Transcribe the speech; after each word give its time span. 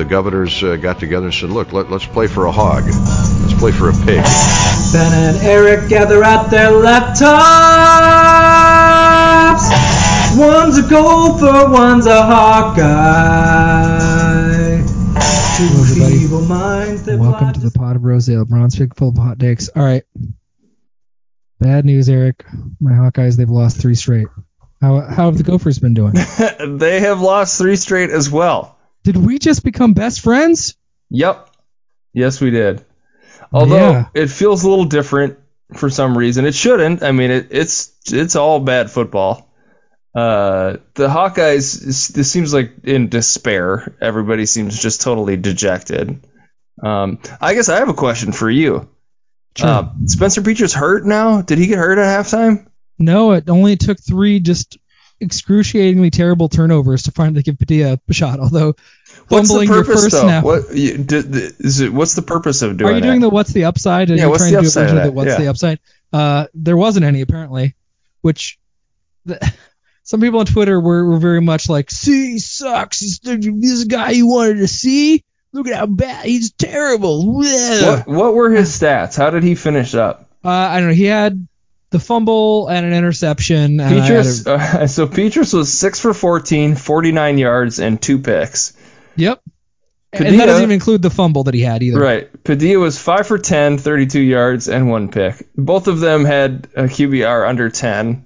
The 0.00 0.06
governors 0.06 0.62
uh, 0.64 0.76
got 0.76 0.98
together 0.98 1.26
and 1.26 1.34
said, 1.34 1.50
look, 1.50 1.74
let, 1.74 1.90
let's 1.90 2.06
play 2.06 2.26
for 2.26 2.46
a 2.46 2.50
hog. 2.50 2.84
Let's 2.86 3.52
play 3.60 3.70
for 3.70 3.90
a 3.90 3.92
pig. 3.92 4.24
Ben 4.94 5.12
and 5.12 5.36
Eric 5.42 5.90
gather 5.90 6.24
at 6.24 6.48
their 6.48 6.70
laptops. 6.70 7.20
One's 10.38 10.78
a 10.78 10.88
gopher, 10.88 11.70
one's 11.70 12.06
a 12.06 12.22
Hawkeye. 12.22 12.80
Two 15.58 15.66
Hello, 15.66 15.82
everybody. 15.82 16.18
feeble 16.18 16.46
minds 16.46 17.02
that 17.02 17.18
Welcome 17.18 17.52
to 17.52 17.60
the 17.60 17.70
Pot 17.70 17.96
of 17.96 18.02
Rose 18.02 18.30
Ale, 18.30 18.46
Bronze 18.46 18.80
full 18.96 19.10
of 19.10 19.18
hot 19.18 19.38
takes. 19.38 19.68
All 19.68 19.84
right. 19.84 20.04
Bad 21.58 21.84
news, 21.84 22.08
Eric. 22.08 22.46
My 22.80 22.92
Hawkeyes, 22.92 23.36
they've 23.36 23.50
lost 23.50 23.78
three 23.78 23.96
straight. 23.96 24.28
How, 24.80 25.02
how 25.02 25.26
have 25.26 25.36
the 25.36 25.42
Gophers 25.42 25.78
been 25.78 25.92
doing? 25.92 26.14
they 26.78 27.00
have 27.00 27.20
lost 27.20 27.58
three 27.58 27.76
straight 27.76 28.08
as 28.08 28.30
well. 28.30 28.78
Did 29.02 29.16
we 29.16 29.38
just 29.38 29.64
become 29.64 29.94
best 29.94 30.20
friends? 30.20 30.76
Yep. 31.10 31.48
Yes, 32.12 32.40
we 32.40 32.50
did. 32.50 32.84
Although 33.52 33.76
Yeah. 33.90 34.04
it 34.14 34.28
feels 34.28 34.62
a 34.64 34.68
little 34.68 34.84
different 34.84 35.38
for 35.74 35.88
some 35.90 36.16
reason. 36.16 36.44
It 36.44 36.54
shouldn't. 36.54 37.02
I 37.02 37.12
mean, 37.12 37.30
it, 37.30 37.48
it's 37.50 37.92
it's 38.12 38.36
all 38.36 38.60
bad 38.60 38.90
football. 38.90 39.46
Uh, 40.14 40.78
the 40.94 41.08
Hawkeyes. 41.08 42.08
This 42.12 42.30
seems 42.30 42.52
like 42.52 42.72
in 42.84 43.08
despair. 43.08 43.96
Everybody 44.00 44.46
seems 44.46 44.80
just 44.80 45.00
totally 45.00 45.36
dejected. 45.36 46.20
Um, 46.82 47.18
I 47.40 47.54
guess 47.54 47.68
I 47.68 47.76
have 47.78 47.88
a 47.88 47.94
question 47.94 48.32
for 48.32 48.50
you. 48.50 48.88
Sure. 49.56 49.68
Uh, 49.68 49.88
Spencer 50.06 50.42
Petras 50.42 50.74
hurt 50.74 51.04
now? 51.06 51.42
Did 51.42 51.58
he 51.58 51.66
get 51.66 51.78
hurt 51.78 51.98
at 51.98 52.24
halftime? 52.24 52.66
No, 52.98 53.32
it 53.32 53.48
only 53.48 53.76
took 53.76 53.98
three 54.00 54.40
just 54.40 54.78
excruciatingly 55.20 56.10
terrible 56.10 56.48
turnovers 56.48 57.04
to 57.04 57.12
finally 57.12 57.42
give 57.42 57.58
Padilla 57.58 57.98
a 58.08 58.12
shot. 58.12 58.40
Although 58.40 58.74
What's 59.28 59.48
the 59.48 59.54
fumbling 59.54 59.68
your 59.68 59.84
purpose 59.84 60.02
first 60.04 60.12
though? 60.12 60.40
What 60.40 60.74
you, 60.74 60.98
did, 60.98 61.34
is 61.34 61.80
it? 61.80 61.92
What's 61.92 62.14
the 62.14 62.22
purpose 62.22 62.62
of 62.62 62.76
doing 62.76 62.90
Are 62.92 62.94
you 62.96 63.02
doing 63.02 63.20
that? 63.20 63.26
the 63.26 63.30
what's 63.34 63.52
the 63.52 63.64
upside? 63.64 64.10
Are 64.10 64.14
Yeah, 64.14 64.24
you 64.24 64.30
what's 64.30 64.42
trying 64.42 64.52
the 64.54 64.60
to 64.62 64.62
do 64.62 64.66
a 64.66 64.68
upside 64.68 64.84
of 64.84 64.90
version 64.90 64.98
of 64.98 65.04
the 65.04 65.12
what's 65.12 65.28
Yeah. 65.30 65.38
the 65.38 65.48
upside? 65.48 65.78
Uh, 66.12 66.46
there 66.54 66.76
wasn't 66.76 67.04
any 67.04 67.20
apparently, 67.20 67.74
which 68.22 68.58
the, 69.26 69.52
some 70.02 70.20
people 70.20 70.40
on 70.40 70.46
Twitter 70.46 70.80
were, 70.80 71.04
were 71.04 71.18
very 71.18 71.40
much 71.40 71.68
like, 71.68 71.90
"See, 71.90 72.32
he 72.32 72.38
sucks. 72.38 72.98
He's 72.98 73.18
the- 73.20 73.36
this 73.36 73.84
guy 73.84 74.10
you 74.10 74.26
wanted 74.26 74.58
to 74.58 74.68
see. 74.68 75.22
Look 75.52 75.68
at 75.68 75.74
how 75.76 75.86
bad 75.86 76.24
he's 76.26 76.52
terrible." 76.52 77.34
What 77.36 78.08
what 78.08 78.34
were 78.34 78.50
his 78.50 78.70
stats? 78.70 79.16
How 79.16 79.30
did 79.30 79.42
he 79.44 79.54
finish 79.54 79.94
up? 79.94 80.30
Uh, 80.44 80.48
I 80.48 80.80
don't 80.80 80.88
know. 80.88 80.94
He 80.94 81.04
had 81.04 81.46
the 81.90 81.98
fumble 81.98 82.68
and 82.68 82.86
an 82.86 82.92
interception. 82.92 83.80
And 83.80 83.94
Petras, 84.02 84.46
a- 84.46 84.82
uh, 84.82 84.86
so 84.88 85.06
Petras 85.06 85.52
was 85.54 85.72
six 85.72 86.00
for 86.00 86.14
14, 86.14 86.76
49 86.76 87.38
yards, 87.38 87.78
and 87.80 88.00
two 88.00 88.18
picks. 88.20 88.72
yep. 89.16 89.40
and 90.12 90.38
that 90.40 90.46
doesn't 90.46 90.62
even 90.62 90.72
include 90.74 91.02
the 91.02 91.10
fumble 91.10 91.44
that 91.44 91.54
he 91.54 91.60
had 91.60 91.82
either. 91.82 92.00
Right. 92.00 92.42
Padilla 92.44 92.78
was 92.80 92.98
five 92.98 93.26
for 93.26 93.38
10, 93.38 93.78
32 93.78 94.20
yards, 94.20 94.68
and 94.68 94.88
one 94.90 95.08
pick. 95.10 95.46
Both 95.56 95.86
of 95.88 96.00
them 96.00 96.24
had 96.24 96.68
a 96.74 96.84
QBR 96.84 97.48
under 97.48 97.70
10. 97.70 98.24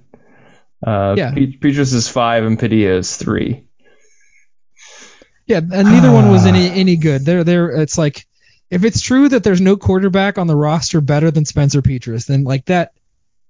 Uh, 0.85 1.15
Yeah. 1.17 1.31
Pe- 1.31 1.57
Petras 1.57 1.93
is 1.93 2.07
five, 2.07 2.43
and 2.43 2.57
Padilla 2.59 2.97
is 2.97 3.15
three. 3.17 3.63
Yeah, 5.47 5.57
and 5.57 5.87
neither 5.89 6.11
one 6.11 6.29
was 6.31 6.45
any 6.47 6.69
any 6.71 6.95
good. 6.95 7.23
They're 7.23 7.43
they're 7.43 7.69
it's 7.69 7.99
like 7.99 8.25
if 8.71 8.83
it's 8.83 8.99
true 9.01 9.29
that 9.29 9.43
there's 9.43 9.61
no 9.61 9.77
quarterback 9.77 10.39
on 10.39 10.47
the 10.47 10.55
roster 10.55 11.01
better 11.01 11.29
than 11.29 11.45
Spencer 11.45 11.83
Petras, 11.83 12.25
then 12.25 12.43
like 12.43 12.65
that 12.65 12.93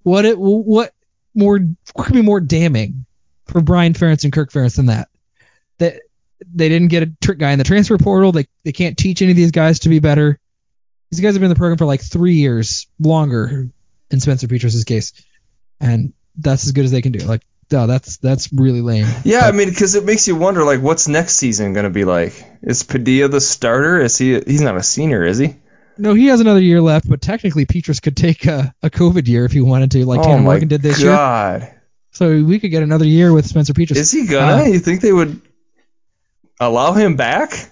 what 0.05 0.23
it 0.23 0.37
what 0.37 0.93
more 1.33 1.59
what 1.93 2.05
could 2.05 2.13
be 2.13 2.21
more 2.21 2.39
damning 2.39 3.05
for 3.47 3.59
Brian 3.59 3.93
Ferentz 3.93 4.23
and 4.23 4.31
Kirk 4.31 4.51
Ferentz 4.51 4.75
than 4.75 4.85
that? 4.85 5.09
That 5.79 6.01
they 6.53 6.69
didn't 6.69 6.89
get 6.89 7.03
a 7.03 7.11
trick 7.21 7.39
guy 7.39 7.51
in 7.51 7.57
the 7.57 7.65
transfer 7.65 7.97
portal. 7.97 8.31
They 8.31 8.47
they 8.63 8.71
can't 8.71 8.97
teach 8.97 9.23
any 9.23 9.31
of 9.31 9.37
these 9.37 9.51
guys 9.51 9.79
to 9.79 9.89
be 9.89 9.99
better. 9.99 10.39
These 11.09 11.21
guys 11.21 11.33
have 11.33 11.39
been 11.39 11.49
in 11.49 11.55
the 11.55 11.59
program 11.59 11.79
for 11.79 11.85
like 11.85 12.01
three 12.01 12.35
years 12.35 12.87
longer 12.99 13.69
in 14.11 14.19
Spencer 14.19 14.47
Petras' 14.47 14.85
case, 14.85 15.13
and 15.79 16.13
that's 16.37 16.65
as 16.65 16.71
good 16.71 16.85
as 16.85 16.91
they 16.91 17.01
can 17.01 17.11
do. 17.11 17.25
Like, 17.25 17.41
no, 17.71 17.87
that's 17.87 18.17
that's 18.17 18.53
really 18.53 18.81
lame. 18.81 19.07
Yeah, 19.23 19.41
I 19.41 19.53
mean, 19.53 19.69
because 19.69 19.95
it 19.95 20.05
makes 20.05 20.27
you 20.27 20.35
wonder, 20.35 20.63
like, 20.63 20.81
what's 20.81 21.07
next 21.07 21.33
season 21.37 21.73
going 21.73 21.85
to 21.85 21.89
be 21.89 22.05
like? 22.05 22.33
Is 22.61 22.83
Padilla 22.83 23.27
the 23.27 23.41
starter? 23.41 23.99
Is 23.99 24.17
he? 24.19 24.39
He's 24.39 24.61
not 24.61 24.77
a 24.77 24.83
senior, 24.83 25.25
is 25.25 25.39
he? 25.39 25.55
No, 25.97 26.13
he 26.13 26.27
has 26.27 26.41
another 26.41 26.61
year 26.61 26.81
left, 26.81 27.07
but 27.09 27.21
technically 27.21 27.65
Petras 27.65 28.01
could 28.01 28.17
take 28.17 28.45
a, 28.45 28.73
a 28.83 28.89
COVID 28.89 29.27
year 29.27 29.45
if 29.45 29.51
he 29.51 29.61
wanted 29.61 29.91
to, 29.91 30.05
like 30.05 30.19
oh 30.19 30.23
Tanner 30.23 30.41
Morgan 30.41 30.67
did 30.67 30.81
this 30.81 31.01
year. 31.01 31.11
God. 31.11 31.71
So 32.11 32.43
we 32.43 32.59
could 32.59 32.71
get 32.71 32.83
another 32.83 33.05
year 33.05 33.33
with 33.33 33.45
Spencer 33.45 33.73
Petras. 33.73 33.97
Is 33.97 34.11
he 34.11 34.25
gonna? 34.25 34.63
Uh, 34.63 34.65
you 34.65 34.79
think 34.79 35.01
they 35.01 35.11
would 35.11 35.41
allow 36.59 36.93
him 36.93 37.15
back? 37.15 37.69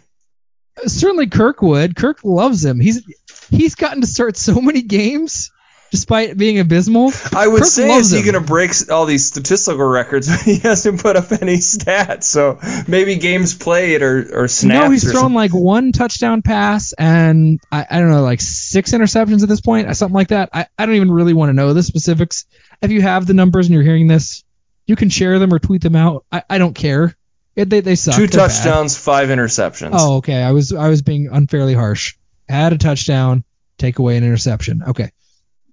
Certainly 0.86 1.28
Kirk 1.28 1.62
would. 1.62 1.96
Kirk 1.96 2.24
loves 2.24 2.64
him. 2.64 2.80
He's 2.80 3.06
he's 3.50 3.76
gotten 3.76 4.02
to 4.02 4.08
start 4.08 4.36
so 4.36 4.60
many 4.60 4.82
games 4.82 5.52
despite 5.94 6.36
being 6.36 6.58
abysmal. 6.58 7.12
I 7.36 7.48
would 7.48 7.62
Kirk 7.62 7.70
say 7.70 7.92
is 7.92 8.10
he 8.10 8.24
going 8.24 8.34
to 8.34 8.42
break 8.42 8.72
all 8.90 9.06
these 9.06 9.28
statistical 9.28 9.86
records, 9.86 10.28
but 10.32 10.40
he 10.40 10.58
hasn't 10.58 11.00
put 11.00 11.16
up 11.16 11.32
any 11.32 11.58
stats. 11.58 12.24
So 12.24 12.58
maybe 12.88 13.18
games 13.18 13.54
played 13.54 14.02
or 14.02 14.42
or 14.44 14.48
snaps. 14.48 14.86
no, 14.86 14.90
he's 14.90 15.04
thrown 15.04 15.16
something. 15.16 15.36
like 15.36 15.54
one 15.54 15.92
touchdown 15.92 16.42
pass 16.42 16.94
and 16.94 17.60
I, 17.72 17.86
I 17.88 18.00
don't 18.00 18.10
know, 18.10 18.24
like 18.24 18.42
six 18.42 18.92
interceptions 18.92 19.44
at 19.44 19.50
this 19.50 19.62
point, 19.62 19.88
uh, 19.88 19.94
something 19.94 20.16
like 20.16 20.30
that. 20.30 20.50
I, 20.52 20.66
I 20.80 20.88
don't 20.88 20.96
even 20.96 21.12
really 21.12 21.34
want 21.34 21.50
to 21.50 21.54
know 21.54 21.76
the 21.76 21.84
specifics. 21.84 22.46
If 22.82 22.90
you 22.90 23.04
have 23.04 23.28
the 23.28 23.36
numbers 23.36 23.68
and 23.68 23.76
you're 23.76 23.84
hearing 23.84 24.08
this, 24.08 24.44
you 24.88 24.96
can 24.96 25.10
share 25.10 25.38
them 25.38 25.54
or 25.54 25.60
tweet 25.60 25.84
them 25.84 25.96
out. 25.96 26.26
I, 26.32 26.42
I 26.50 26.58
don't 26.58 26.74
care. 26.74 27.16
It, 27.56 27.70
they 27.70 27.82
they 27.82 27.94
suck. 27.94 28.16
two 28.16 28.26
They're 28.26 28.48
bad. 28.48 28.52
touchdowns, 28.52 28.98
five 28.98 29.30
interceptions. 29.30 29.92
Oh, 29.94 30.18
okay. 30.18 30.42
I 30.42 30.54
was 30.54 30.74
I 30.74 30.88
was 30.88 31.04
being 31.04 31.30
unfairly 31.32 31.76
harsh. 31.76 32.16
Add 32.50 32.74
a 32.74 32.80
touchdown, 32.80 33.44
take 33.78 34.00
away 34.00 34.18
an 34.18 34.24
interception. 34.24 34.82
Okay. 34.88 35.12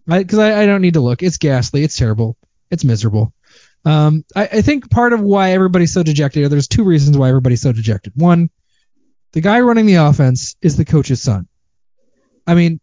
Because 0.07 0.39
I, 0.39 0.63
I, 0.63 0.67
don't 0.67 0.83
need 0.83 0.95
to 0.95 1.01
look. 1.01 1.23
It's 1.23 1.37
ghastly. 1.37 1.85
It's 1.85 1.97
terrible. 1.97 2.37
It's 2.71 2.85
miserable. 2.85 3.33
Um, 3.85 4.25
I, 4.35 4.45
I 4.45 4.63
think 4.63 4.91
part 4.91 5.13
of 5.13 5.21
why 5.21 5.53
everybody's 5.53 5.93
so 5.93 6.03
dejected, 6.03 6.51
there's 6.51 6.69
two 6.69 6.85
reasons 6.85 7.17
why 7.17 7.29
everybody's 7.29 7.63
so 7.63 7.73
dejected. 7.73 8.13
One, 8.17 8.51
the 9.33 9.41
guy 9.41 9.61
running 9.61 9.87
the 9.87 9.97
offense 9.97 10.57
is 10.61 10.77
the 10.77 10.85
coach's 10.85 11.23
son. 11.23 11.49
I 12.47 12.55
mean, 12.55 12.81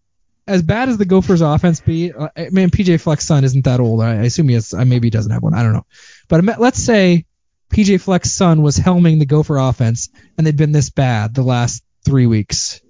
as 0.47 0.63
bad 0.63 0.89
as 0.89 0.97
the 0.97 1.05
Gophers' 1.05 1.41
offense 1.41 1.81
be, 1.81 2.13
uh, 2.13 2.29
I 2.35 2.49
mean, 2.49 2.69
PJ 2.69 3.01
Fleck's 3.01 3.25
son 3.25 3.43
isn't 3.43 3.65
that 3.65 3.79
old. 3.79 4.01
I, 4.01 4.11
I 4.11 4.23
assume 4.23 4.47
he 4.47 4.55
has. 4.55 4.73
uh, 4.73 4.85
Maybe 4.85 5.07
he 5.07 5.11
doesn't 5.11 5.31
have 5.31 5.43
one. 5.43 5.53
I 5.53 5.61
don't 5.61 5.73
know. 5.73 5.85
But 6.29 6.59
let's 6.59 6.81
say 6.81 7.25
PJ 7.69 8.01
Fleck's 8.01 8.31
son 8.31 8.61
was 8.61 8.77
helming 8.77 9.19
the 9.19 9.25
Gopher 9.25 9.57
offense, 9.57 10.09
and 10.37 10.47
they'd 10.47 10.55
been 10.55 10.71
this 10.71 10.89
bad 10.89 11.33
the 11.33 11.43
last 11.43 11.83
three 12.05 12.25
weeks. 12.25 12.81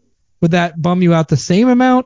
Would 0.41 0.51
that 0.51 0.79
bum 0.79 1.01
you 1.01 1.13
out 1.13 1.29
the 1.29 1.37
same 1.37 1.67
amount 1.67 2.05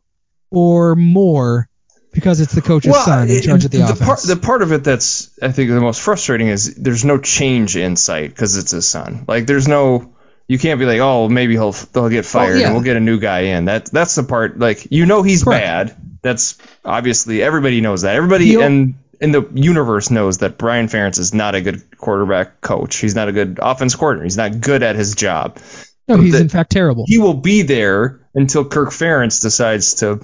or 0.49 0.95
more 0.95 1.67
because 2.11 2.41
it's 2.41 2.53
the 2.53 2.61
coach's 2.61 2.95
son 3.03 3.29
in 3.29 3.41
charge 3.41 3.65
of 3.65 3.71
the, 3.71 3.81
offense? 3.81 3.99
Part, 3.99 4.19
the 4.23 4.35
part 4.35 4.61
of 4.61 4.71
it 4.71 4.83
that's 4.83 5.37
I 5.41 5.51
think 5.51 5.69
the 5.69 5.79
most 5.79 6.01
frustrating 6.01 6.47
is 6.47 6.75
there's 6.75 7.05
no 7.05 7.17
change 7.17 7.75
in 7.77 7.95
sight 7.95 8.29
because 8.29 8.57
it's 8.57 8.71
his 8.71 8.87
son. 8.87 9.25
Like 9.27 9.47
there's 9.47 9.67
no 9.67 10.13
you 10.47 10.59
can't 10.59 10.79
be 10.79 10.85
like 10.85 10.99
oh 10.99 11.29
maybe 11.29 11.53
he'll 11.53 11.71
they'll 11.71 12.09
get 12.09 12.25
fired 12.25 12.59
yeah. 12.59 12.65
and 12.67 12.75
we'll 12.75 12.83
get 12.83 12.97
a 12.97 13.01
new 13.01 13.19
guy 13.19 13.41
in. 13.41 13.65
That 13.65 13.85
that's 13.85 14.15
the 14.15 14.23
part 14.23 14.59
like 14.59 14.87
you 14.91 15.05
know 15.05 15.23
he's 15.23 15.43
Correct. 15.43 15.63
bad. 15.89 15.97
That's 16.21 16.57
obviously 16.85 17.41
everybody 17.41 17.81
knows 17.81 18.01
that. 18.03 18.15
Everybody 18.15 18.45
He'll- 18.47 18.61
in 18.61 18.95
in 19.19 19.31
the 19.31 19.47
universe 19.53 20.09
knows 20.09 20.39
that 20.39 20.57
Brian 20.57 20.87
Ferentz 20.87 21.19
is 21.19 21.33
not 21.33 21.53
a 21.53 21.61
good 21.61 21.97
quarterback 21.97 22.59
coach. 22.59 22.97
He's 22.97 23.15
not 23.15 23.29
a 23.29 23.31
good 23.31 23.59
offense 23.61 23.95
coordinator. 23.95 24.23
He's 24.25 24.37
not 24.37 24.59
good 24.59 24.83
at 24.83 24.95
his 24.95 25.15
job. 25.15 25.59
no, 26.07 26.17
he's 26.17 26.33
the- 26.33 26.41
in 26.41 26.49
fact 26.49 26.71
terrible. 26.71 27.05
He 27.07 27.19
will 27.19 27.35
be 27.35 27.61
there 27.61 28.19
until 28.33 28.65
Kirk 28.65 28.89
Ferentz 28.89 29.41
decides 29.41 29.95
to 29.95 30.21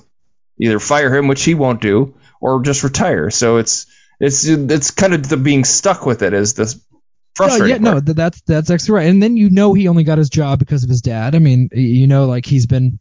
either 0.60 0.80
fire 0.80 1.14
him, 1.16 1.28
which 1.28 1.44
he 1.44 1.54
won't 1.54 1.82
do, 1.82 2.16
or 2.42 2.62
just 2.62 2.84
retire. 2.84 3.30
So 3.30 3.58
it's 3.58 3.86
it's 4.20 4.46
it's 4.46 4.92
kind 4.92 5.14
of 5.14 5.28
the 5.28 5.38
being 5.38 5.64
stuck 5.66 6.06
with 6.06 6.22
it 6.24 6.34
is 6.34 6.54
this 6.56 6.76
No, 6.76 7.00
frustrating. 7.36 7.70
yeah, 7.70 7.78
no, 7.82 7.92
part. 7.94 8.06
th- 8.06 8.16
that's 8.16 8.42
that's 8.42 8.70
actually 8.72 8.94
right. 8.96 9.08
And 9.10 9.22
then 9.22 9.38
you 9.38 9.50
know 9.50 9.74
he 9.74 9.88
only 9.88 10.04
got 10.04 10.18
his 10.18 10.30
job 10.30 10.60
because 10.60 10.84
of 10.84 10.90
his 10.90 11.02
dad. 11.02 11.36
I 11.36 11.40
mean, 11.40 11.70
you 11.72 12.08
know, 12.08 12.26
like 12.26 12.46
he's 12.46 12.66
been. 12.66 13.00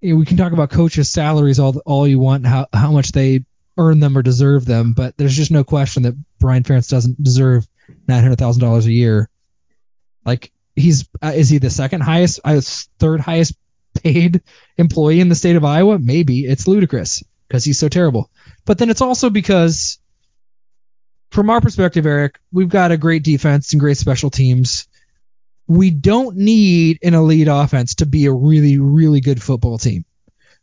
You 0.00 0.12
know, 0.12 0.18
we 0.18 0.26
can 0.26 0.36
talk 0.36 0.52
about 0.52 0.68
coaches' 0.70 1.10
salaries 1.10 1.58
all 1.58 1.80
all 1.86 2.06
you 2.06 2.18
want, 2.18 2.46
how 2.46 2.66
how 2.74 2.92
much 2.92 3.12
they 3.12 3.44
earn 3.78 4.00
them 4.00 4.16
or 4.18 4.22
deserve 4.22 4.66
them, 4.66 4.92
but 4.92 5.16
there's 5.16 5.34
just 5.34 5.50
no 5.50 5.64
question 5.64 6.02
that 6.04 6.14
Brian 6.38 6.62
Ferentz 6.62 6.90
doesn't 6.90 7.20
deserve 7.22 7.66
nine 8.06 8.22
hundred 8.22 8.38
thousand 8.38 8.60
dollars 8.60 8.84
a 8.86 8.92
year. 8.92 9.30
Like 10.26 10.52
he's 10.76 11.08
uh, 11.22 11.32
is 11.34 11.48
he 11.48 11.56
the 11.58 11.70
second 11.70 12.02
highest, 12.02 12.40
uh, 12.44 12.60
third 12.98 13.20
highest 13.20 13.54
paid 13.94 14.42
employee 14.76 15.20
in 15.20 15.28
the 15.28 15.34
state 15.34 15.56
of 15.56 15.64
Iowa? 15.64 15.98
Maybe 15.98 16.40
it's 16.40 16.68
ludicrous 16.68 17.22
because 17.48 17.64
he's 17.64 17.78
so 17.78 17.88
terrible. 17.88 18.30
But 18.64 18.78
then 18.78 18.90
it's 18.90 19.00
also 19.00 19.30
because 19.30 19.98
from 21.30 21.50
our 21.50 21.60
perspective, 21.60 22.06
Eric, 22.06 22.38
we've 22.52 22.68
got 22.68 22.92
a 22.92 22.96
great 22.96 23.24
defense 23.24 23.72
and 23.72 23.80
great 23.80 23.96
special 23.96 24.30
teams. 24.30 24.86
We 25.66 25.90
don't 25.90 26.36
need 26.36 26.98
an 27.02 27.14
elite 27.14 27.48
offense 27.48 27.96
to 27.96 28.06
be 28.06 28.26
a 28.26 28.32
really, 28.32 28.78
really 28.78 29.20
good 29.20 29.42
football 29.42 29.78
team. 29.78 30.04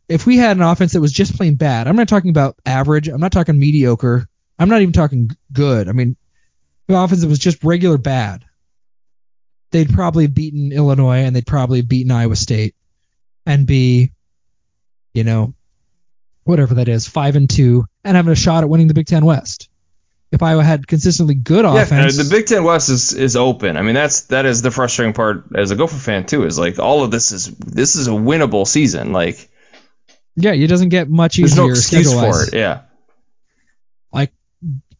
If 0.08 0.26
we 0.26 0.36
had 0.36 0.56
an 0.56 0.62
offense 0.62 0.92
that 0.92 1.00
was 1.00 1.12
just 1.12 1.36
plain 1.36 1.56
bad, 1.56 1.88
I'm 1.88 1.96
not 1.96 2.08
talking 2.08 2.30
about 2.30 2.56
average, 2.66 3.08
I'm 3.08 3.20
not 3.20 3.32
talking 3.32 3.58
mediocre, 3.58 4.28
I'm 4.58 4.68
not 4.68 4.82
even 4.82 4.92
talking 4.92 5.30
good. 5.52 5.88
I 5.88 5.92
mean, 5.92 6.16
the 6.86 6.98
offense 6.98 7.22
that 7.22 7.28
was 7.28 7.38
just 7.38 7.64
regular 7.64 7.98
bad. 7.98 8.44
they'd 9.72 9.92
probably 9.92 10.26
beaten 10.28 10.70
Illinois 10.72 11.24
and 11.24 11.34
they'd 11.34 11.46
probably 11.46 11.82
beaten 11.82 12.12
Iowa 12.12 12.36
State 12.36 12.74
and 13.46 13.66
be, 13.66 14.12
you 15.14 15.24
know, 15.24 15.54
whatever 16.44 16.74
that 16.74 16.88
is, 16.88 17.08
five 17.08 17.36
and 17.36 17.48
two, 17.48 17.86
and 18.04 18.16
having 18.16 18.32
a 18.32 18.36
shot 18.36 18.64
at 18.64 18.68
winning 18.68 18.88
the 18.88 18.94
Big 18.94 19.06
Ten 19.06 19.24
West. 19.24 19.68
If 20.30 20.42
Iowa 20.42 20.64
had 20.64 20.86
consistently 20.86 21.34
good 21.34 21.66
Yeah, 21.66 21.82
offense, 21.82 22.16
the 22.16 22.34
Big 22.34 22.46
Ten 22.46 22.64
West 22.64 22.88
is, 22.88 23.12
is 23.12 23.36
open. 23.36 23.76
I 23.76 23.82
mean, 23.82 23.94
that's 23.94 24.22
that 24.22 24.46
is 24.46 24.62
the 24.62 24.70
frustrating 24.70 25.12
part 25.12 25.44
as 25.54 25.70
a 25.70 25.76
Gopher 25.76 25.96
fan 25.96 26.24
too. 26.24 26.44
Is 26.46 26.58
like 26.58 26.78
all 26.78 27.04
of 27.04 27.10
this 27.10 27.32
is 27.32 27.48
this 27.48 27.96
is 27.96 28.08
a 28.08 28.12
winnable 28.12 28.66
season. 28.66 29.12
Like 29.12 29.50
yeah, 30.34 30.52
it 30.52 30.68
doesn't 30.68 30.88
get 30.88 31.10
much 31.10 31.38
easier. 31.38 31.48
there's 31.48 31.56
no 31.56 31.68
excuse 31.68 32.12
for 32.12 32.44
it. 32.44 32.54
Yeah. 32.54 32.82
Like, 34.12 34.32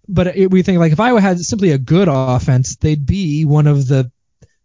but 0.07 0.37
it, 0.37 0.51
we 0.51 0.63
think 0.63 0.79
like 0.79 0.93
if 0.93 1.01
Iowa 1.01 1.21
had 1.21 1.41
simply 1.41 1.71
a 1.71 1.79
good 1.79 2.09
offense, 2.11 2.77
they'd 2.77 3.07
be 3.07 3.45
one 3.45 3.67
of 3.67 3.87
the 3.87 4.11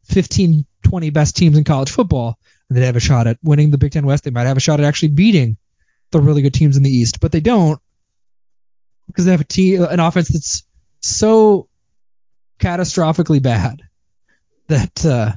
15, 0.05 0.65
20 0.83 1.09
best 1.11 1.37
teams 1.37 1.57
in 1.57 1.63
college 1.63 1.91
football. 1.91 2.37
They'd 2.69 2.85
have 2.85 2.95
a 2.95 3.01
shot 3.01 3.27
at 3.27 3.37
winning 3.43 3.71
the 3.71 3.77
Big 3.77 3.91
Ten 3.93 4.05
West. 4.05 4.23
They 4.25 4.31
might 4.31 4.45
have 4.47 4.57
a 4.57 4.61
shot 4.61 4.79
at 4.79 4.85
actually 4.85 5.09
beating 5.09 5.57
the 6.11 6.19
really 6.19 6.41
good 6.41 6.53
teams 6.53 6.77
in 6.77 6.83
the 6.83 6.89
East, 6.89 7.19
but 7.19 7.31
they 7.31 7.39
don't 7.39 7.79
because 9.07 9.25
they 9.25 9.31
have 9.31 9.41
a 9.41 9.45
team, 9.45 9.83
an 9.83 9.99
offense 9.99 10.29
that's 10.29 10.63
so 11.01 11.69
catastrophically 12.59 13.41
bad 13.41 13.81
that 14.67 15.05
uh, 15.05 15.31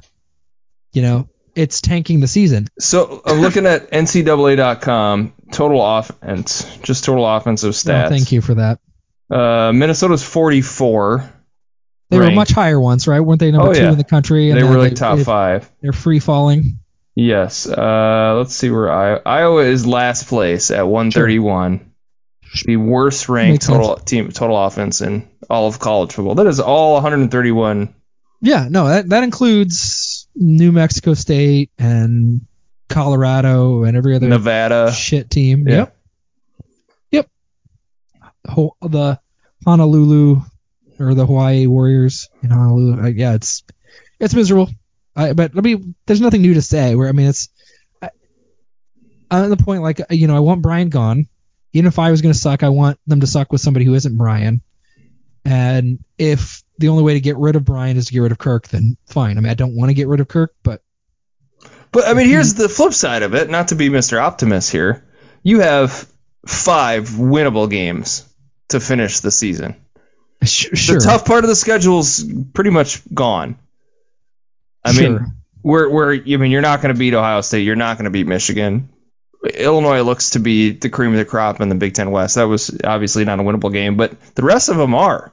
you 0.93 1.03
know 1.03 1.29
it's 1.55 1.81
tanking 1.81 2.21
the 2.21 2.27
season. 2.27 2.67
So 2.79 3.23
I'm 3.25 3.41
looking 3.41 3.67
at 3.67 3.91
NCAA.com 3.93 5.33
total 5.53 5.99
offense, 5.99 6.65
just 6.83 7.05
total 7.05 7.27
offensive 7.27 7.75
So 7.77 7.91
stats. 7.93 8.09
thank 8.09 8.33
you 8.33 8.41
for 8.41 8.55
that. 8.55 8.81
Uh, 9.31 9.73
Minnesota's 9.73 10.23
44. 10.25 11.33
They 12.11 12.19
were 12.19 12.33
much 12.33 12.51
higher 12.51 12.81
once, 12.81 13.07
right? 13.07 13.21
Weren't 13.21 13.39
they 13.39 13.53
number 13.53 13.69
Oh, 13.69 13.73
two 13.75 13.83
yeah. 13.83 13.93
in 13.93 13.99
the 13.99 14.03
country? 14.03 14.51
They 14.51 14.65
were 14.65 14.79
like 14.79 14.97
top 14.97 15.19
they, 15.19 15.25
five. 15.25 15.71
They're 15.81 15.93
free 15.93 16.19
falling. 16.19 16.80
Yes. 17.15 17.67
Uh, 17.67 18.35
let's 18.39 18.55
see 18.55 18.71
where 18.71 18.91
I, 18.91 19.17
Iowa 19.17 19.63
is 19.63 19.87
last 19.87 20.29
place 20.29 20.71
at 20.71 20.87
131. 20.87 21.93
The 22.65 22.77
worst 22.77 23.29
ranked 23.29 23.63
sense. 23.65 23.77
total 23.77 23.97
team 23.97 24.33
total 24.33 24.65
offense 24.65 25.03
in 25.03 25.29
all 25.49 25.69
of 25.69 25.79
college 25.79 26.13
football. 26.13 26.35
That 26.35 26.47
is 26.47 26.59
all 26.59 26.95
131. 26.95 27.95
Yeah, 28.41 28.67
no, 28.69 28.89
that 28.89 29.09
that 29.11 29.23
includes 29.23 30.27
New 30.35 30.73
Mexico 30.73 31.15
State 31.15 31.71
and 31.79 32.41
Colorado 32.89 33.85
and 33.85 33.97
every 33.97 34.17
other 34.17 34.29
Nevada. 34.29 34.91
shit 34.93 35.31
team. 35.31 35.69
Yeah. 35.69 35.77
Yep. 35.77 35.97
Yep. 37.13 37.29
Ho- 38.49 38.77
the 38.83 39.21
Honolulu 39.65 40.41
or 40.99 41.15
the 41.15 41.27
Hawaii 41.27 41.67
Warriors 41.67 42.29
in 42.43 42.51
Honolulu. 42.51 43.03
Uh, 43.03 43.07
yeah, 43.09 43.35
it's 43.35 43.63
it's 44.19 44.35
miserable. 44.35 44.71
I, 45.17 45.33
but 45.33 45.53
I 45.57 45.61
mean, 45.61 45.95
there's 46.07 46.21
nothing 46.21 46.43
new 46.43 46.55
to 46.55 46.63
say. 46.63 46.95
Where 46.95 47.09
I 47.09 47.13
mean, 47.13 47.29
it's 47.29 47.49
I, 48.01 48.11
I'm 49.31 49.45
at 49.45 49.59
the 49.59 49.63
point 49.63 49.83
like 49.83 50.01
you 50.11 50.27
know 50.27 50.37
I 50.37 50.41
want 50.41 50.63
Brian 50.63 50.89
gone. 50.89 51.27
Even 51.73 51.87
if 51.87 51.99
I 51.99 52.11
was 52.11 52.21
going 52.21 52.33
to 52.33 52.39
suck, 52.39 52.63
I 52.63 52.69
want 52.69 52.99
them 53.07 53.21
to 53.21 53.29
suck 53.29 53.53
with 53.53 53.61
somebody 53.61 53.85
who 53.85 53.95
isn't 53.95 54.17
Brian. 54.17 54.61
And 55.45 56.01
if 56.19 56.63
the 56.79 56.89
only 56.89 57.05
way 57.05 57.15
to 57.15 57.21
get 57.21 57.37
rid 57.37 57.55
of 57.55 57.65
Brian 57.65 57.97
is 57.97 58.07
to 58.07 58.13
get 58.13 58.21
rid 58.21 58.33
of 58.33 58.39
Kirk, 58.39 58.69
then 58.69 58.97
fine. 59.07 59.39
I 59.39 59.41
mean, 59.41 59.51
I 59.51 59.55
don't 59.55 59.77
want 59.77 59.91
to 59.91 59.95
get 59.95 60.09
rid 60.09 60.21
of 60.21 60.29
Kirk, 60.29 60.55
but 60.63 60.83
But 61.93 62.09
I 62.09 62.15
mean, 62.15 62.27
here's 62.27 62.55
the 62.55 62.69
flip 62.69 62.93
side 62.93 63.23
of 63.23 63.35
it. 63.35 63.49
Not 63.49 63.69
to 63.69 63.77
be 63.77 63.89
Mr. 63.89 64.21
Optimist 64.21 64.71
here, 64.71 65.07
you 65.43 65.61
have 65.61 66.11
five 66.47 67.11
winnable 67.11 67.71
games 67.71 68.27
to 68.69 68.81
finish 68.81 69.21
the 69.21 69.31
season. 69.31 69.77
sure. 70.45 70.99
The 70.99 71.05
tough 71.05 71.25
part 71.25 71.45
of 71.45 71.49
the 71.49 71.57
schedule's 71.57 72.25
pretty 72.53 72.71
much 72.71 73.03
gone. 73.13 73.59
I 74.85 74.93
mean, 74.93 75.19
Sure. 75.19 75.27
where 75.63 75.91
where 75.91 76.13
I 76.13 76.37
mean, 76.37 76.51
you're 76.51 76.63
not 76.63 76.83
going 76.83 76.95
to 76.95 76.99
beat 76.99 77.15
Ohio 77.15 77.41
State. 77.41 77.63
You're 77.63 77.77
not 77.77 77.97
going 77.97 78.05
to 78.05 78.11
beat 78.11 78.27
Michigan. 78.27 78.89
Illinois 79.55 80.03
looks 80.03 80.31
to 80.31 80.39
be 80.39 80.73
the 80.73 80.91
cream 80.91 81.13
of 81.13 81.17
the 81.17 81.25
crop 81.25 81.61
in 81.61 81.69
the 81.71 81.75
Big 81.75 81.95
Ten 81.95 82.11
West. 82.11 82.35
That 82.35 82.45
was 82.45 82.79
obviously 82.85 83.25
not 83.25 83.41
a 83.41 83.43
winnable 83.43 83.73
game, 83.73 83.97
but 83.97 84.13
the 84.35 84.43
rest 84.43 84.69
of 84.69 84.77
them 84.77 84.95
are. 84.95 85.33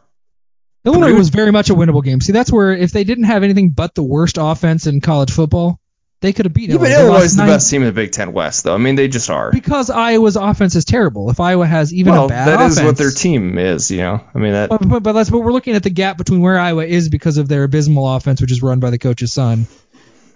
Illinois 0.85 1.13
was 1.13 1.27
very 1.29 1.51
much 1.51 1.69
a 1.69 1.73
winnable 1.75 2.03
game. 2.03 2.21
See, 2.21 2.31
that's 2.31 2.51
where 2.51 2.71
if 2.71 2.91
they 2.91 3.03
didn't 3.03 3.25
have 3.25 3.44
anything 3.44 3.69
but 3.69 3.94
the 3.95 4.03
worst 4.03 4.38
offense 4.39 4.88
in 4.88 5.01
college 5.01 5.31
football, 5.31 5.81
they 6.19 6.34
could 6.34 6.46
have 6.46 6.54
beaten 6.54 6.75
Yeah, 6.75 6.81
but 6.81 6.90
Illinois. 6.92 7.06
Illinois 7.10 7.24
is 7.25 7.36
the 7.36 7.44
nine- 7.44 7.52
best 7.52 7.69
team 7.69 7.81
in 7.84 7.88
the 7.88 7.92
Big 7.94 8.12
Ten 8.12 8.34
West, 8.34 8.64
though. 8.64 8.74
I 8.74 8.78
mean, 8.78 8.96
they 8.96 9.08
just 9.08 9.30
are. 9.30 9.52
because 9.52 9.90
Iowa's 9.90 10.36
offense 10.36 10.75
is 10.75 10.84
terrible. 10.86 11.30
If 11.30 11.40
Iowa 11.40 11.66
has 11.68 11.94
even 11.94 12.14
well, 12.14 12.25
a 12.25 12.30
bad 12.30 12.48
that 12.48 12.56
offense, 12.56 12.75
that 12.75 12.81
is 12.81 12.86
what 12.88 12.98
their 12.98 13.12
team 13.12 13.58
is. 13.58 13.92
You 13.92 13.98
know, 13.98 14.24
I 14.34 14.38
mean 14.40 14.54
that. 14.54 14.69
But, 14.69 14.88
but, 14.88 15.04
but 15.04 15.14
that's 15.14 15.30
but 15.30 15.40
we're 15.40 15.52
looking 15.54 15.75
at 15.75 15.84
the 15.84 15.90
gap 15.92 16.18
between 16.18 16.42
where 16.42 16.58
Iowa 16.60 16.86
is 16.86 17.10
because 17.10 17.38
of 17.38 17.48
their 17.48 17.64
abysmal 17.64 18.16
offense, 18.16 18.42
which 18.42 18.52
is 18.52 18.62
run 18.64 18.80
by 18.80 18.90
the 18.90 18.98
coach's 18.98 19.31
son, 19.34 19.68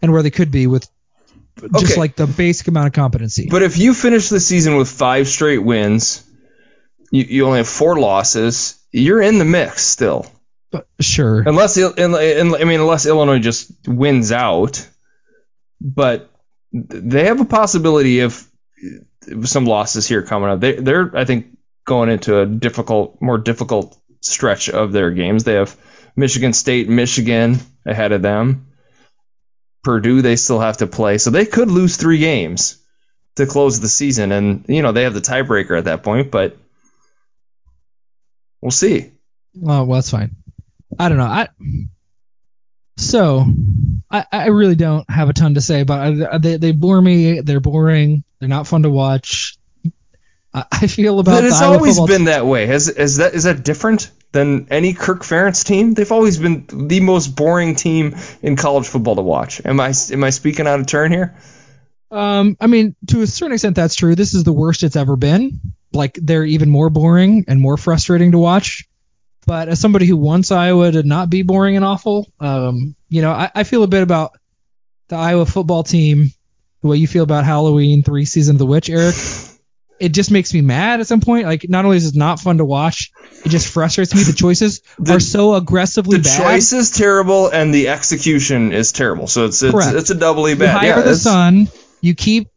and 0.02 0.12
where 0.14 0.22
they 0.24 0.30
could 0.32 0.52
be 0.52 0.68
with 0.68 0.88
just 1.60 1.92
Okay. 1.92 2.00
like 2.00 2.16
the 2.16 2.28
basic 2.28 2.68
amount 2.68 2.88
of 2.88 2.94
competency. 2.94 3.48
But 3.50 3.62
if 3.64 3.78
you 3.78 3.94
finish 3.94 4.30
the 4.30 4.40
season 4.40 4.78
with 4.78 4.90
five 4.90 5.28
straight 5.28 5.64
wins, 5.64 6.24
you, 7.12 7.24
you 7.28 7.46
only 7.46 7.58
have 7.58 7.68
four 7.68 8.00
losses. 8.00 8.80
You're 8.92 9.22
in 9.22 9.38
the 9.38 9.46
mix 9.46 9.84
still, 9.84 10.26
But 10.72 10.88
sure, 11.00 11.42
unless 11.46 11.76
Il- 11.78 11.94
in, 11.94 12.14
in, 12.16 12.56
I 12.56 12.64
mean 12.66 12.80
unless 12.80 13.06
Illinois 13.06 13.40
just 13.40 13.72
wins 13.88 14.32
out. 14.32 14.88
But 15.84 16.30
they 16.72 17.26
have 17.26 17.42
a 17.42 17.46
possibility 17.46 18.20
of 18.20 18.48
some 19.44 19.66
losses 19.66 20.08
here 20.08 20.22
coming 20.22 20.50
up. 20.50 20.60
They, 20.60 20.74
they're 20.74 21.16
I 21.16 21.26
think 21.26 21.58
going 21.86 22.10
into 22.10 22.40
a 22.40 22.46
difficult, 22.46 23.22
more 23.22 23.38
difficult 23.38 23.98
stretch 24.22 24.70
of 24.70 24.92
their 24.92 25.12
games. 25.12 25.44
They 25.44 25.56
have 25.56 25.76
Michigan 26.16 26.54
State, 26.54 26.88
Michigan 26.88 27.60
ahead 27.86 28.12
of 28.12 28.22
them. 28.22 28.68
Purdue 29.84 30.22
they 30.22 30.36
still 30.36 30.60
have 30.60 30.78
to 30.78 30.88
play, 30.88 31.18
so 31.18 31.32
they 31.32 31.48
could 31.48 31.72
lose 31.72 31.98
three 31.98 32.20
games 32.20 32.78
to 33.36 33.48
close 33.48 33.80
the 33.80 33.90
season, 33.90 34.32
and 34.32 34.66
you 34.68 34.84
know 34.84 34.92
they 34.92 35.04
have 35.04 35.16
the 35.16 35.22
tiebreaker 35.22 35.76
at 35.76 35.86
that 35.86 36.04
point. 36.04 36.30
But 36.30 36.56
we'll 38.62 38.70
see. 38.70 39.12
Oh, 39.58 39.84
well, 39.84 39.96
that's 39.96 40.12
fine. 40.12 40.36
I 41.00 41.10
don't 41.10 41.18
know. 41.18 41.24
I 41.24 41.48
so 42.98 43.44
I, 44.12 44.26
I 44.32 44.48
really 44.48 44.76
don't 44.76 45.10
have 45.10 45.30
a 45.30 45.34
ton 45.34 45.54
to 45.54 45.62
say 45.62 45.82
about 45.82 46.14
it. 46.14 46.42
They 46.42 46.58
they 46.58 46.72
bore 46.72 47.02
me. 47.02 47.42
They're 47.42 47.60
boring. 47.60 48.24
They're 48.40 48.50
not 48.50 48.68
fun 48.68 48.84
to 48.84 48.90
watch. 48.90 49.58
I, 50.54 50.66
I 50.72 50.88
feel 50.88 51.20
about 51.20 51.32
But 51.36 51.46
it's 51.46 51.62
always 51.62 52.00
been 52.02 52.26
that 52.26 52.46
way. 52.46 52.66
Has 52.66 52.90
is 52.90 53.18
that 53.18 53.34
is 53.34 53.46
that 53.46 53.64
different 53.64 54.12
than 54.32 54.68
any 54.70 54.94
Kirk 54.94 55.22
Ferentz 55.22 55.66
team? 55.66 55.94
They've 55.94 56.12
always 56.12 56.38
been 56.38 56.66
the 56.68 57.00
most 57.00 57.36
boring 57.36 57.76
team 57.76 58.16
in 58.42 58.56
college 58.56 58.88
football 58.88 59.16
to 59.16 59.22
watch. 59.22 59.62
Am 59.64 59.80
I 59.80 59.94
am 60.12 60.24
I 60.24 60.30
speaking 60.30 60.68
out 60.68 60.80
of 60.80 60.88
turn 60.88 61.12
here? 61.12 61.36
Um, 62.12 62.58
I 62.60 62.68
mean, 62.68 62.96
to 63.08 63.22
a 63.22 63.28
certain 63.28 63.54
extent, 63.54 63.78
that's 63.78 63.96
true. 63.96 64.16
This 64.16 64.34
is 64.34 64.44
the 64.44 64.52
worst 64.52 64.84
it's 64.84 64.98
ever 64.98 65.16
been. 65.16 65.62
Like 65.94 66.20
they're 66.22 66.44
even 66.44 66.70
more 66.70 66.90
boring 66.90 67.46
and 67.48 67.62
more 67.62 67.78
frustrating 67.78 68.34
to 68.34 68.38
watch. 68.38 68.88
But 69.48 69.70
as 69.70 69.80
somebody 69.80 70.06
who 70.06 70.18
wants 70.18 70.52
Iowa 70.52 70.92
to 70.92 71.04
not 71.04 71.30
be 71.30 71.42
boring 71.42 71.76
and 71.76 71.84
awful, 71.84 72.32
um, 72.40 72.96
you 73.10 73.22
know, 73.22 73.32
I, 73.32 73.50
I 73.56 73.64
feel 73.64 73.84
a 73.84 73.88
bit 73.88 74.04
about 74.04 74.34
the 75.08 75.16
Iowa 75.16 75.46
football 75.46 75.84
team 75.84 76.30
the 76.82 76.88
way 76.88 76.98
you 76.98 77.08
feel 77.08 77.24
about 77.24 77.44
Halloween 77.44 78.04
three 78.04 78.26
season 78.26 78.56
of 78.56 78.60
the 78.60 78.66
witch, 78.66 78.90
Eric. 78.90 79.16
It 80.00 80.14
just 80.16 80.32
makes 80.32 80.52
me 80.52 80.62
mad 80.62 81.00
at 81.00 81.06
some 81.06 81.22
point. 81.22 81.46
Like 81.46 81.68
not 81.70 81.86
only 81.86 81.98
is 81.98 82.08
it 82.08 82.16
not 82.16 82.40
fun 82.40 82.58
to 82.58 82.66
watch, 82.66 83.12
it 83.46 83.50
just 83.50 83.72
frustrates 83.72 84.16
me. 84.16 84.24
The 84.24 84.34
choices 84.34 84.82
The- 84.98 85.18
are 85.18 85.20
so 85.20 85.54
aggressively 85.54 86.18
The 86.18 86.24
bad. 86.24 86.40
The 86.40 86.44
choice 86.44 86.74
is 86.74 86.90
terrible 86.90 87.50
and 87.50 87.72
the 87.72 87.90
execution 87.90 88.72
is 88.72 88.94
terrible. 88.94 89.28
So 89.28 89.46
it's 89.46 89.62
it's, 89.62 89.72
Correct. 89.72 89.96
it's 89.96 90.10
a 90.10 90.16
doubly 90.16 90.56
bad. 90.56 90.74
You 90.74 90.80
hire 90.80 90.98
yeah, 90.98 91.02
the 91.04 91.16
son. 91.16 91.68
You 92.02 92.16
keep. 92.16 92.48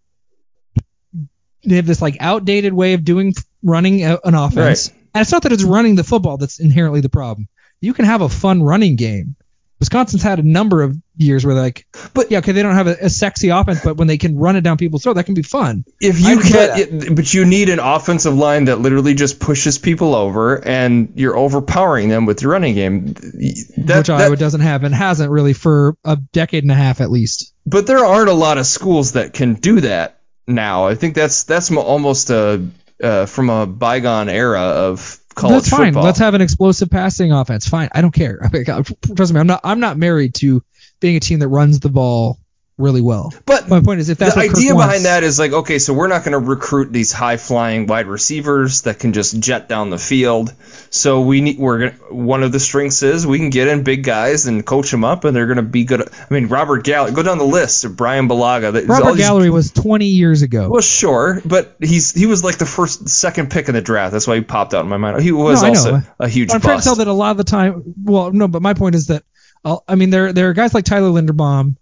They 1.67 1.77
have 1.77 1.85
this 1.87 2.01
like 2.01 2.17
outdated 2.21 2.73
way 2.73 2.95
of 2.95 3.05
doing 3.05 3.35
running 3.63 4.03
a- 4.05 4.21
an 4.25 4.35
offense, 4.35 4.91
and 5.15 5.23
it's 5.23 5.33
not 5.33 5.43
that 5.43 5.53
it's 5.53 5.65
running 5.65 5.95
the 5.95 6.05
football 6.05 6.37
that's 6.37 6.61
inherently 6.61 7.01
the 7.01 7.09
problem. 7.09 7.49
You 7.81 7.95
can 7.95 8.05
have 8.05 8.21
a 8.21 8.29
fun 8.29 8.63
running 8.63 8.97
game. 8.97 9.37
Wisconsin's 9.81 10.23
had 10.23 10.39
a 10.39 10.43
number 10.43 10.83
of 10.83 10.97
years 11.17 11.45
where 11.45 11.55
they're 11.55 11.65
like, 11.65 11.87
but 12.15 12.31
yeah, 12.31 12.39
okay, 12.39 12.53
they 12.53 12.63
don't 12.63 12.75
have 12.77 12.87
a, 12.87 12.97
a 13.03 13.11
sexy 13.11 13.49
offense, 13.51 13.83
but 13.85 13.97
when 13.97 14.07
they 14.09 14.17
can 14.17 14.39
run 14.39 14.57
it 14.57 14.63
down 14.63 14.79
people's 14.79 15.03
throat, 15.03 15.15
that 15.15 15.25
can 15.25 15.35
be 15.35 15.43
fun. 15.43 15.85
If 16.01 16.21
you 16.21 16.39
can't, 16.41 17.15
but 17.15 17.35
you 17.35 17.45
need 17.45 17.69
an 17.69 17.81
offensive 17.81 18.35
line 18.35 18.67
that 18.67 18.77
literally 18.77 19.15
just 19.15 19.41
pushes 19.41 19.77
people 19.77 20.15
over, 20.15 20.65
and 20.67 21.13
you're 21.17 21.37
overpowering 21.37 22.09
them 22.09 22.25
with 22.25 22.41
your 22.41 22.53
running 22.53 22.75
game. 22.75 23.13
That, 23.13 23.99
which 23.99 24.07
that- 24.07 24.11
Iowa 24.11 24.37
doesn't 24.37 24.61
have 24.63 24.85
and 24.85 24.95
hasn't 24.95 25.31
really 25.31 25.53
for 25.53 25.97
a 26.05 26.17
decade 26.17 26.65
and 26.65 26.73
a 26.73 26.77
half 26.77 27.01
at 27.01 27.11
least. 27.11 27.53
but 27.67 27.87
there 27.87 28.05
aren't 28.05 28.31
a 28.31 28.35
lot 28.35 28.57
of 28.59 28.67
schools 28.67 29.13
that 29.13 29.35
can 29.35 29.55
do 29.55 29.81
that 29.81 30.21
now. 30.47 30.87
I 30.87 30.95
think 30.95 31.15
that's 31.15 31.45
that's 31.45 31.71
almost 31.71 32.31
a 32.31 32.67
uh, 33.05 33.27
from 33.27 33.51
a 33.51 33.67
bygone 33.67 34.29
era 34.29 34.61
of 34.61 35.21
college 35.35 35.55
That's 35.55 35.69
fine. 35.69 35.87
football. 35.93 36.05
Let's 36.05 36.19
have 36.19 36.35
an 36.35 36.41
explosive 36.41 36.91
passing 36.91 37.33
offense. 37.33 37.69
Fine. 37.69 37.91
I 37.93 38.01
don't 38.01 38.15
care. 38.15 38.39
I 38.43 38.49
mean, 38.53 38.65
Trust 38.65 39.33
me, 39.33 39.41
I'm 39.41 39.47
not. 39.47 39.61
I'm 39.65 39.81
not 39.81 39.97
married 39.97 40.35
to 40.37 40.63
being 41.01 41.17
a 41.17 41.21
team 41.21 41.41
that 41.41 41.49
runs 41.49 41.81
the 41.81 41.91
ball 41.91 42.39
really 42.77 43.01
well. 43.01 43.33
But 43.47 43.69
My 43.69 43.81
point 43.81 44.01
is, 44.01 44.09
if 44.09 44.19
that's 44.19 44.35
the 44.35 44.41
idea 44.41 44.75
wants- 44.75 44.87
behind 44.89 45.05
that 45.05 45.23
is 45.23 45.39
like, 45.39 45.53
okay, 45.53 45.79
so 45.79 45.93
we're 45.95 46.09
not 46.09 46.25
going 46.25 46.33
to 46.33 46.39
recruit 46.39 46.93
these 46.93 47.13
high 47.13 47.37
flying 47.37 47.87
wide 47.87 48.07
receivers 48.07 48.83
that 48.83 48.99
can 48.99 49.13
just 49.13 49.39
jet 49.39 49.69
down 49.69 49.91
the 49.91 49.99
field. 49.99 50.53
So 50.91 51.21
we 51.21 51.41
need 51.41 51.59
we're 51.59 51.91
gonna, 51.91 52.15
one 52.15 52.43
of 52.43 52.51
the 52.53 52.59
strengths 52.61 53.03
is 53.03 53.27
we 53.27 53.39
can 53.39 53.51
get 53.51 53.69
in 53.69 53.85
big 53.85 54.03
guys 54.05 54.47
and 54.47 54.65
coach 54.67 54.91
them 54.91 55.05
up, 55.05 55.25
and 55.25 55.37
they're 55.37 55.47
going 55.47 55.57
to 55.57 55.63
be 55.63 55.85
good. 55.85 56.03
I 56.03 56.35
mean, 56.35 56.49
Robert 56.49 56.85
Gallery, 56.85 57.13
go 57.13 57.23
down 57.23 57.39
the 57.39 57.45
list. 57.45 57.85
Of 57.85 57.97
Bryan 57.97 58.29
Bulaga, 58.29 58.89
Robert 58.89 59.17
Gallery 59.17 59.51
was 59.51 59.71
20 59.71 60.07
years 60.07 60.43
ago. 60.43 60.69
Well, 60.69 60.83
sure, 60.83 61.41
but 61.45 61.77
he's 61.81 62.13
he 62.13 62.27
was 62.27 62.43
like 62.43 62.59
the 62.59 62.67
first, 62.67 63.09
second 63.09 63.51
pick 63.51 63.69
in 63.69 63.75
the 63.75 63.83
draft. 63.83 64.13
That's 64.13 64.27
why 64.27 64.37
he 64.37 64.41
popped 64.43 64.75
out 64.75 64.85
in 64.85 64.91
my 64.91 64.97
mind. 64.97 65.23
He 65.23 65.33
was 65.33 65.63
No, 65.63 65.69
also 65.69 66.03
a 66.19 66.29
huge 66.29 66.53
I'm 66.53 66.61
trying 66.61 66.79
to 66.79 66.85
tell 66.85 66.97
that 66.97 67.07
a 67.07 67.13
lot 67.13 67.31
of 67.33 67.37
the 67.37 67.45
time. 67.45 67.95
Well, 68.03 68.33
no, 68.33 68.49
but 68.49 68.63
my 68.63 68.75
point 68.75 68.95
is 68.95 69.07
that 69.09 69.23
uh, 69.65 69.79
I 69.87 69.95
mean 69.95 70.11
there 70.11 70.33
there 70.33 70.49
are 70.51 70.55
guys 70.55 70.75
like 70.75 70.85
Tyler 70.85 71.09
Linderbaum 71.11 71.77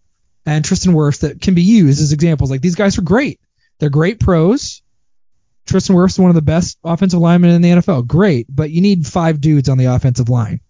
and 0.47 0.65
Tristan 0.65 0.93
Wirfs 0.93 1.21
that 1.21 1.41
can 1.41 1.55
be 1.55 1.63
used 1.63 2.01
as 2.01 2.13
examples. 2.13 2.51
Like 2.51 2.61
these 2.61 2.75
guys 2.75 2.99
are 2.99 3.03
great. 3.03 3.41
They're 3.79 3.91
great 3.91 4.21
pros. 4.21 4.83
Tristan 5.67 5.97
Wirfs 5.97 6.11
is 6.11 6.19
one 6.19 6.31
of 6.31 6.35
the 6.35 6.43
best 6.43 6.79
offensive 6.83 7.21
linemen 7.21 7.51
in 7.51 7.63
the 7.63 7.71
NFL. 7.71 8.07
Great, 8.07 8.47
but 8.49 8.71
you 8.71 8.81
need 8.81 9.07
five 9.07 9.41
dudes 9.41 9.69
on 9.69 9.79
the 9.79 9.87
offensive 9.87 10.29
line. 10.29 10.61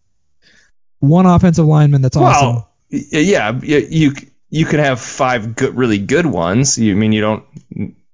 One 0.99 1.27
offensive 1.27 1.67
lineman 1.67 2.03
that's 2.03 2.17
awesome. 2.17 2.55
Well, 2.55 2.71
y- 2.91 3.03
yeah, 3.11 3.59
you 3.63 4.13
you 4.51 4.67
can 4.67 4.81
have 4.81 5.01
five 5.01 5.57
good, 5.57 5.77
really 5.77 5.99
good 5.99 6.27
ones. 6.27 6.79
You 6.79 6.93
I 6.93 6.95
mean 6.95 7.13
you 7.13 7.23
don't 7.23 7.45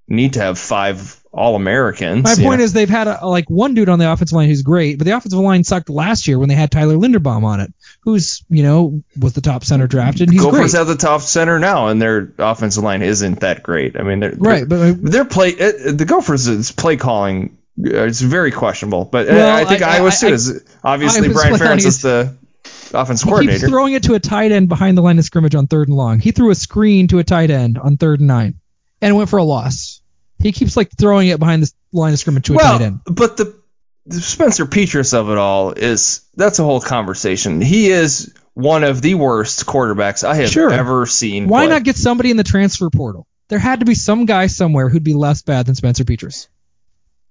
need 0.09 0.35
to 0.35 0.41
have 0.41 0.59
five 0.59 1.23
All 1.33 1.57
Americans. 1.57 2.25
My 2.25 2.35
point 2.37 2.61
is 2.61 2.73
they've 2.73 2.89
had 2.89 3.09
a, 3.09 3.27
like 3.27 3.51
one 3.51 3.75
dude 3.75 3.89
on 3.89 3.99
the 3.99 4.11
offensive 4.11 4.37
line 4.37 4.49
who's 4.49 4.63
great, 4.63 4.99
but 4.99 5.05
the 5.05 5.17
offensive 5.17 5.39
line 5.39 5.65
sucked 5.65 5.91
last 5.91 6.27
year 6.27 6.39
when 6.39 6.49
they 6.49 6.55
had 6.55 6.71
Tyler 6.71 6.95
Linderbaum 6.95 7.45
on 7.45 7.61
it, 7.61 7.73
who's 8.13 8.43
you 8.49 8.63
know 8.63 9.03
was 9.21 9.35
the 9.35 9.41
top 9.43 9.65
center 9.65 9.87
drafted. 9.87 10.29
And 10.29 10.33
he's 10.33 10.43
Gophers 10.43 10.73
great. 10.73 10.79
have 10.79 10.87
the 10.87 10.97
top 10.97 11.21
center 11.21 11.59
now, 11.59 11.89
and 11.89 12.01
their 12.01 12.33
offensive 12.39 12.83
line 12.83 13.03
isn't 13.03 13.41
that 13.41 13.63
great. 13.63 13.99
I 13.99 14.03
mean, 14.03 14.21
they're, 14.21 14.35
Right, 14.37 14.67
they're, 14.69 14.95
but 14.95 15.13
their 15.13 15.25
play 15.27 15.51
it, 15.51 15.99
the 15.99 16.05
Gophers 16.07 16.47
is 16.49 16.73
play 16.73 16.97
calling. 16.97 17.59
uh, 17.85 18.05
It's 18.05 18.21
very 18.21 18.51
questionable, 18.51 19.05
but 19.05 19.29
uh, 19.29 19.33
Well, 19.35 19.57
I 19.57 19.65
think 19.67 19.83
I- 19.83 19.97
Iowa 19.97 20.11
I- 20.11 20.27
I- 20.27 20.31
is 20.33 20.65
obviously 20.83 21.29
Brian 21.29 21.55
Ferentz 21.55 21.79
is- 21.79 21.87
is 21.87 22.03
the 22.03 22.35
offense 22.95 23.21
He 23.21 23.25
keeps 23.27 23.31
coordinator. 23.31 23.69
throwing 23.69 23.93
it 23.93 24.05
to 24.05 24.15
a 24.15 24.19
tight 24.21 24.51
end 24.53 24.69
behind 24.71 24.97
the 24.97 25.03
line 25.03 25.19
of 25.19 25.25
scrimmage 25.25 25.55
on 25.55 25.67
third 25.67 25.89
and 25.89 25.97
long. 25.97 26.19
He 26.21 26.33
threw 26.33 26.51
a 26.51 26.55
screen 26.55 27.09
to 27.09 27.19
a 27.19 27.25
tight 27.25 27.51
end 27.51 27.77
on 27.79 27.99
third 27.99 28.21
and 28.21 28.27
nine, 28.29 28.55
and 29.03 29.15
went 29.17 29.29
for 29.29 29.39
a 29.39 29.45
loss. 29.45 30.01
He 30.41 30.53
keeps 30.53 30.77
like 30.77 30.91
throwing 30.97 31.29
it 31.29 31.39
behind 31.39 31.65
the 31.65 31.71
line 31.93 32.13
of 32.15 32.19
scrimmage 32.19 32.45
to 32.47 32.55
a 32.55 32.59
tight 32.59 32.63
Well, 32.79 32.83
end. 32.83 33.01
but 33.07 33.37
the, 33.37 33.58
the 34.09 34.21
Spencer 34.21 34.67
Petras 34.67 35.15
of 35.15 35.31
it 35.31 35.39
all 35.39 35.73
is 35.73 36.23
that's 36.37 36.59
a 36.59 36.65
whole 36.65 36.81
conversation. 36.81 37.61
He 37.61 37.91
is 37.91 38.35
one 38.55 38.83
of 38.85 39.01
the 39.03 39.15
worst 39.15 39.67
quarterbacks 39.67 40.25
I 40.25 40.35
have 40.37 40.51
Sure. 40.51 40.73
ever 40.73 41.07
seen. 41.07 41.49
Why 41.49 41.67
play. 41.67 41.75
not 41.75 41.85
get 41.85 41.97
somebody 41.97 42.31
in 42.31 42.37
the 42.37 42.45
transfer 42.45 42.91
portal? 42.91 43.27
There 43.49 43.59
had 43.59 43.81
to 43.81 43.87
be 43.87 43.95
some 43.95 44.27
guy 44.27 44.47
somewhere 44.49 44.89
who'd 44.89 45.05
be 45.05 45.15
less 45.15 45.43
bad 45.43 45.67
than 45.67 45.75
Spencer 45.75 46.05
Petras. 46.05 46.49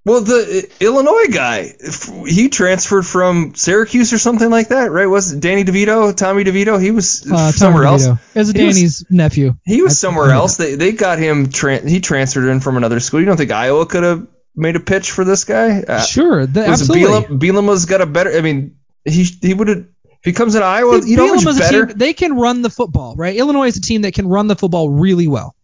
Well, 0.05 0.21
the 0.21 0.65
uh, 0.69 0.83
Illinois 0.85 1.27
guy, 1.33 1.73
f- 1.85 2.09
he 2.25 2.47
transferred 2.47 3.05
from 3.05 3.55
Syracuse 3.55 4.13
or 4.13 4.17
something 4.17 4.49
like 4.49 4.69
that, 4.69 4.89
right? 4.89 5.05
Was 5.05 5.33
it 5.33 5.41
Danny 5.41 5.65
DeVito, 5.65 6.15
Tommy 6.15 6.45
DeVito? 6.45 6.81
He 6.81 6.91
was 6.91 7.29
Uh, 7.29 7.51
somewhere 7.51 7.83
Tommy 7.83 8.03
else. 8.05 8.19
As 8.33 8.49
He 8.49 8.63
was- 8.65 8.75
Danny's 8.75 9.05
nephew. 9.09 9.55
He 9.65 9.81
was 9.81 9.91
I- 9.91 9.95
somewhere 10.07 10.31
I 10.31 10.35
else. 10.35 10.55
They 10.55 10.75
they 10.75 10.93
got 10.93 11.19
him. 11.19 11.47
Tran- 11.47 11.89
he 11.89 11.99
transferred 11.99 12.47
in 12.47 12.61
from 12.61 12.77
another 12.77 13.01
school. 13.01 13.19
You 13.19 13.25
don't 13.25 13.35
think 13.35 13.51
Iowa 13.51 13.85
could 13.85 14.03
have 14.03 14.27
made 14.57 14.75
a 14.75 14.79
pitch 14.81 15.11
for 15.11 15.23
this 15.23 15.43
guy? 15.45 15.81
Uh, 15.81 16.01
Sure, 16.01 16.45
the, 16.45 16.65
absolutely. 16.65 17.07
Bielema, 17.07 17.39
Bielema's 17.39 17.85
got 17.85 18.01
a 18.01 18.05
better. 18.05 18.31
I 18.35 18.41
mean, 18.41 18.77
he 19.05 19.23
he 19.23 19.53
would 19.53 19.67
have. 19.69 19.85
If 20.05 20.25
he 20.25 20.33
comes 20.33 20.55
in 20.55 20.63
Iowa, 20.63 20.99
Dude, 20.99 21.09
you 21.09 21.15
know 21.17 21.27
much 21.35 21.43
Bielema's 21.45 21.59
better. 21.59 21.85
team- 21.85 21.97
they 21.97 22.13
can 22.13 22.35
run 22.35 22.63
the 22.63 22.69
football, 22.71 23.15
right? 23.15 23.35
Illinois 23.35 23.67
is 23.67 23.77
a 23.77 23.81
team 23.81 24.01
that 24.01 24.13
can 24.15 24.27
run 24.27 24.47
the 24.47 24.55
football 24.55 24.89
really 24.89 25.27
well. 25.27 25.55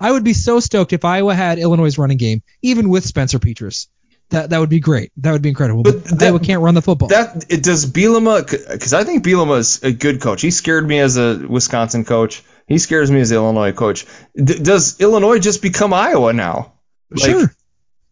I 0.00 0.10
would 0.12 0.24
be 0.24 0.32
so 0.32 0.60
stoked 0.60 0.92
if 0.92 1.04
Iowa 1.04 1.34
had 1.34 1.58
Illinois' 1.58 1.98
running 1.98 2.16
game, 2.16 2.42
even 2.62 2.88
with 2.88 3.04
Spencer 3.04 3.38
Petras. 3.38 3.88
That 4.30 4.50
that 4.50 4.58
would 4.60 4.70
be 4.70 4.80
great. 4.80 5.10
That 5.18 5.32
would 5.32 5.42
be 5.42 5.48
incredible. 5.50 5.82
But, 5.82 6.04
But 6.04 6.18
that- 6.20 6.28
Iowa 6.28 6.40
can't 6.40 6.62
run 6.62 6.74
the 6.74 6.82
football. 6.82 7.08
That 7.08 7.44
it 7.50 7.62
does 7.62 7.84
Bielema 7.90 8.46
because 8.72 8.94
I 8.94 9.04
think 9.04 9.24
Bielema 9.24 9.58
is 9.58 9.82
a 9.82 9.92
good 9.92 10.20
coach. 10.20 10.40
He 10.40 10.50
scared 10.50 10.86
me 10.88 10.98
as 11.00 11.16
a 11.18 11.36
Wisconsin 11.48 12.04
coach. 12.04 12.42
He 12.66 12.78
scares 12.78 13.10
me 13.10 13.20
as 13.20 13.30
an 13.30 13.36
Illinois 13.38 13.72
coach. 13.72 14.06
D- 14.36 14.58
does 14.58 15.00
Illinois 15.00 15.38
just 15.38 15.60
become 15.62 15.92
Iowa 15.94 16.32
now? 16.32 16.72
Like, 17.10 17.30
sure, 17.30 17.52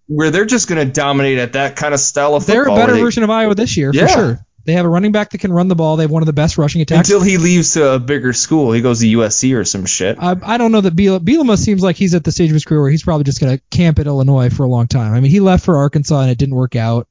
Where 0.09 0.31
they're 0.31 0.45
just 0.47 0.69
going 0.69 0.87
to 0.87 0.93
dominate 0.93 1.39
at 1.39 1.55
that 1.55 1.77
kind 1.77 1.93
of 1.93 2.01
style 2.01 2.35
of 2.35 2.47
they're 2.47 2.65
a 2.65 2.75
better 2.75 2.93
they- 2.93 3.01
version 3.01 3.23
of 3.25 3.31
Iowa 3.31 3.55
this 3.55 3.77
year 3.77 3.91
Yeah. 3.93 4.07
for 4.07 4.13
sure. 4.13 4.41
They 4.65 4.73
have 4.73 4.85
a 4.85 4.89
running 4.89 5.13
back 5.13 5.31
that 5.31 5.39
can 5.39 5.53
run 5.53 5.69
the 5.69 5.77
ball. 5.77 5.97
They 5.97 6.03
have 6.03 6.11
one 6.11 6.23
of 6.23 6.27
the 6.27 6.33
best 6.33 6.59
rushing 6.59 6.81
attacks. 6.81 7.09
until 7.09 7.23
he 7.23 7.39
leaves 7.39 7.75
to 7.75 7.93
a 7.95 7.99
bigger 8.01 8.33
school. 8.33 8.73
He 8.73 8.81
goes 8.81 8.99
to 8.99 9.07
USC 9.07 9.57
or 9.57 9.65
some 9.65 9.87
shit. 9.87 10.17
I, 10.21 10.35
I 10.43 10.59
don't 10.59 10.73
know 10.73 10.81
that 10.81 10.97
Biel- 10.97 11.21
Bielema 11.21 11.57
seems 11.57 11.85
like 11.85 11.95
he's 11.95 12.17
at 12.17 12.25
the 12.25 12.33
stage 12.33 12.51
of 12.51 12.55
his 12.55 12.65
career 12.65 12.81
where 12.83 12.91
he's 12.91 13.05
probably 13.05 13.23
just 13.23 13.41
going 13.41 13.57
to 13.57 13.63
camp 13.71 14.01
at 14.01 14.07
Illinois 14.09 14.51
for 14.51 14.65
a 14.65 14.69
long 14.69 14.89
time. 14.89 15.15
I 15.15 15.21
mean, 15.21 15.31
he 15.31 15.39
left 15.39 15.65
for 15.65 15.77
Arkansas 15.77 16.21
and 16.21 16.31
it 16.33 16.39
didn't 16.39 16.57
work 16.57 16.75
out. 16.75 17.07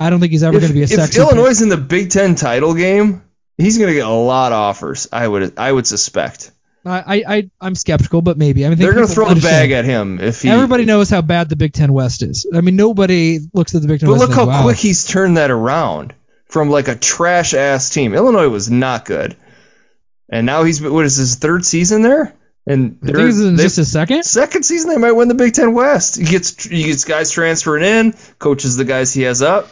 I 0.00 0.10
don't 0.10 0.18
think 0.18 0.32
he's 0.32 0.42
ever 0.42 0.58
going 0.58 0.68
to 0.70 0.74
be 0.74 0.80
a 0.80 0.84
if 0.84 0.90
sexy. 0.90 1.20
Illinois 1.20 1.46
is 1.46 1.62
in 1.62 1.68
the 1.68 1.76
Big 1.76 2.10
Ten 2.10 2.34
title 2.34 2.74
game, 2.74 3.22
he's 3.56 3.78
going 3.78 3.88
to 3.88 3.94
get 3.94 4.06
a 4.06 4.10
lot 4.10 4.50
of 4.50 4.56
offers. 4.58 5.06
I 5.12 5.28
would 5.28 5.56
I 5.58 5.70
would 5.70 5.86
suspect 5.86 6.50
I, 6.86 7.24
I, 7.26 7.50
I'm 7.60 7.74
skeptical, 7.74 8.22
but 8.22 8.38
maybe. 8.38 8.64
I 8.64 8.68
mean, 8.68 8.78
they're 8.78 8.92
going 8.94 9.06
to 9.06 9.12
throw 9.12 9.32
the 9.32 9.40
bag 9.40 9.72
at 9.72 9.84
him 9.84 10.20
if 10.20 10.42
he. 10.42 10.48
Everybody 10.48 10.84
knows 10.84 11.10
how 11.10 11.20
bad 11.22 11.48
the 11.48 11.56
Big 11.56 11.72
Ten 11.72 11.92
West 11.92 12.22
is. 12.22 12.46
I 12.54 12.60
mean, 12.60 12.76
nobody 12.76 13.40
looks 13.52 13.74
at 13.74 13.82
the 13.82 13.88
Big 13.88 14.00
Ten 14.00 14.08
But 14.08 14.18
West. 14.18 14.28
look 14.28 14.36
how 14.36 14.46
wow. 14.46 14.62
quick 14.62 14.76
he's 14.76 15.04
turned 15.06 15.36
that 15.36 15.50
around 15.50 16.14
from 16.46 16.70
like 16.70 16.88
a 16.88 16.94
trash 16.94 17.54
ass 17.54 17.90
team. 17.90 18.14
Illinois 18.14 18.48
was 18.48 18.70
not 18.70 19.04
good, 19.04 19.36
and 20.28 20.46
now 20.46 20.62
he's 20.64 20.80
what 20.80 21.04
is 21.04 21.16
his 21.16 21.36
third 21.36 21.64
season 21.64 22.02
there? 22.02 22.34
And 22.68 22.98
I 23.02 23.06
think 23.06 23.16
they're- 23.16 23.26
this 23.26 23.36
is 23.38 23.56
they- 23.56 23.62
just 23.62 23.76
his 23.76 23.92
second. 23.92 24.24
second 24.24 24.62
season 24.64 24.90
they 24.90 24.98
might 24.98 25.12
win 25.12 25.28
the 25.28 25.34
Big 25.34 25.54
Ten 25.54 25.72
West. 25.72 26.16
He 26.16 26.24
gets 26.24 26.64
he 26.64 26.84
gets 26.84 27.04
guys 27.04 27.30
transferring 27.30 27.84
in, 27.84 28.14
coaches 28.38 28.76
the 28.76 28.84
guys 28.84 29.12
he 29.14 29.22
has 29.22 29.42
up. 29.42 29.68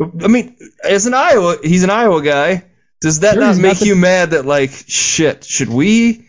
I 0.00 0.28
mean, 0.28 0.56
as 0.84 1.06
an 1.06 1.14
Iowa, 1.14 1.56
he's 1.62 1.82
an 1.82 1.90
Iowa 1.90 2.22
guy. 2.22 2.64
Does 3.00 3.20
that 3.20 3.36
not 3.38 3.56
make 3.56 3.80
you 3.80 3.94
mad 3.96 4.30
that 4.32 4.44
like 4.44 4.70
shit? 4.86 5.44
Should 5.44 5.68
we? 5.68 6.24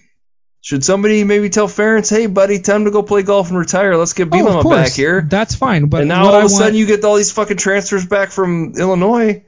Should 0.61 0.83
somebody 0.83 1.23
maybe 1.23 1.49
tell 1.49 1.67
Ferentz, 1.67 2.09
hey 2.09 2.27
buddy, 2.27 2.59
time 2.59 2.85
to 2.85 2.91
go 2.91 3.01
play 3.01 3.23
golf 3.23 3.49
and 3.49 3.57
retire. 3.57 3.95
Let's 3.95 4.13
get 4.13 4.27
Oh, 4.27 4.31
Bielema 4.31 4.61
course, 4.61 4.75
back 4.75 4.91
here. 4.91 5.21
That's 5.27 5.55
fine. 5.55 5.85
But 5.87 6.01
and 6.01 6.09
now 6.09 6.25
what 6.25 6.33
all 6.33 6.41
I 6.41 6.43
of 6.43 6.51
a 6.51 6.53
want, 6.53 6.63
sudden 6.63 6.75
you 6.75 6.85
get 6.85 7.03
all 7.05 7.15
these 7.15 7.31
fucking 7.31 7.57
transfers 7.57 8.05
back 8.05 8.29
from 8.29 8.73
Illinois. 8.77 9.43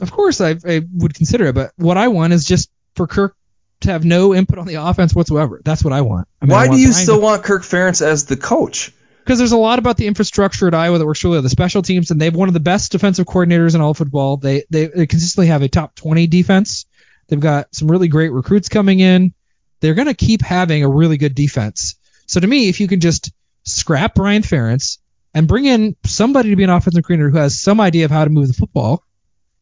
of 0.00 0.12
course, 0.12 0.40
I, 0.40 0.56
I 0.66 0.82
would 0.94 1.14
consider 1.14 1.46
it. 1.46 1.54
But 1.54 1.72
what 1.76 1.96
I 1.96 2.08
want 2.08 2.34
is 2.34 2.44
just 2.44 2.70
for 2.94 3.06
Kirk 3.06 3.34
to 3.80 3.90
have 3.90 4.04
no 4.04 4.34
input 4.34 4.58
on 4.58 4.66
the 4.66 4.74
offense 4.76 5.14
whatsoever. 5.14 5.60
That's 5.64 5.82
what 5.82 5.92
I 5.92 6.02
want. 6.02 6.28
I 6.42 6.44
mean, 6.46 6.52
I 6.52 6.66
Why 6.68 6.68
do 6.74 6.80
you 6.80 6.88
Brian 6.90 7.02
still 7.04 7.16
to- 7.16 7.22
want 7.22 7.42
Kirk 7.42 7.62
Ferentz 7.62 8.02
as 8.02 8.26
the 8.26 8.36
coach? 8.36 8.92
Because 9.28 9.38
there's 9.38 9.52
a 9.52 9.58
lot 9.58 9.78
about 9.78 9.98
the 9.98 10.06
infrastructure 10.06 10.68
at 10.68 10.74
Iowa 10.74 10.96
that 10.96 11.04
works 11.04 11.22
really 11.22 11.34
well. 11.34 11.42
The 11.42 11.50
special 11.50 11.82
teams, 11.82 12.10
and 12.10 12.18
they 12.18 12.24
have 12.24 12.34
one 12.34 12.48
of 12.48 12.54
the 12.54 12.60
best 12.60 12.92
defensive 12.92 13.26
coordinators 13.26 13.74
in 13.74 13.82
all 13.82 13.92
football. 13.92 14.38
They, 14.38 14.64
they 14.70 14.86
they 14.86 15.06
consistently 15.06 15.48
have 15.48 15.60
a 15.60 15.68
top 15.68 15.94
20 15.96 16.26
defense. 16.28 16.86
They've 17.26 17.38
got 17.38 17.74
some 17.74 17.90
really 17.90 18.08
great 18.08 18.32
recruits 18.32 18.70
coming 18.70 19.00
in. 19.00 19.34
They're 19.80 19.92
going 19.92 20.08
to 20.08 20.14
keep 20.14 20.40
having 20.40 20.82
a 20.82 20.88
really 20.88 21.18
good 21.18 21.34
defense. 21.34 21.96
So 22.24 22.40
to 22.40 22.46
me, 22.46 22.70
if 22.70 22.80
you 22.80 22.88
can 22.88 23.00
just 23.00 23.30
scrap 23.64 24.14
Brian 24.14 24.40
Ferentz 24.40 24.96
and 25.34 25.46
bring 25.46 25.66
in 25.66 25.94
somebody 26.06 26.48
to 26.48 26.56
be 26.56 26.64
an 26.64 26.70
offensive 26.70 27.04
coordinator 27.04 27.28
who 27.28 27.36
has 27.36 27.60
some 27.60 27.82
idea 27.82 28.06
of 28.06 28.10
how 28.10 28.24
to 28.24 28.30
move 28.30 28.48
the 28.48 28.54
football 28.54 29.04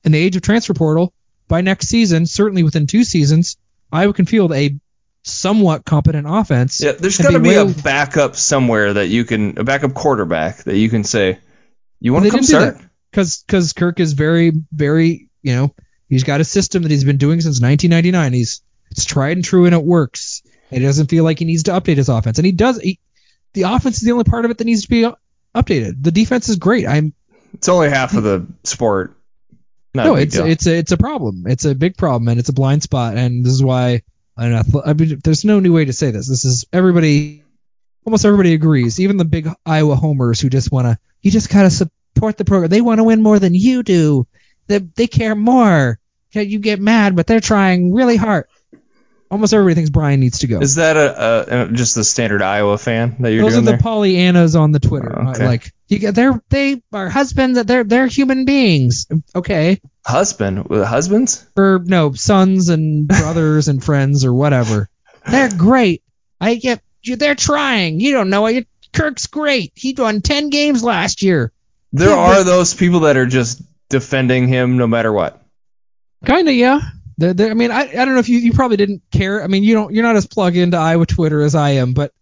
in 0.05 0.13
the 0.13 0.19
age 0.19 0.37
of 0.37 0.43
transfer 0.43 0.75
portal 0.75 1.13
by 1.49 1.61
next 1.61 1.89
season, 1.89 2.27
certainly 2.27 2.63
within 2.63 2.87
two 2.87 3.03
seasons, 3.03 3.57
Iowa 3.91 4.13
can 4.13 4.27
field 4.27 4.53
a 4.53 4.77
somewhat 5.27 5.85
competent 5.85 6.27
offense. 6.29 6.81
Yeah, 6.81 6.93
there's 6.93 7.19
got 7.19 7.33
to 7.33 7.41
be 7.41 7.55
a 7.55 7.67
backup 7.67 8.37
somewhere 8.37 8.95
that 8.95 9.09
you 9.09 9.25
can 9.25 9.59
a 9.59 9.65
backup 9.65 9.93
quarterback 9.95 10.65
that 10.65 10.77
you 10.77 10.89
can 10.89 11.05
say, 11.05 11.39
you 12.01 12.13
want 12.13 12.25
to 12.25 12.31
come 12.31 12.43
start? 12.43 12.79
because 13.11 13.43
because 13.43 13.73
Kirk 13.73 14.01
is 14.01 14.13
very 14.13 14.53
very 14.73 15.29
you 15.43 15.55
know 15.55 15.75
he's 16.09 16.25
got 16.25 16.41
a 16.41 16.45
system 16.45 16.83
that 16.83 16.91
he's 16.91 17.05
been 17.05 17.19
doing 17.19 17.41
since 17.41 17.61
1999. 17.61 18.33
He's 18.33 18.63
it's 18.91 19.05
tried 19.05 19.37
and 19.37 19.45
true 19.45 19.67
and 19.67 19.75
it 19.75 19.83
works. 19.83 20.43
And 20.71 20.81
he 20.81 20.87
doesn't 20.87 21.09
feel 21.09 21.23
like 21.23 21.39
he 21.39 21.45
needs 21.45 21.65
to 21.65 21.73
update 21.73 21.97
his 21.97 22.09
offense, 22.09 22.39
and 22.39 22.47
he 22.47 22.53
does. 22.53 22.81
He, 22.81 22.99
the 23.53 23.63
offense 23.63 23.97
is 23.97 24.03
the 24.03 24.13
only 24.13 24.25
part 24.25 24.45
of 24.45 24.51
it 24.51 24.59
that 24.59 24.65
needs 24.65 24.83
to 24.83 24.89
be 24.89 25.09
updated. 25.55 26.03
The 26.03 26.11
defense 26.11 26.49
is 26.49 26.57
great. 26.57 26.89
I'm 26.89 27.15
It's 27.55 27.69
only 27.69 27.89
half 27.89 28.15
of 28.15 28.25
the 28.25 28.47
sport. 28.65 29.17
Not 29.95 30.07
no, 30.07 30.15
it's 30.17 30.35
deal. 30.35 30.47
it's 30.47 30.67
a 30.67 30.77
it's 30.77 30.93
a 30.93 30.97
problem. 30.97 31.45
It's 31.47 31.65
a 31.65 31.75
big 31.75 31.97
problem, 31.97 32.29
and 32.29 32.41
it's 32.41 32.49
a 32.49 32.53
blind 32.53 32.83
spot. 32.83 33.17
And 33.17 33.45
this 33.45 33.53
is 33.53 33.63
why 33.63 34.03
an 34.37 34.63
I 34.85 34.93
mean, 34.93 35.21
there's 35.23 35.45
no 35.45 35.61
new 35.61 35.73
way 35.73 35.85
to 35.85 35.93
say 35.93 36.11
this. 36.11 36.29
This 36.29 36.45
is 36.45 36.67
everybody, 36.73 37.43
almost 38.05 38.25
everybody 38.25 38.55
agrees. 38.55 39.01
Even 39.01 39.17
the 39.17 39.25
big 39.25 39.49
Iowa 39.65 39.97
homers 39.97 40.41
who 40.41 40.49
just 40.49 40.71
want 40.71 40.87
to, 40.87 40.99
you 41.23 41.31
just 41.31 41.51
gotta 41.51 41.71
support 41.71 42.37
the 42.37 42.45
program. 42.45 42.71
They 42.71 42.81
want 42.81 42.99
to 42.99 43.05
win 43.05 43.23
more 43.23 43.39
than 43.39 43.55
you 43.55 43.83
do. 43.83 44.27
They 44.67 44.79
they 44.79 45.07
care 45.07 45.35
more. 45.35 45.99
You 46.33 46.59
get 46.59 46.81
mad, 46.81 47.17
but 47.17 47.27
they're 47.27 47.41
trying 47.41 47.95
really 47.95 48.17
hard. 48.17 48.47
Almost 49.31 49.55
everybody 49.55 49.75
thinks 49.75 49.91
Brian 49.91 50.21
needs 50.21 50.41
to 50.41 50.47
go. 50.47 50.61
Is 50.61 50.75
that 50.75 50.97
a, 50.97 51.65
a, 51.65 51.73
just 51.73 51.95
the 51.95 52.05
standard 52.05 52.43
Iowa 52.43 52.77
fan 52.79 53.17
that 53.21 53.33
you're 53.33 53.43
Those 53.43 53.57
are 53.57 53.63
the 53.63 53.73
there? 53.73 53.79
Pollyannas 53.79 54.59
on 54.59 54.71
the 54.71 54.79
Twitter. 54.79 55.19
Oh, 55.19 55.31
okay. 55.31 55.47
Like 55.47 55.73
you 55.89 55.99
get 55.99 56.15
they're 56.15 56.41
they 56.49 56.83
are 56.93 57.09
husbands. 57.09 57.63
They're 57.65 57.85
they're 57.85 58.07
human 58.07 58.45
beings. 58.45 59.07
Okay. 59.35 59.81
Husband, 60.05 60.71
uh, 60.71 60.85
husbands? 60.85 61.47
or 61.57 61.81
no 61.85 62.13
sons 62.13 62.69
and 62.69 63.09
brothers 63.09 63.69
and 63.69 63.83
friends 63.83 64.25
or 64.25 64.33
whatever. 64.33 64.89
they're 65.27 65.51
great. 65.57 66.03
I 66.41 66.57
get 66.57 66.81
you. 67.03 67.17
they're 67.17 67.35
trying. 67.35 68.01
You 68.01 68.13
don't 68.13 68.31
know 68.31 68.47
it. 68.47 68.69
Kirk's 68.93 69.27
great. 69.27 69.73
He 69.75 69.95
won 69.97 70.23
ten 70.23 70.51
games 70.51 70.83
last 70.83 71.23
year. 71.23 71.53
There 71.93 72.15
are 72.15 72.45
those 72.45 72.75
people 72.75 73.01
that 73.01 73.17
are 73.17 73.27
just 73.27 73.63
defending 73.89 74.49
him 74.49 74.77
no 74.77 74.87
matter 74.87 75.13
what. 75.13 75.43
Kind 76.25 76.49
of, 76.49 76.55
yeah. 76.55 76.81
They're, 77.19 77.33
they're, 77.33 77.51
I 77.51 77.55
mean, 77.55 77.71
I, 77.71 77.83
I 77.83 78.05
don't 78.05 78.15
know 78.15 78.19
if 78.19 78.29
you, 78.29 78.39
you 78.39 78.53
probably 78.53 78.77
didn't 78.77 79.03
care. 79.11 79.43
I 79.43 79.47
mean, 79.47 79.63
you 79.63 79.75
don't 79.75 79.95
you're 79.95 80.03
not 80.03 80.17
as 80.17 80.27
plugged 80.27 80.57
into 80.57 80.77
Iowa 80.77 81.07
Twitter 81.07 81.43
as 81.43 81.55
I 81.55 81.71
am, 81.71 81.95
but 81.95 82.13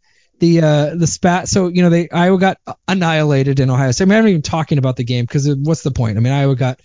the 0.40 0.60
uh 0.60 0.94
the 0.94 1.06
spat. 1.06 1.48
So 1.48 1.68
you 1.68 1.82
know, 1.82 1.90
they 1.90 2.08
Iowa 2.08 2.38
got 2.38 2.58
annihilated 2.88 3.60
in 3.60 3.70
Ohio 3.70 3.90
State. 3.92 4.04
I 4.04 4.06
mean, 4.06 4.18
I'm 4.18 4.24
not 4.24 4.30
even 4.30 4.42
talking 4.42 4.78
about 4.78 4.96
the 4.96 5.04
game 5.04 5.24
because 5.24 5.48
what's 5.56 5.82
the 5.82 5.90
point? 5.90 6.16
I 6.16 6.20
mean, 6.20 6.32
Iowa 6.32 6.56
got 6.56 6.80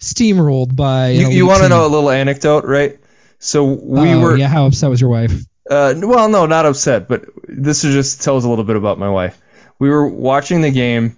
steamrolled 0.00 0.74
by. 0.74 1.10
You, 1.10 1.30
you 1.30 1.46
want 1.46 1.62
to 1.62 1.68
know 1.68 1.86
a 1.86 1.88
little 1.88 2.10
anecdote, 2.10 2.64
right? 2.64 2.98
So 3.38 3.64
we 3.64 4.14
Oh, 4.14 4.20
were 4.20 4.36
Yeah, 4.36 4.48
how 4.48 4.66
upset 4.66 4.90
was 4.90 5.00
your 5.00 5.10
wife? 5.10 5.32
Uh, 5.68 5.94
well, 5.96 6.28
no, 6.28 6.46
not 6.46 6.66
upset, 6.66 7.08
but 7.08 7.24
this 7.46 7.84
is 7.84 7.94
just 7.94 8.22
tells 8.22 8.44
a 8.44 8.48
little 8.48 8.64
bit 8.64 8.76
about 8.76 8.98
my 8.98 9.08
wife. 9.08 9.40
We 9.78 9.90
were 9.90 10.08
watching 10.08 10.60
the 10.60 10.70
game, 10.70 11.16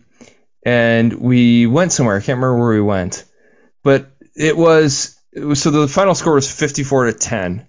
and 0.64 1.12
we 1.12 1.66
went 1.66 1.92
somewhere. 1.92 2.16
I 2.16 2.20
can't 2.20 2.38
remember 2.38 2.58
where 2.58 2.75
we 2.75 2.80
went, 2.80 3.25
but 3.82 4.11
it 4.37 4.56
was, 4.56 5.18
it 5.32 5.44
was 5.44 5.62
so 5.62 5.70
the 5.70 5.88
final 5.88 6.14
score 6.14 6.34
was 6.34 6.50
54 6.50 7.06
to 7.06 7.12
10. 7.12 7.66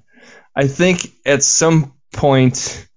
I 0.55 0.67
think 0.67 1.11
at 1.25 1.43
some 1.43 1.93
point, 2.13 2.87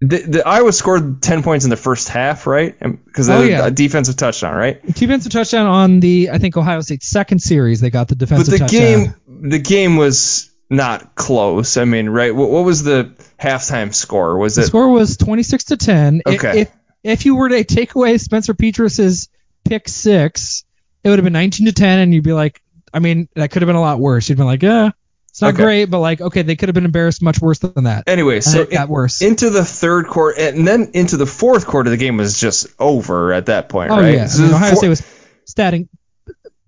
the, 0.00 0.18
the 0.18 0.46
Iowa 0.46 0.72
scored 0.72 1.22
10 1.22 1.42
points 1.42 1.64
in 1.64 1.70
the 1.70 1.76
first 1.76 2.08
half, 2.08 2.46
right? 2.46 2.78
Because 2.78 3.30
Oh, 3.30 3.42
yeah. 3.42 3.66
a 3.66 3.70
defensive 3.70 4.16
touchdown, 4.16 4.54
right? 4.54 4.84
Defensive 4.84 5.32
touchdown 5.32 5.66
on 5.66 6.00
the 6.00 6.30
I 6.30 6.38
think 6.38 6.56
Ohio 6.56 6.80
State's 6.82 7.08
second 7.08 7.40
series. 7.40 7.80
They 7.80 7.90
got 7.90 8.08
the 8.08 8.14
defensive 8.14 8.46
But 8.46 8.52
the 8.52 8.58
touchdown. 8.58 9.14
game, 9.26 9.50
the 9.50 9.58
game 9.58 9.96
was 9.96 10.50
not 10.68 11.14
close. 11.14 11.76
I 11.76 11.84
mean, 11.86 12.08
right? 12.08 12.34
What, 12.34 12.50
what 12.50 12.64
was 12.64 12.82
the 12.82 13.14
halftime 13.40 13.94
score? 13.94 14.36
Was 14.38 14.56
The 14.56 14.62
it? 14.62 14.66
score 14.66 14.88
was 14.90 15.16
26 15.16 15.64
to 15.64 15.76
10. 15.76 16.22
Okay. 16.26 16.60
If 16.62 16.70
if 17.04 17.24
you 17.24 17.36
were 17.36 17.48
to 17.48 17.62
take 17.64 17.94
away 17.94 18.18
Spencer 18.18 18.52
Petras's 18.52 19.28
pick 19.64 19.88
six, 19.88 20.64
it 21.04 21.08
would 21.08 21.18
have 21.20 21.24
been 21.24 21.32
19 21.32 21.66
to 21.66 21.72
10, 21.72 22.00
and 22.00 22.12
you'd 22.12 22.24
be 22.24 22.32
like, 22.32 22.60
I 22.92 22.98
mean, 22.98 23.28
that 23.36 23.50
could 23.52 23.62
have 23.62 23.66
been 23.68 23.76
a 23.76 23.80
lot 23.80 24.00
worse. 24.00 24.28
You'd 24.28 24.38
been 24.38 24.46
like, 24.46 24.62
yeah, 24.62 24.90
it's 25.36 25.42
not 25.42 25.52
Okay. 25.52 25.64
great, 25.64 25.84
but 25.90 25.98
like, 26.00 26.22
okay, 26.22 26.40
they 26.40 26.56
could 26.56 26.70
have 26.70 26.74
been 26.74 26.86
embarrassed 26.86 27.20
much 27.20 27.42
worse 27.42 27.58
than 27.58 27.84
that. 27.84 28.04
Anyway, 28.06 28.40
so 28.40 28.62
it 28.62 28.70
got 28.70 28.88
worse. 28.88 29.20
into 29.20 29.50
the 29.50 29.66
third 29.66 30.06
quarter, 30.06 30.40
and 30.40 30.66
then 30.66 30.92
into 30.94 31.18
the 31.18 31.26
fourth 31.26 31.66
quarter, 31.66 31.90
the 31.90 31.98
game 31.98 32.16
was 32.16 32.40
just 32.40 32.68
over 32.78 33.34
at 33.34 33.44
that 33.46 33.68
point, 33.68 33.90
oh 33.90 34.00
right? 34.00 34.14
yeah, 34.14 34.26
So 34.28 34.44
I 34.44 34.46
mean, 34.46 34.54
Ohio 34.54 34.70
four- 34.70 34.76
State 34.78 34.88
was 34.88 35.02
statting, 35.46 35.88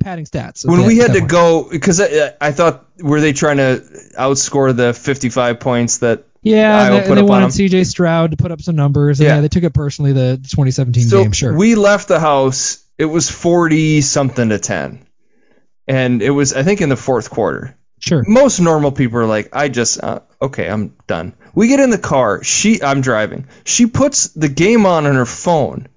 padding 0.00 0.26
stats. 0.26 0.68
when 0.68 0.84
we 0.84 0.98
had 0.98 1.14
to 1.14 1.20
point. 1.20 1.30
go, 1.30 1.66
because 1.70 1.98
I, 1.98 2.34
I 2.42 2.52
thought 2.52 2.84
were 2.98 3.22
they 3.22 3.32
trying 3.32 3.56
to 3.56 3.82
outscore 4.18 4.76
the 4.76 4.92
55 4.92 5.60
points 5.60 5.98
that 5.98 6.24
yeah, 6.42 6.76
Iowa 6.78 6.96
and 6.96 7.04
they, 7.04 7.08
put 7.08 7.14
they 7.14 7.20
up 7.22 7.26
wanted? 7.28 7.52
C.J. 7.54 7.84
Stroud 7.84 8.32
to 8.32 8.36
put 8.36 8.52
up 8.52 8.60
some 8.60 8.76
numbers. 8.76 9.18
Yeah. 9.18 9.36
yeah, 9.36 9.40
they 9.40 9.48
took 9.48 9.64
it 9.64 9.72
personally. 9.72 10.12
The 10.12 10.36
2017 10.36 11.04
so 11.04 11.22
game, 11.22 11.32
sure. 11.32 11.56
we 11.56 11.74
left 11.74 12.06
the 12.08 12.20
house. 12.20 12.84
It 12.98 13.06
was 13.06 13.30
40 13.30 14.02
something 14.02 14.50
to 14.50 14.58
10, 14.58 15.06
and 15.86 16.20
it 16.20 16.28
was 16.30 16.52
I 16.52 16.64
think 16.64 16.82
in 16.82 16.90
the 16.90 16.96
fourth 16.96 17.30
quarter. 17.30 17.74
Sure. 18.00 18.24
most 18.26 18.60
normal 18.60 18.92
people 18.92 19.18
are 19.18 19.26
like, 19.26 19.54
I 19.54 19.68
just 19.68 20.02
uh, 20.02 20.20
okay, 20.40 20.68
I'm 20.68 20.96
done. 21.06 21.34
We 21.54 21.68
get 21.68 21.80
in 21.80 21.90
the 21.90 21.98
car. 21.98 22.44
She, 22.44 22.82
I'm 22.82 23.00
driving. 23.00 23.48
She 23.64 23.86
puts 23.86 24.28
the 24.28 24.48
game 24.48 24.86
on 24.86 25.06
on 25.06 25.14
her 25.16 25.26
phone 25.26 25.88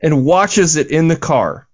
and 0.00 0.24
watches 0.24 0.76
it 0.76 0.90
in 0.90 1.08
the 1.08 1.16
car 1.16 1.68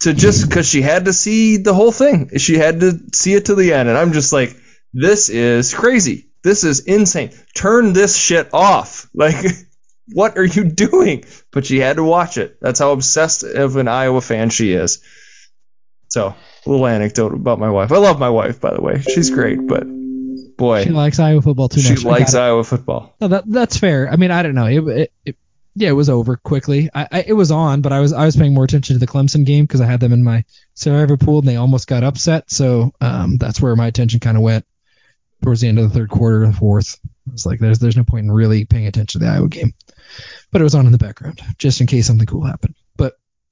to 0.00 0.12
just 0.12 0.48
because 0.48 0.68
she 0.68 0.82
had 0.82 1.04
to 1.04 1.12
see 1.12 1.58
the 1.58 1.74
whole 1.74 1.92
thing. 1.92 2.36
She 2.38 2.58
had 2.58 2.80
to 2.80 3.00
see 3.12 3.34
it 3.34 3.46
to 3.46 3.54
the 3.54 3.72
end, 3.72 3.88
and 3.88 3.96
I'm 3.96 4.12
just 4.12 4.32
like, 4.32 4.56
this 4.92 5.28
is 5.28 5.72
crazy. 5.72 6.28
This 6.42 6.62
is 6.64 6.80
insane. 6.80 7.30
Turn 7.54 7.92
this 7.92 8.16
shit 8.16 8.52
off. 8.52 9.08
Like, 9.16 9.36
what 10.12 10.36
are 10.36 10.44
you 10.44 10.64
doing? 10.64 11.24
But 11.50 11.64
she 11.64 11.78
had 11.78 11.96
to 11.96 12.04
watch 12.04 12.36
it. 12.36 12.58
That's 12.60 12.80
how 12.80 12.92
obsessed 12.92 13.42
of 13.42 13.76
an 13.76 13.88
Iowa 13.88 14.20
fan 14.20 14.50
she 14.50 14.72
is. 14.72 15.02
So, 16.14 16.28
a 16.28 16.70
little 16.70 16.86
anecdote 16.86 17.34
about 17.34 17.58
my 17.58 17.70
wife. 17.70 17.90
I 17.90 17.96
love 17.96 18.20
my 18.20 18.30
wife, 18.30 18.60
by 18.60 18.72
the 18.72 18.80
way. 18.80 19.00
She's 19.00 19.30
great, 19.30 19.66
but 19.66 19.82
boy, 20.56 20.84
She 20.84 20.90
likes 20.90 21.18
Iowa 21.18 21.42
football 21.42 21.68
too 21.68 21.80
she 21.80 21.94
much. 21.94 22.06
I 22.06 22.08
likes. 22.08 22.34
Iowa 22.36 22.62
football. 22.62 23.16
No, 23.20 23.26
that 23.26 23.50
that's 23.50 23.78
fair. 23.78 24.08
I 24.08 24.14
mean, 24.14 24.30
I 24.30 24.44
don't 24.44 24.54
know. 24.54 24.66
It, 24.66 24.78
it, 24.86 25.12
it 25.24 25.36
yeah, 25.74 25.88
it 25.88 25.94
was 25.94 26.08
over 26.08 26.36
quickly. 26.36 26.88
I, 26.94 27.08
I 27.10 27.24
it 27.26 27.32
was 27.32 27.50
on, 27.50 27.80
but 27.80 27.92
I 27.92 27.98
was 27.98 28.12
I 28.12 28.26
was 28.26 28.36
paying 28.36 28.54
more 28.54 28.62
attention 28.62 28.94
to 28.94 29.00
the 29.00 29.08
Clemson 29.08 29.44
game 29.44 29.64
because 29.64 29.80
I 29.80 29.86
had 29.86 29.98
them 29.98 30.12
in 30.12 30.22
my 30.22 30.44
survivor 30.74 31.16
pool 31.16 31.40
and 31.40 31.48
they 31.48 31.56
almost 31.56 31.88
got 31.88 32.04
upset. 32.04 32.48
So 32.48 32.92
um, 33.00 33.36
that's 33.36 33.60
where 33.60 33.74
my 33.74 33.88
attention 33.88 34.20
kind 34.20 34.36
of 34.36 34.44
went 34.44 34.64
towards 35.42 35.62
the 35.62 35.66
end 35.66 35.80
of 35.80 35.88
the 35.88 35.98
third 35.98 36.10
quarter, 36.10 36.46
the 36.46 36.52
fourth. 36.52 36.96
It's 37.32 37.44
like 37.44 37.58
there's 37.58 37.80
there's 37.80 37.96
no 37.96 38.04
point 38.04 38.26
in 38.26 38.30
really 38.30 38.66
paying 38.66 38.86
attention 38.86 39.18
to 39.18 39.26
the 39.26 39.32
Iowa 39.32 39.48
game, 39.48 39.74
but 40.52 40.60
it 40.60 40.64
was 40.64 40.76
on 40.76 40.86
in 40.86 40.92
the 40.92 40.98
background 40.98 41.40
just 41.58 41.80
in 41.80 41.88
case 41.88 42.06
something 42.06 42.28
cool 42.28 42.44
happened. 42.44 42.76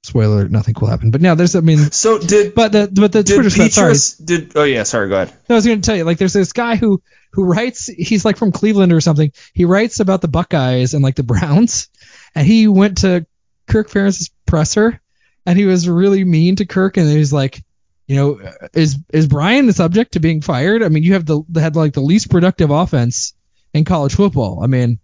Spoiler, 0.03 0.49
nothing 0.49 0.73
cool 0.73 0.89
happened. 0.89 1.13
But 1.13 1.21
now 1.21 1.33
there's 1.35 1.55
I 1.55 1.61
mean, 1.61 1.91
So 1.91 2.19
did 2.19 2.53
but 2.53 2.73
the 2.73 2.89
but 2.93 3.13
the 3.13 3.23
did 3.23 3.35
Twitter 3.35 3.49
spat, 3.49 3.71
sorry, 3.71 3.95
did? 4.23 4.51
Oh 4.53 4.63
yeah, 4.63 4.83
sorry. 4.83 5.07
Go 5.07 5.15
ahead. 5.15 5.33
no, 5.47 5.55
I 5.55 5.57
was 5.57 5.65
going 5.65 5.81
to 5.81 5.85
tell 5.85 5.95
you, 5.95 6.03
like, 6.03 6.17
there's 6.17 6.33
this 6.33 6.51
guy 6.51 6.75
who 6.75 7.01
who 7.31 7.45
writes. 7.45 7.87
He's 7.87 8.25
like 8.25 8.35
from 8.35 8.51
Cleveland 8.51 8.91
or 8.91 8.99
something. 8.99 9.31
He 9.53 9.63
writes 9.63 10.01
about 10.01 10.21
the 10.21 10.27
Buckeyes 10.27 10.93
and 10.93 11.03
like 11.03 11.15
the 11.15 11.23
Browns, 11.23 11.87
and 12.35 12.45
he 12.45 12.67
went 12.67 12.99
to 12.99 13.25
Kirk 13.65 13.89
Ferentz's 13.89 14.29
presser, 14.45 15.01
and 15.45 15.57
he 15.57 15.65
was 15.65 15.87
really 15.87 16.25
mean 16.25 16.57
to 16.57 16.65
Kirk, 16.65 16.97
and 16.97 17.09
he's 17.09 17.31
like, 17.31 17.63
you 18.05 18.17
know, 18.17 18.41
is 18.73 18.97
is 19.13 19.27
Brian 19.27 19.67
the 19.67 19.73
subject 19.73 20.13
to 20.13 20.19
being 20.19 20.41
fired? 20.41 20.83
I 20.83 20.89
mean, 20.89 21.03
you 21.03 21.13
have 21.13 21.25
the 21.25 21.43
had 21.55 21.77
like 21.77 21.93
the 21.93 22.01
least 22.01 22.29
productive 22.29 22.71
offense 22.71 23.33
in 23.73 23.85
college 23.85 24.15
football. 24.15 24.61
I 24.61 24.67
mean, 24.67 24.99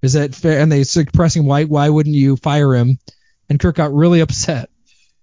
is 0.00 0.12
that 0.12 0.32
fair? 0.32 0.60
And 0.60 0.70
they 0.70 0.84
started 0.84 1.12
pressing 1.12 1.44
why 1.44 1.64
why 1.64 1.88
wouldn't 1.88 2.14
you 2.14 2.36
fire 2.36 2.72
him? 2.74 3.00
And 3.48 3.60
Kirk 3.60 3.76
got 3.76 3.92
really 3.92 4.20
upset 4.20 4.70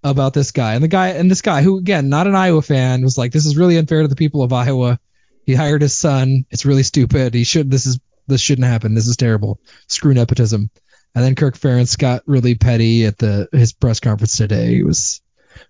about 0.03 0.33
this 0.33 0.51
guy. 0.51 0.73
And 0.73 0.83
the 0.83 0.87
guy 0.87 1.09
and 1.09 1.29
this 1.29 1.41
guy 1.41 1.61
who 1.61 1.77
again, 1.77 2.09
not 2.09 2.27
an 2.27 2.35
Iowa 2.35 2.61
fan, 2.61 3.03
was 3.03 3.17
like, 3.17 3.31
This 3.31 3.45
is 3.45 3.57
really 3.57 3.77
unfair 3.77 4.01
to 4.01 4.07
the 4.07 4.15
people 4.15 4.43
of 4.43 4.53
Iowa. 4.53 4.99
He 5.45 5.55
hired 5.55 5.81
his 5.81 5.95
son. 5.95 6.45
It's 6.49 6.65
really 6.65 6.83
stupid. 6.83 7.33
He 7.33 7.43
should 7.43 7.71
this 7.71 7.85
is 7.85 7.99
this 8.27 8.41
shouldn't 8.41 8.67
happen. 8.67 8.93
This 8.93 9.07
is 9.07 9.17
terrible. 9.17 9.59
Screw 9.87 10.13
nepotism. 10.13 10.69
And 11.13 11.25
then 11.25 11.35
Kirk 11.35 11.57
Ferentz 11.57 11.97
got 11.97 12.23
really 12.25 12.55
petty 12.55 13.05
at 13.05 13.17
the 13.17 13.49
his 13.51 13.73
press 13.73 13.99
conference 13.99 14.37
today. 14.37 14.75
He 14.75 14.83
was 14.83 15.21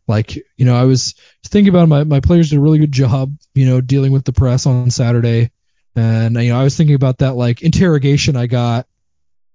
like, 0.07 0.35
you 0.35 0.65
know, 0.65 0.75
I 0.75 0.83
was 0.83 1.15
thinking 1.45 1.73
about 1.73 1.89
my 1.89 2.03
my 2.03 2.19
players 2.19 2.49
did 2.49 2.57
a 2.57 2.61
really 2.61 2.79
good 2.79 2.91
job, 2.91 3.35
you 3.55 3.65
know, 3.65 3.81
dealing 3.81 4.11
with 4.11 4.25
the 4.25 4.33
press 4.33 4.65
on 4.65 4.91
Saturday. 4.91 5.51
And 5.95 6.35
you 6.35 6.49
know, 6.49 6.59
I 6.59 6.63
was 6.63 6.77
thinking 6.77 6.95
about 6.95 7.19
that 7.19 7.35
like 7.35 7.61
interrogation 7.61 8.35
I 8.35 8.47
got. 8.47 8.87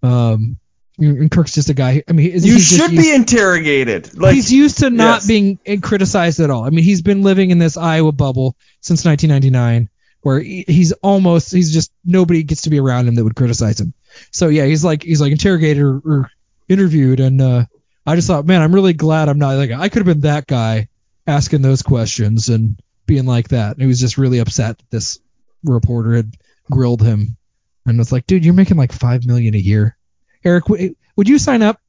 Um, 0.03 0.59
and 0.99 1.31
Kirk's 1.31 1.55
just 1.55 1.69
a 1.69 1.75
guy. 1.75 2.03
I 2.09 2.13
mean, 2.13 2.33
he's 2.33 2.47
You 2.47 2.59
should 2.59 2.93
used- 2.93 3.03
be 3.03 3.15
interrogated. 3.15 4.17
Like 4.17 4.35
he's 4.35 4.53
used 4.53 4.79
to 4.79 4.91
not 4.91 5.23
yes. 5.23 5.27
being 5.27 5.59
criticized 5.83 6.41
at 6.41 6.51
all. 6.51 6.65
I 6.65 6.71
mean, 6.71 6.85
he's 6.85 7.03
been 7.03 7.23
living 7.23 7.51
in 7.51 7.59
this 7.59 7.77
Iowa 7.77 8.13
bubble 8.13 8.57
since 8.81 9.05
1999, 9.05 9.89
where 10.23 10.41
he's 10.41 10.93
almost 10.93 11.53
he's 11.53 11.73
just 11.73 11.93
nobody 12.05 12.43
gets 12.43 12.63
to 12.63 12.71
be 12.71 12.81
around 12.81 13.09
him 13.09 13.15
that 13.17 13.25
would 13.25 13.37
criticize 13.37 13.81
him. 13.81 13.93
So 14.31 14.49
yeah, 14.49 14.65
he's 14.65 14.85
like 14.85 15.03
he's 15.03 15.21
like 15.21 15.33
interrogated 15.33 15.83
or, 15.83 15.97
or 16.05 16.31
interviewed, 16.69 17.21
and 17.21 17.41
uh, 17.41 17.65
I 18.07 18.17
just 18.17 18.27
thought, 18.29 18.47
man, 18.47 18.63
I'm 18.63 18.75
really 18.75 18.95
glad 18.95 19.29
I'm 19.29 19.39
not 19.39 19.57
like 19.57 19.71
I 19.73 19.89
could 19.89 20.07
have 20.07 20.15
been 20.15 20.21
that 20.23 20.47
guy 20.47 20.89
asking 21.27 21.63
those 21.63 21.83
questions 21.83 22.49
and 22.49 22.81
being 23.05 23.27
like 23.27 23.49
that. 23.49 23.73
And 23.73 23.83
he 23.83 23.87
was 23.87 24.01
just 24.01 24.17
really 24.19 24.39
upset 24.39 24.79
that 24.79 24.91
this 24.91 25.19
reporter 25.63 26.15
had 26.15 26.33
grilled 26.71 27.03
him, 27.03 27.37
and 27.85 28.01
it's 28.01 28.13
like, 28.13 28.27
dude, 28.27 28.45
you're 28.45 28.55
making 28.55 28.79
like 28.79 28.93
five 28.93 29.27
million 29.27 29.55
a 29.55 29.59
year. 29.59 29.97
Eric, 30.45 30.69
would 30.69 31.29
you 31.29 31.39
sign 31.39 31.63
up 31.63 31.81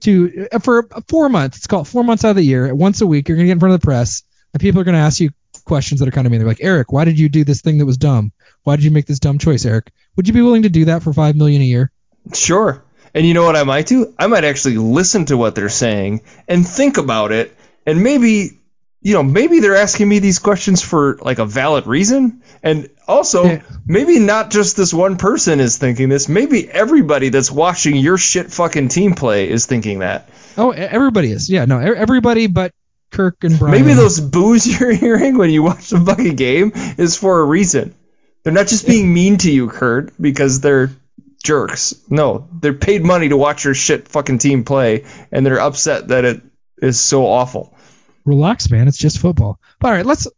to 0.00 0.48
uh, 0.52 0.58
for 0.58 0.88
four 1.08 1.28
months? 1.28 1.58
It's 1.58 1.66
called 1.66 1.88
four 1.88 2.04
months 2.04 2.24
out 2.24 2.30
of 2.30 2.36
the 2.36 2.44
year. 2.44 2.74
Once 2.74 3.00
a 3.00 3.06
week, 3.06 3.28
you're 3.28 3.36
gonna 3.36 3.46
get 3.46 3.52
in 3.52 3.60
front 3.60 3.74
of 3.74 3.80
the 3.80 3.84
press, 3.84 4.22
and 4.52 4.60
people 4.60 4.80
are 4.80 4.84
gonna 4.84 4.98
ask 4.98 5.20
you 5.20 5.30
questions 5.64 6.00
that 6.00 6.08
are 6.08 6.12
kind 6.12 6.26
of 6.26 6.30
mean. 6.30 6.40
They're 6.40 6.48
like, 6.48 6.62
Eric, 6.62 6.92
why 6.92 7.04
did 7.04 7.18
you 7.18 7.28
do 7.28 7.44
this 7.44 7.60
thing 7.60 7.78
that 7.78 7.86
was 7.86 7.98
dumb? 7.98 8.32
Why 8.62 8.76
did 8.76 8.84
you 8.84 8.90
make 8.90 9.06
this 9.06 9.18
dumb 9.18 9.38
choice, 9.38 9.64
Eric? 9.64 9.92
Would 10.16 10.28
you 10.28 10.34
be 10.34 10.42
willing 10.42 10.62
to 10.62 10.68
do 10.68 10.86
that 10.86 11.02
for 11.02 11.12
five 11.12 11.36
million 11.36 11.62
a 11.62 11.64
year? 11.64 11.90
Sure. 12.34 12.84
And 13.14 13.26
you 13.26 13.34
know 13.34 13.44
what 13.44 13.56
I 13.56 13.64
might 13.64 13.86
do? 13.86 14.14
I 14.18 14.26
might 14.26 14.44
actually 14.44 14.76
listen 14.76 15.26
to 15.26 15.36
what 15.36 15.54
they're 15.54 15.68
saying 15.68 16.22
and 16.48 16.66
think 16.66 16.98
about 16.98 17.32
it 17.32 17.56
and 17.86 18.02
maybe 18.02 18.60
you 19.06 19.12
know, 19.12 19.22
maybe 19.22 19.60
they're 19.60 19.76
asking 19.76 20.08
me 20.08 20.18
these 20.18 20.40
questions 20.40 20.82
for 20.82 21.16
like 21.22 21.38
a 21.38 21.44
valid 21.46 21.86
reason. 21.86 22.42
And 22.60 22.90
also, 23.06 23.44
Yeah. 23.44 23.60
maybe 23.86 24.18
not 24.18 24.50
just 24.50 24.76
this 24.76 24.92
one 24.92 25.16
person 25.16 25.60
is 25.60 25.78
thinking 25.78 26.08
this. 26.08 26.28
Maybe 26.28 26.68
everybody 26.68 27.28
that's 27.28 27.48
watching 27.48 27.94
your 27.94 28.18
shit 28.18 28.50
fucking 28.50 28.88
team 28.88 29.14
play 29.14 29.48
is 29.48 29.66
thinking 29.66 30.00
that. 30.00 30.28
Oh, 30.58 30.72
everybody 30.72 31.30
is. 31.30 31.48
Yeah, 31.48 31.66
no, 31.66 31.78
everybody 31.78 32.48
but 32.48 32.72
Kirk 33.12 33.44
and 33.44 33.56
Brian. 33.56 33.80
Maybe 33.80 33.94
those 33.94 34.18
boos 34.18 34.66
you're 34.80 34.90
hearing 34.90 35.38
when 35.38 35.50
you 35.50 35.62
watch 35.62 35.90
the 35.90 36.00
fucking 36.00 36.34
game 36.34 36.72
is 36.98 37.16
for 37.16 37.38
a 37.38 37.44
reason. 37.44 37.94
They're 38.42 38.52
not 38.52 38.66
just 38.66 38.88
being 38.88 39.14
mean 39.14 39.38
to 39.38 39.52
you, 39.52 39.68
Kurt, 39.68 40.20
because 40.20 40.58
they're 40.60 40.90
jerks. 41.44 41.94
No, 42.10 42.48
they're 42.60 42.74
paid 42.74 43.04
money 43.04 43.28
to 43.28 43.36
watch 43.36 43.66
your 43.66 43.74
shit 43.74 44.08
fucking 44.08 44.38
team 44.38 44.64
play, 44.64 45.04
and 45.30 45.46
they're 45.46 45.60
upset 45.60 46.08
that 46.08 46.24
it 46.24 46.42
is 46.82 46.98
so 46.98 47.24
awful. 47.24 47.75
Relax, 48.26 48.70
man. 48.70 48.88
It's 48.88 48.98
just 48.98 49.18
football. 49.18 49.58
But 49.80 49.88
all 49.88 49.94
right, 49.94 50.04
let's. 50.06 50.28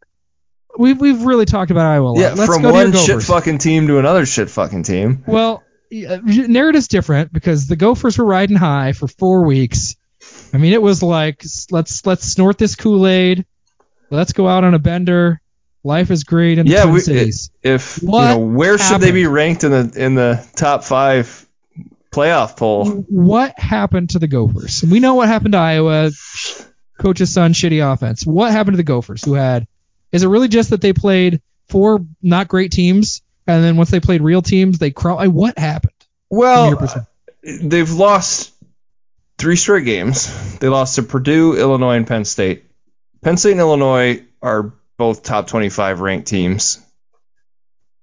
we've 0.77 0.99
we've 0.99 1.23
really 1.23 1.45
talked 1.45 1.71
about 1.71 1.85
Iowa 1.85 2.11
a 2.11 2.11
lot. 2.11 2.21
Yeah, 2.21 2.33
Let's 2.33 2.53
from 2.53 2.63
one 2.63 2.93
shit 2.93 3.21
fucking 3.21 3.57
team 3.57 3.87
to 3.87 3.97
another 3.97 4.25
shit 4.25 4.49
fucking 4.49 4.83
team. 4.83 5.23
Well, 5.27 5.63
narrative's 5.91 6.87
different 6.87 7.33
because 7.33 7.67
the 7.67 7.75
Gophers 7.75 8.17
were 8.17 8.25
riding 8.25 8.55
high 8.55 8.93
for 8.93 9.07
four 9.07 9.45
weeks. 9.45 9.95
I 10.53 10.57
mean, 10.57 10.73
it 10.73 10.81
was 10.81 11.01
like 11.03 11.43
let's 11.71 12.05
let's 12.05 12.25
snort 12.25 12.57
this 12.57 12.75
Kool 12.75 13.07
Aid, 13.07 13.45
let's 14.09 14.33
go 14.33 14.47
out 14.47 14.63
on 14.63 14.73
a 14.73 14.79
bender. 14.79 15.41
Life 15.83 16.11
is 16.11 16.25
great 16.25 16.57
in 16.57 16.65
the 16.65 16.73
Yeah, 16.73 16.83
Twin 16.83 16.93
we, 16.95 16.99
Cities. 16.99 17.51
if 17.63 18.03
What 18.03 18.21
you 18.21 18.27
know 18.27 18.39
where 18.39 18.77
should 18.77 18.99
they 19.01 19.11
be 19.11 19.25
ranked 19.27 19.63
in 19.63 19.71
the 19.71 19.93
in 19.95 20.13
the 20.13 20.45
top 20.55 20.83
five 20.83 21.47
playoff 22.11 22.57
poll? 22.57 22.85
What 23.07 23.57
happened 23.57 24.09
to 24.11 24.19
the 24.19 24.27
Gophers? 24.27 24.83
We 24.83 24.99
know 24.99 25.15
what 25.15 25.29
happened 25.29 25.53
to 25.53 25.57
Iowa. 25.59 26.11
Coach's 26.99 27.33
son, 27.33 27.53
shitty 27.53 27.81
offense. 27.93 28.25
What 28.25 28.51
happened 28.51 28.73
to 28.73 28.77
the 28.77 28.83
Gophers? 28.83 29.23
Who 29.25 29.33
had? 29.33 29.67
Is 30.11 30.23
it 30.23 30.27
really 30.27 30.47
just 30.47 30.69
that 30.71 30.81
they 30.81 30.93
played 30.93 31.41
four 31.69 32.05
not 32.21 32.47
great 32.47 32.71
teams, 32.71 33.21
and 33.47 33.63
then 33.63 33.77
once 33.77 33.89
they 33.89 33.99
played 33.99 34.21
real 34.21 34.41
teams, 34.41 34.77
they 34.79 34.91
crawl? 34.91 35.17
like, 35.17 35.31
What 35.31 35.57
happened? 35.57 35.93
Well, 36.29 36.75
perspective? 36.75 37.07
they've 37.69 37.91
lost 37.91 38.51
three 39.37 39.55
straight 39.55 39.85
games. 39.85 40.57
They 40.59 40.67
lost 40.69 40.95
to 40.95 41.03
Purdue, 41.03 41.55
Illinois, 41.57 41.95
and 41.95 42.05
Penn 42.05 42.25
State. 42.25 42.65
Penn 43.23 43.37
State 43.37 43.51
and 43.51 43.59
Illinois 43.59 44.23
are 44.41 44.73
both 44.97 45.23
top 45.23 45.47
25 45.47 46.01
ranked 46.01 46.27
teams. 46.27 46.79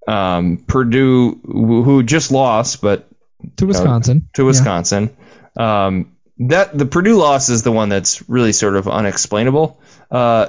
Um, 0.08 0.58
Purdue, 0.66 1.40
who 1.44 2.02
just 2.02 2.30
lost, 2.30 2.80
but 2.80 3.08
to 3.56 3.66
Wisconsin. 3.66 4.28
to 4.34 4.42
Yeah. 4.42 4.46
Wisconsin. 4.46 5.16
Um, 5.56 6.15
that 6.38 6.76
the 6.76 6.86
Purdue 6.86 7.16
loss 7.16 7.48
is 7.48 7.62
the 7.62 7.72
one 7.72 7.88
that's 7.88 8.28
really 8.28 8.52
sort 8.52 8.76
of 8.76 8.88
unexplainable. 8.88 9.80
Uh, 10.10 10.48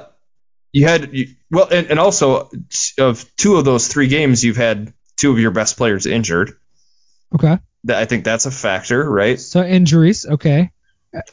you 0.72 0.86
had 0.86 1.14
you, 1.14 1.28
well, 1.50 1.68
and, 1.70 1.90
and 1.90 1.98
also 1.98 2.50
of 2.98 3.36
two 3.36 3.56
of 3.56 3.64
those 3.64 3.88
three 3.88 4.08
games, 4.08 4.44
you've 4.44 4.56
had 4.56 4.92
two 5.16 5.32
of 5.32 5.38
your 5.38 5.50
best 5.50 5.76
players 5.76 6.06
injured. 6.06 6.52
Okay. 7.34 7.58
That 7.84 7.98
I 7.98 8.04
think 8.04 8.24
that's 8.24 8.46
a 8.46 8.50
factor, 8.50 9.08
right? 9.08 9.40
So 9.40 9.62
injuries. 9.62 10.26
Okay. 10.26 10.70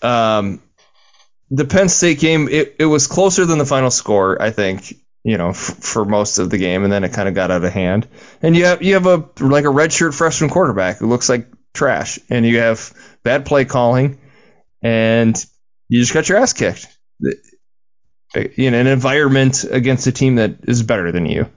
Um, 0.02 0.62
the 1.52 1.66
Penn 1.66 1.90
State 1.90 2.20
game, 2.20 2.48
it, 2.50 2.78
it 2.80 2.86
was 2.86 3.08
closer 3.08 3.46
than 3.46 3.58
the 3.58 3.66
final 3.66 3.92
score, 3.92 4.42
I 4.42 4.52
think. 4.52 4.96
You 5.24 5.40
know, 5.40 5.50
f- 5.50 5.56
for 5.56 6.06
most 6.06 6.38
of 6.38 6.52
the 6.52 6.60
game, 6.60 6.84
and 6.84 6.94
then 6.94 7.04
it 7.04 7.14
kind 7.14 7.28
of 7.28 7.34
got 7.34 7.50
out 7.50 7.64
of 7.64 7.74
hand. 7.74 8.08
And 8.44 8.56
you 8.56 8.66
have 8.66 8.84
you 8.84 8.94
have 8.94 9.08
a 9.08 9.18
like 9.40 9.66
a 9.66 9.70
redshirt 9.70 10.14
freshman 10.14 10.52
quarterback 10.52 11.00
who 11.00 11.08
looks 11.08 11.30
like 11.30 11.48
trash, 11.74 12.20
and 12.30 12.46
you 12.46 12.60
have 12.60 12.94
bad 13.24 13.44
play 13.44 13.66
calling, 13.66 14.20
and 14.86 15.46
you 15.90 16.00
just 16.00 16.14
got 16.14 16.30
your 16.30 16.38
ass 16.38 16.54
kicked. 16.54 16.88
In 18.36 18.74
an 18.74 18.86
environment 18.86 19.64
against 19.64 20.06
a 20.08 20.12
team 20.12 20.36
that 20.36 20.58
is 20.68 20.84
better 20.84 21.12
than 21.12 21.26
you. 21.26 21.50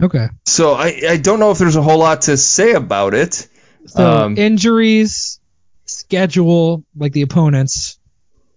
Okay. 0.00 0.28
So 0.46 0.72
I, 0.72 1.02
I 1.08 1.16
don't 1.18 1.40
know 1.40 1.50
if 1.50 1.58
there's 1.58 1.76
a 1.76 1.82
whole 1.82 1.98
lot 1.98 2.22
to 2.22 2.36
say 2.36 2.72
about 2.72 3.14
it. 3.14 3.48
So 3.86 4.06
Um, 4.06 4.38
injuries, 4.38 5.40
schedule, 5.86 6.84
like 6.96 7.12
the 7.12 7.22
opponents, 7.22 7.98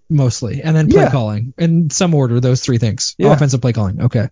mostly, 0.09 0.61
and 0.61 0.75
then 0.75 0.87
play 0.87 1.03
Yeah. 1.03 1.11
calling 1.11 1.53
in 1.57 1.89
some 1.89 2.13
order. 2.13 2.39
Those 2.39 2.61
three 2.61 2.77
things: 2.77 3.15
Yeah. 3.17 3.33
offensive 3.33 3.59
play 3.59 3.73
calling. 3.73 4.01
Okay. 4.03 4.29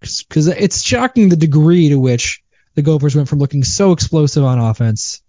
Because 0.00 0.46
it's 0.46 0.82
shocking 0.82 1.28
the 1.28 1.36
degree 1.36 1.88
to 1.88 1.98
which 1.98 2.42
the 2.76 2.82
Gophers 2.82 3.16
went 3.16 3.28
from 3.28 3.40
looking 3.40 3.64
so 3.64 3.90
explosive 3.92 4.44
on 4.44 4.60
offense 4.60 5.20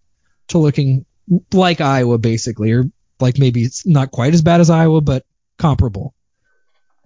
to 0.50 0.60
looking 0.60 1.06
like 1.52 1.82
Iowa, 1.82 2.20
basically, 2.20 2.72
or 2.72 2.86
like 3.20 3.38
maybe 3.40 3.64
it's 3.64 3.86
not 3.86 4.12
quite 4.12 4.34
as 4.34 4.42
bad 4.42 4.62
as 4.62 4.70
Iowa, 4.70 5.02
but 5.02 5.26
comparable. 5.58 6.14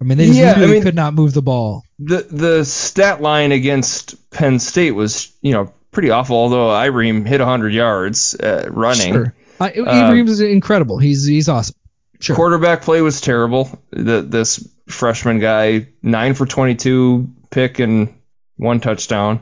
I 0.02 0.06
mean, 0.06 0.18
they 0.18 0.28
just 0.28 0.38
Yeah, 0.40 0.54
I 0.56 0.60
really 0.60 0.74
mean- 0.74 0.84
could 0.84 0.96
not 0.96 1.14
move 1.14 1.34
the 1.34 1.42
ball. 1.42 1.84
the 2.00 2.26
the 2.30 2.66
stat 2.66 3.22
line 3.22 3.52
against 3.52 4.30
Penn 4.32 4.60
State 4.60 4.92
was 4.92 5.32
you 5.42 5.54
know 5.54 5.72
pretty 5.92 6.10
awful. 6.10 6.36
Although 6.36 6.72
Irene 6.72 7.26
hit 7.26 7.40
100 7.40 7.74
yards 7.74 8.36
uh, 8.36 8.68
running, 8.70 9.14
Sure. 9.14 9.34
I, 9.60 9.72
Um, 9.72 10.28
is 10.28 10.42
incredible. 10.42 10.98
He's 10.98 11.26
he's 11.26 11.48
awesome. 11.48 11.76
Sure. 12.20 12.36
quarterback 12.36 12.82
play 12.84 13.02
was 13.02 13.22
terrible. 13.22 13.70
The, 13.92 14.22
this 14.22 14.66
freshman 14.88 15.40
guy 15.40 15.88
nine 16.02 16.34
for 16.34 16.46
22 16.46 17.30
pick 17.50 17.80
and 17.80 18.14
one 18.58 18.80
touchdown. 18.80 19.42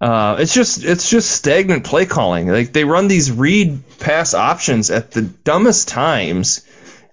Uh, 0.00 0.36
it's 0.38 0.52
just 0.52 0.84
it's 0.84 1.08
just 1.08 1.30
stagnant 1.30 1.84
play 1.84 2.04
calling. 2.04 2.48
Like 2.48 2.72
they 2.72 2.84
run 2.84 3.08
these 3.08 3.32
read 3.32 3.82
pass 3.98 4.34
options 4.34 4.90
at 4.90 5.10
the 5.10 5.22
dumbest 5.22 5.88
times, 5.88 6.66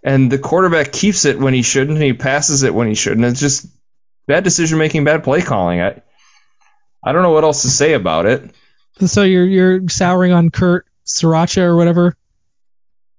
and 0.03 0.31
the 0.31 0.37
quarterback 0.37 0.91
keeps 0.91 1.23
it 1.23 1.39
when 1.39 1.53
he 1.53 1.61
shouldn't. 1.61 1.97
And 1.97 2.03
he 2.03 2.13
passes 2.13 2.63
it 2.63 2.73
when 2.73 2.87
he 2.87 2.95
shouldn't. 2.95 3.25
It's 3.25 3.39
just 3.39 3.67
bad 4.27 4.43
decision 4.43 4.79
making, 4.79 5.05
bad 5.05 5.23
play 5.23 5.41
calling. 5.41 5.81
I 5.81 6.01
I 7.01 7.13
don't 7.13 7.23
know 7.23 7.31
what 7.31 7.45
else 7.45 7.61
to 7.61 7.69
say 7.69 7.93
about 7.93 8.25
it. 8.25 8.51
So 9.05 9.23
you're 9.23 9.45
you're 9.45 9.89
souring 9.89 10.33
on 10.33 10.49
Kurt 10.49 10.85
Sriracha 11.05 11.61
or 11.61 11.77
whatever. 11.77 12.17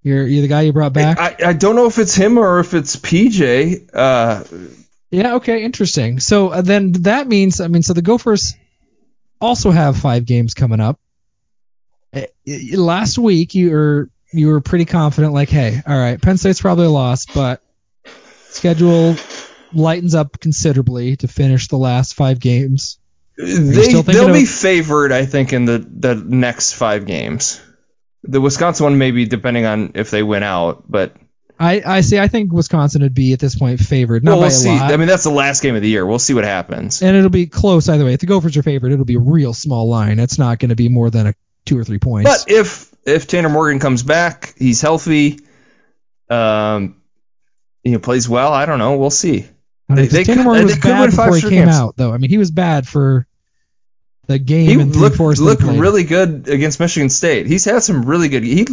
You're 0.03 0.27
you're 0.27 0.42
the 0.42 0.48
guy 0.48 0.62
you 0.62 0.74
brought 0.74 0.92
back. 0.92 1.18
I, 1.18 1.48
I 1.48 1.53
don't 1.55 1.74
know 1.77 1.87
if 1.87 1.98
it's 1.98 2.14
him 2.14 2.37
or 2.37 2.61
if 2.61 2.74
it's 2.74 2.96
PJ. 2.96 3.88
Uh, 3.94 4.44
yeah. 5.11 5.37
Okay. 5.37 5.64
Interesting. 5.64 6.20
So 6.20 6.50
uh, 6.50 6.61
then 6.61 6.92
that 6.92 7.27
means 7.27 7.62
I 7.62 7.68
mean 7.68 7.83
so 7.83 7.94
the 7.94 8.03
Gophers 8.03 8.55
also 9.44 9.70
have 9.70 9.96
five 9.96 10.24
games 10.24 10.54
coming 10.54 10.80
up. 10.80 10.98
Uh, 12.12 12.22
Last 12.76 13.18
week 13.18 13.54
you 13.54 13.70
were 13.70 14.11
you 14.33 14.48
were 14.48 14.61
pretty 14.61 14.85
confident 14.85 15.33
like 15.33 15.48
hey 15.48 15.80
all 15.87 15.98
right 15.98 16.20
Penn 16.20 16.38
State's 16.38 16.61
probably 16.61 16.87
a 16.87 16.90
loss 16.90 17.26
but 17.26 17.62
schedule 18.48 19.16
lightens 19.72 20.14
up 20.14 20.38
considerably 20.40 21.16
to 21.16 21.28
finish 21.28 21.68
the 21.68 21.76
last 21.76 22.14
five 22.14 22.38
games. 22.38 22.98
They 23.37 23.92
they'll 24.02 24.33
be 24.33 24.46
favored, 24.46 25.11
I 25.11 25.26
think, 25.26 25.52
in 25.52 25.64
the 25.64 25.78
the 25.78 26.14
next 26.14 26.74
five 26.74 27.04
games. 27.04 27.61
The 28.22 28.40
Wisconsin 28.40 28.85
one 28.85 28.98
maybe 28.98 29.26
depending 29.26 29.66
on 29.66 29.92
if 29.96 30.11
they 30.11 30.22
win 30.22 30.44
out, 30.44 30.85
but 30.88 31.16
I 31.59 31.83
I 31.87 32.01
see 32.01 32.19
I 32.19 32.29
think 32.29 32.53
Wisconsin 32.53 33.03
would 33.03 33.14
be 33.14 33.33
at 33.33 33.38
this 33.38 33.55
point 33.55 33.79
favored 33.81 34.25
not 34.25 34.33
well, 34.33 34.40
we'll 34.40 34.51
see. 34.51 34.69
lot. 34.69 34.93
I 34.93 34.97
mean, 34.97 35.07
that's 35.09 35.23
the 35.25 35.31
last 35.31 35.62
game 35.62 35.77
of 35.77 35.83
the 35.83 35.88
year. 35.88 36.05
We'll 36.05 36.19
see 36.19 36.35
what 36.35 36.45
happens. 36.45 37.01
and 37.03 37.17
it'll 37.17 37.31
be 37.31 37.47
close 37.47 37.88
either 37.88 38.05
way. 38.05 38.14
If 38.14 38.21
the 38.21 38.27
Gophers 38.27 38.57
are 38.57 38.62
favored, 38.62 38.90
it'll 38.93 39.05
be 39.05 39.14
a 39.14 39.21
real 39.21 39.55
small 39.55 39.88
line. 39.88 40.19
It's 40.19 40.38
not 40.38 40.59
going 40.59 40.71
to 40.71 40.75
be 40.77 40.88
more 40.88 41.11
than 41.11 41.29
a 41.29 41.35
two 41.64 41.79
or 41.79 41.85
three 41.85 41.99
points. 41.99 42.29
But 42.45 42.51
if 42.53 42.93
if 43.07 43.27
Tanner 43.29 43.49
Morgan 43.51 43.79
comes 43.79 44.03
back, 44.03 44.55
he's 44.59 44.81
healthy, 44.81 45.38
um, 46.31 46.97
he 47.83 47.97
plays 47.99 48.29
well. 48.29 48.53
I 48.53 48.67
don't 48.67 48.79
know. 48.79 48.97
We'll 48.97 49.11
see. 49.11 49.40
I 49.88 49.95
don't 49.95 49.97
know, 49.97 50.03
they- 50.03 50.09
they 50.09 50.25
Tanner 50.25 50.38
could- 50.38 50.45
Morgan 50.45 50.61
they 50.67 50.75
was 50.75 50.85
win 50.85 50.93
bad 50.93 51.11
before 51.11 51.37
he 51.37 51.43
came 51.43 51.51
games. 51.51 51.71
out, 51.77 51.97
though. 51.97 52.12
I 52.12 52.19
mean, 52.19 52.31
he 52.31 52.38
was 52.38 52.51
bad 52.51 52.87
for 52.88 53.27
the 54.26 54.38
game 54.38 54.68
He 54.68 54.76
looked 54.76 55.18
looked 55.18 55.62
really 55.62 56.04
good 56.04 56.48
against 56.48 56.80
Michigan 56.80 57.10
State. 57.10 57.46
He's 57.46 57.64
had 57.64 57.82
some 57.82 58.04
really 58.04 58.28
good. 58.28 58.42
He 58.42 58.64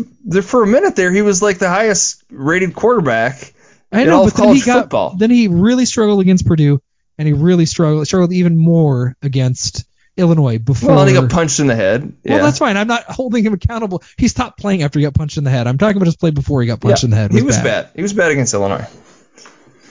for 0.42 0.64
a 0.64 0.68
minute 0.68 0.96
there, 0.96 1.12
he 1.12 1.22
was 1.22 1.42
like 1.42 1.58
the 1.58 1.70
highest 1.70 2.24
rated 2.30 2.74
quarterback. 2.76 3.54
I 3.92 4.02
in 4.02 4.08
know, 4.08 4.20
all 4.20 4.26
but 4.26 4.36
then 4.36 4.56
he 4.56 4.62
got 4.62 4.84
football. 4.84 5.16
then 5.18 5.30
he 5.30 5.48
really 5.50 5.86
struggled 5.86 6.22
against 6.22 6.46
Purdue, 6.46 6.82
and 7.18 7.28
he 7.28 7.34
really 7.34 7.66
struggled 7.66 8.08
struggled 8.08 8.32
even 8.32 8.58
more 8.58 9.18
against 9.22 9.84
Illinois 10.18 10.60
before. 10.60 10.96
Well, 10.96 11.06
he 11.06 11.14
got 11.14 11.30
punched 11.30 11.60
in 11.60 11.68
the 11.68 11.76
head. 11.76 12.14
Yeah. 12.24 12.36
Well, 12.36 12.46
that's 12.46 12.60
fine. 12.60 12.78
I'm 12.78 12.88
not 12.88 13.04
holding 13.04 13.44
him 13.44 13.54
accountable. 13.54 14.04
He 14.18 14.28
stopped 14.28 14.60
playing 14.60 14.84
after 14.84 15.00
he 15.00 15.06
got 15.06 15.14
punched 15.14 15.38
in 15.38 15.44
the 15.44 15.50
head. 15.50 15.68
I'm 15.68 15.78
talking 15.78 15.98
about 15.98 16.06
his 16.08 16.16
play 16.16 16.32
before 16.32 16.62
he 16.62 16.68
got 16.68 16.80
punched 16.80 17.04
Yeah, 17.04 17.08
in 17.08 17.12
the 17.12 17.18
head. 17.18 17.32
He 17.32 17.42
was 17.42 17.58
bad. 17.58 17.90
He 17.96 18.02
was 18.02 18.14
bad 18.14 18.32
against 18.32 18.54
Illinois. 18.54 18.88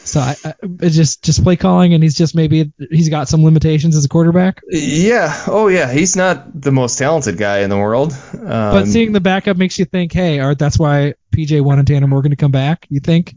So 0.03 0.19
I, 0.21 0.35
I 0.45 0.89
just 0.89 1.23
just 1.23 1.45
play 1.45 1.57
calling, 1.57 1.95
and 1.95 2.03
he's 2.03 2.15
just 2.17 2.35
maybe 2.35 2.73
he's 2.91 3.09
got 3.11 3.29
some 3.29 3.45
limitations 3.45 3.97
as 3.97 4.05
a 4.05 4.09
quarterback. 4.09 4.63
Yeah. 4.69 5.45
Oh, 5.47 5.69
yeah. 5.69 5.93
He's 5.93 6.17
not 6.17 6.59
the 6.61 6.73
most 6.73 6.97
talented 6.99 7.37
guy 7.37 7.59
in 7.61 7.71
the 7.71 7.77
world. 7.77 8.13
Um, 8.33 8.41
But 8.41 8.87
seeing 8.87 9.13
the 9.13 9.21
backup 9.21 9.57
makes 9.57 9.79
you 9.79 9.85
think, 9.85 10.13
hey, 10.13 10.41
Art, 10.41 10.59
that's 10.59 10.79
why 10.79 11.15
PJ 11.33 11.61
wanted 11.63 11.87
Tanner 11.87 12.07
Morgan 12.07 12.31
to 12.31 12.37
come 12.37 12.51
back. 12.51 12.87
You 12.89 13.01
think? 13.01 13.35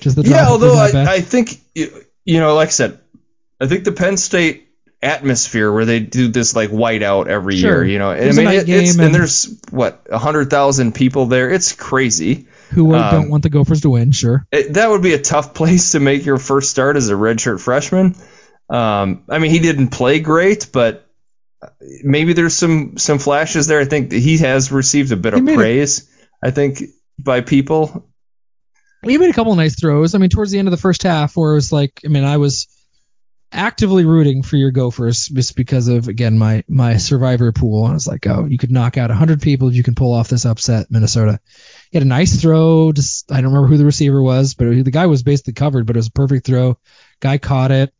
Just 0.00 0.16
the 0.16 0.22
yeah. 0.22 0.48
Although 0.48 0.74
I. 0.76 1.14
I 1.14 1.20
think 1.20 1.60
you 1.74 2.40
know, 2.40 2.54
like 2.54 2.68
I 2.68 2.72
said, 2.72 3.00
I 3.60 3.66
think 3.66 3.84
the 3.84 3.92
Penn 3.92 4.16
State 4.16 4.68
atmosphere 5.02 5.72
where 5.72 5.84
they 5.84 5.98
do 5.98 6.28
this 6.28 6.54
like 6.54 6.70
whiteout 6.70 7.26
every 7.26 7.56
Sure. 7.56 7.82
year. 7.82 7.92
You 7.92 7.98
know, 7.98 8.14
There's 8.14 8.38
I 8.38 8.44
mean, 8.44 8.54
it, 8.54 8.68
it's 8.68 8.92
and, 8.92 9.06
and- 9.06 9.14
there's 9.14 9.60
what 9.70 10.06
a 10.10 10.18
hundred 10.18 10.50
thousand 10.50 10.94
people 10.94 11.26
there. 11.26 11.50
It's 11.50 11.72
crazy. 11.72 12.46
Who 12.72 12.94
um, 12.94 13.10
don't 13.10 13.30
want 13.30 13.42
the 13.42 13.50
Gophers 13.50 13.82
to 13.82 13.90
win, 13.90 14.12
sure. 14.12 14.46
It, 14.50 14.74
that 14.74 14.90
would 14.90 15.02
be 15.02 15.14
a 15.14 15.20
tough 15.20 15.54
place 15.54 15.92
to 15.92 16.00
make 16.00 16.24
your 16.24 16.38
first 16.38 16.70
start 16.70 16.96
as 16.96 17.08
a 17.08 17.14
redshirt 17.14 17.60
freshman. 17.60 18.16
Um, 18.68 19.24
I 19.28 19.38
mean, 19.38 19.50
he 19.50 19.58
didn't 19.58 19.88
play 19.88 20.20
great, 20.20 20.70
but 20.72 21.06
maybe 22.02 22.32
there's 22.32 22.54
some 22.54 22.96
some 22.96 23.18
flashes 23.18 23.66
there. 23.66 23.80
I 23.80 23.84
think 23.84 24.10
that 24.10 24.18
he 24.18 24.38
has 24.38 24.72
received 24.72 25.12
a 25.12 25.16
bit 25.16 25.34
of 25.34 25.44
praise. 25.44 26.10
I 26.42 26.50
think 26.50 26.82
by 27.18 27.40
people. 27.40 28.08
He 29.04 29.18
made 29.18 29.30
a 29.30 29.34
couple 29.34 29.54
nice 29.56 29.78
throws. 29.78 30.14
I 30.14 30.18
mean, 30.18 30.30
towards 30.30 30.52
the 30.52 30.58
end 30.60 30.68
of 30.68 30.72
the 30.72 30.78
first 30.78 31.02
half, 31.02 31.36
where 31.36 31.52
it 31.52 31.56
was 31.56 31.72
like, 31.72 32.00
I 32.04 32.08
mean, 32.08 32.22
I 32.22 32.36
was 32.36 32.68
actively 33.52 34.04
rooting 34.04 34.42
for 34.42 34.56
your 34.56 34.70
Gophers 34.70 35.26
just 35.26 35.56
because 35.56 35.88
of 35.88 36.08
again 36.08 36.38
my 36.38 36.64
my 36.68 36.96
survivor 36.96 37.52
pool. 37.52 37.84
I 37.84 37.92
was 37.92 38.06
like, 38.06 38.26
oh, 38.26 38.46
you 38.46 38.58
could 38.58 38.70
knock 38.70 38.96
out 38.96 39.10
100 39.10 39.42
people 39.42 39.68
if 39.68 39.74
you 39.74 39.82
can 39.82 39.94
pull 39.94 40.12
off 40.12 40.28
this 40.28 40.46
upset, 40.46 40.86
Minnesota. 40.90 41.40
He 41.92 41.98
had 41.98 42.04
a 42.06 42.08
nice 42.08 42.40
throw. 42.40 42.90
Just 42.92 43.30
I 43.30 43.36
don't 43.36 43.52
remember 43.52 43.68
who 43.68 43.76
the 43.76 43.84
receiver 43.84 44.20
was, 44.20 44.54
but 44.54 44.64
the 44.84 44.90
guy 44.90 45.06
was 45.06 45.22
basically 45.22 45.52
covered, 45.52 45.86
but 45.86 45.94
it 45.94 46.00
was 46.00 46.08
a 46.08 46.12
perfect 46.12 46.46
throw. 46.46 46.78
Guy 47.20 47.38
caught 47.38 47.70
it. 47.70 47.94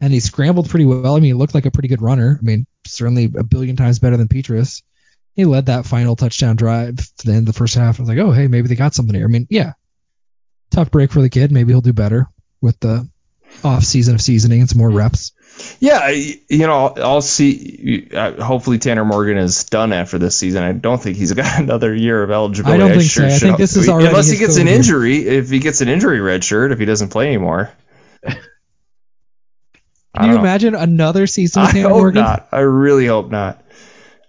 and 0.00 0.12
he 0.12 0.20
scrambled 0.20 0.68
pretty 0.68 0.84
well. 0.84 1.14
I 1.16 1.20
mean, 1.20 1.30
he 1.30 1.32
looked 1.34 1.54
like 1.54 1.64
a 1.66 1.70
pretty 1.70 1.88
good 1.88 2.02
runner. 2.02 2.38
I 2.40 2.44
mean, 2.44 2.66
certainly 2.86 3.24
a 3.38 3.44
billion 3.44 3.76
times 3.76 3.98
better 3.98 4.16
than 4.18 4.28
Petras. 4.28 4.82
He 5.34 5.44
led 5.46 5.66
that 5.66 5.86
final 5.86 6.16
touchdown 6.16 6.56
drive 6.56 6.96
to 6.96 7.26
the 7.26 7.32
end 7.32 7.48
of 7.48 7.54
the 7.54 7.58
first 7.58 7.74
half. 7.76 7.98
I 7.98 8.02
was 8.02 8.08
like, 8.08 8.18
oh, 8.18 8.32
hey, 8.32 8.48
maybe 8.48 8.68
they 8.68 8.74
got 8.74 8.94
something 8.94 9.14
here. 9.14 9.26
I 9.26 9.28
mean, 9.28 9.46
yeah, 9.50 9.72
tough 10.70 10.90
break 10.90 11.12
for 11.12 11.22
the 11.22 11.30
kid. 11.30 11.52
Maybe 11.52 11.72
he'll 11.72 11.80
do 11.80 11.92
better 11.92 12.26
with 12.60 12.78
the 12.80 13.08
off 13.62 13.84
season 13.84 14.14
of 14.14 14.20
seasoning 14.22 14.60
and 14.60 14.68
some 14.68 14.78
more 14.78 14.90
reps. 14.90 15.32
Yeah, 15.80 15.98
I- 16.02 16.40
you 16.48 16.66
know, 16.66 16.88
I'll 16.96 17.22
see. 17.22 18.08
uh, 18.14 18.42
Hopefully, 18.42 18.78
Tanner 18.78 19.04
Morgan 19.04 19.38
is 19.38 19.64
done 19.64 19.92
after 19.92 20.18
this 20.18 20.36
season. 20.36 20.62
I 20.62 20.72
don't 20.72 21.02
think 21.02 21.16
he's 21.16 21.32
got 21.42 21.58
another 21.58 21.94
year 21.94 22.22
of 22.22 22.30
eligibility. 22.30 22.82
I 22.82 22.86
don't 22.86 22.96
think 22.98 23.10
sure 23.10 23.28
so. 23.30 23.36
I 23.36 23.38
think 23.38 23.58
this 23.58 23.76
is 23.76 23.88
already 23.88 24.08
unless 24.08 24.28
he 24.28 24.38
gets 24.38 24.56
an 24.58 24.66
year. 24.66 24.76
injury. 24.76 25.26
If 25.26 25.50
he 25.50 25.58
gets 25.58 25.80
an 25.80 25.88
injury 25.88 26.20
red 26.20 26.44
shirt, 26.44 26.72
if 26.72 26.78
he 26.78 26.84
doesn't 26.84 27.08
play 27.08 27.28
anymore. 27.28 27.70
Can 28.24 28.36
you 30.30 30.34
know. 30.34 30.40
imagine 30.40 30.74
another 30.74 31.26
season 31.26 31.62
I 31.62 31.66
with 31.66 31.74
Tanner 31.74 31.88
hope 31.88 31.98
Morgan? 31.98 32.22
not. 32.22 32.48
I 32.52 32.60
really 32.60 33.06
hope 33.06 33.30
not. 33.30 33.62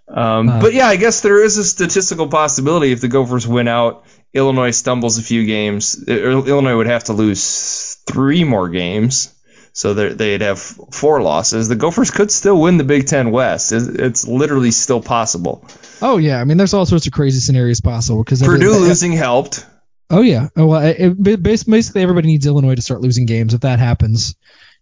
Um, 0.06 0.48
Uh, 0.48 0.60
but 0.60 0.74
yeah, 0.74 0.86
I 0.86 0.96
guess 0.96 1.22
there 1.22 1.42
is 1.42 1.56
a 1.56 1.64
statistical 1.64 2.28
possibility 2.28 2.92
if 2.92 3.00
the 3.00 3.08
Gophers 3.08 3.46
win 3.46 3.68
out, 3.68 4.04
Illinois 4.34 4.70
stumbles 4.72 5.18
a 5.18 5.22
few 5.22 5.46
games. 5.46 6.04
uh, 6.06 6.12
Illinois 6.12 6.76
would 6.76 6.86
have 6.88 7.04
to 7.04 7.14
lose 7.14 7.96
three 8.06 8.44
more 8.44 8.68
games, 8.68 9.32
so 9.78 9.94
they'd 9.94 10.40
have 10.40 10.58
four 10.58 11.22
losses. 11.22 11.68
The 11.68 11.76
Gophers 11.76 12.10
could 12.10 12.32
still 12.32 12.60
win 12.60 12.78
the 12.78 12.82
Big 12.84 13.06
Ten 13.06 13.30
West. 13.30 13.70
It's, 13.70 14.26
literally 14.26 14.72
still 14.72 15.00
possible. 15.00 15.64
Oh 16.02 16.16
yeah, 16.16 16.40
I 16.40 16.44
mean, 16.44 16.56
there's 16.56 16.74
all 16.74 16.84
sorts 16.84 17.06
of 17.06 17.12
crazy 17.12 17.38
scenarios 17.38 17.80
possible 17.80 18.24
because 18.24 18.42
Purdue 18.42 18.72
losing 18.80 19.12
helped. 19.12 19.64
Oh 20.10 20.22
yeah. 20.22 20.48
Oh, 20.56 20.66
well, 20.66 20.82
it, 20.82 21.14
it, 21.24 21.42
basically 21.44 22.02
everybody 22.02 22.26
needs 22.26 22.44
Illinois 22.44 22.74
to 22.74 22.82
start 22.82 23.02
losing 23.02 23.24
games. 23.24 23.54
If 23.54 23.60
that 23.60 23.78
happens, 23.78 24.34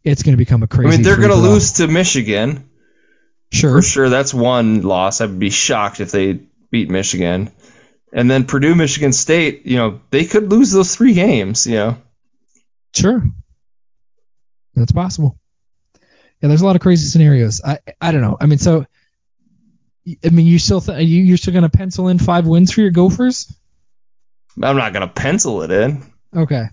it's 0.02 0.22
going 0.22 0.32
to 0.32 0.38
become 0.38 0.62
a 0.62 0.66
crazy. 0.66 0.88
I 0.88 0.90
mean, 0.92 1.02
they're 1.02 1.16
going 1.16 1.28
to 1.28 1.34
lose 1.34 1.72
to 1.74 1.88
Michigan. 1.88 2.66
Sure. 3.52 3.82
For 3.82 3.82
sure, 3.82 4.08
that's 4.08 4.32
one 4.32 4.80
loss. 4.80 5.20
I'd 5.20 5.38
be 5.38 5.50
shocked 5.50 6.00
if 6.00 6.10
they 6.10 6.40
beat 6.70 6.88
Michigan. 6.88 7.52
And 8.14 8.30
then 8.30 8.46
Purdue, 8.46 8.74
Michigan 8.74 9.12
State, 9.12 9.66
you 9.66 9.76
know, 9.76 10.00
they 10.08 10.24
could 10.24 10.50
lose 10.50 10.72
those 10.72 10.96
three 10.96 11.12
games, 11.12 11.66
you 11.66 11.74
know. 11.74 11.98
Sure. 12.94 13.22
That's 14.76 14.92
possible. 14.92 15.38
Yeah, 16.40 16.48
there's 16.48 16.60
a 16.60 16.66
lot 16.66 16.76
of 16.76 16.82
crazy 16.82 17.08
scenarios. 17.08 17.62
I 17.64 17.78
I 18.00 18.12
don't 18.12 18.20
know. 18.20 18.36
I 18.40 18.46
mean, 18.46 18.58
so 18.58 18.86
I 20.24 20.28
mean, 20.28 20.46
you 20.46 20.58
still 20.58 20.80
th- 20.80 21.06
you 21.06 21.22
you're 21.22 21.38
still 21.38 21.52
going 21.52 21.68
to 21.68 21.70
pencil 21.70 22.08
in 22.08 22.18
five 22.18 22.46
wins 22.46 22.72
for 22.72 22.82
your 22.82 22.90
Gophers? 22.90 23.52
I'm 24.62 24.76
not 24.76 24.92
going 24.92 25.06
to 25.06 25.12
pencil 25.12 25.62
it 25.62 25.70
in. 25.70 26.02
Okay. 26.34 26.66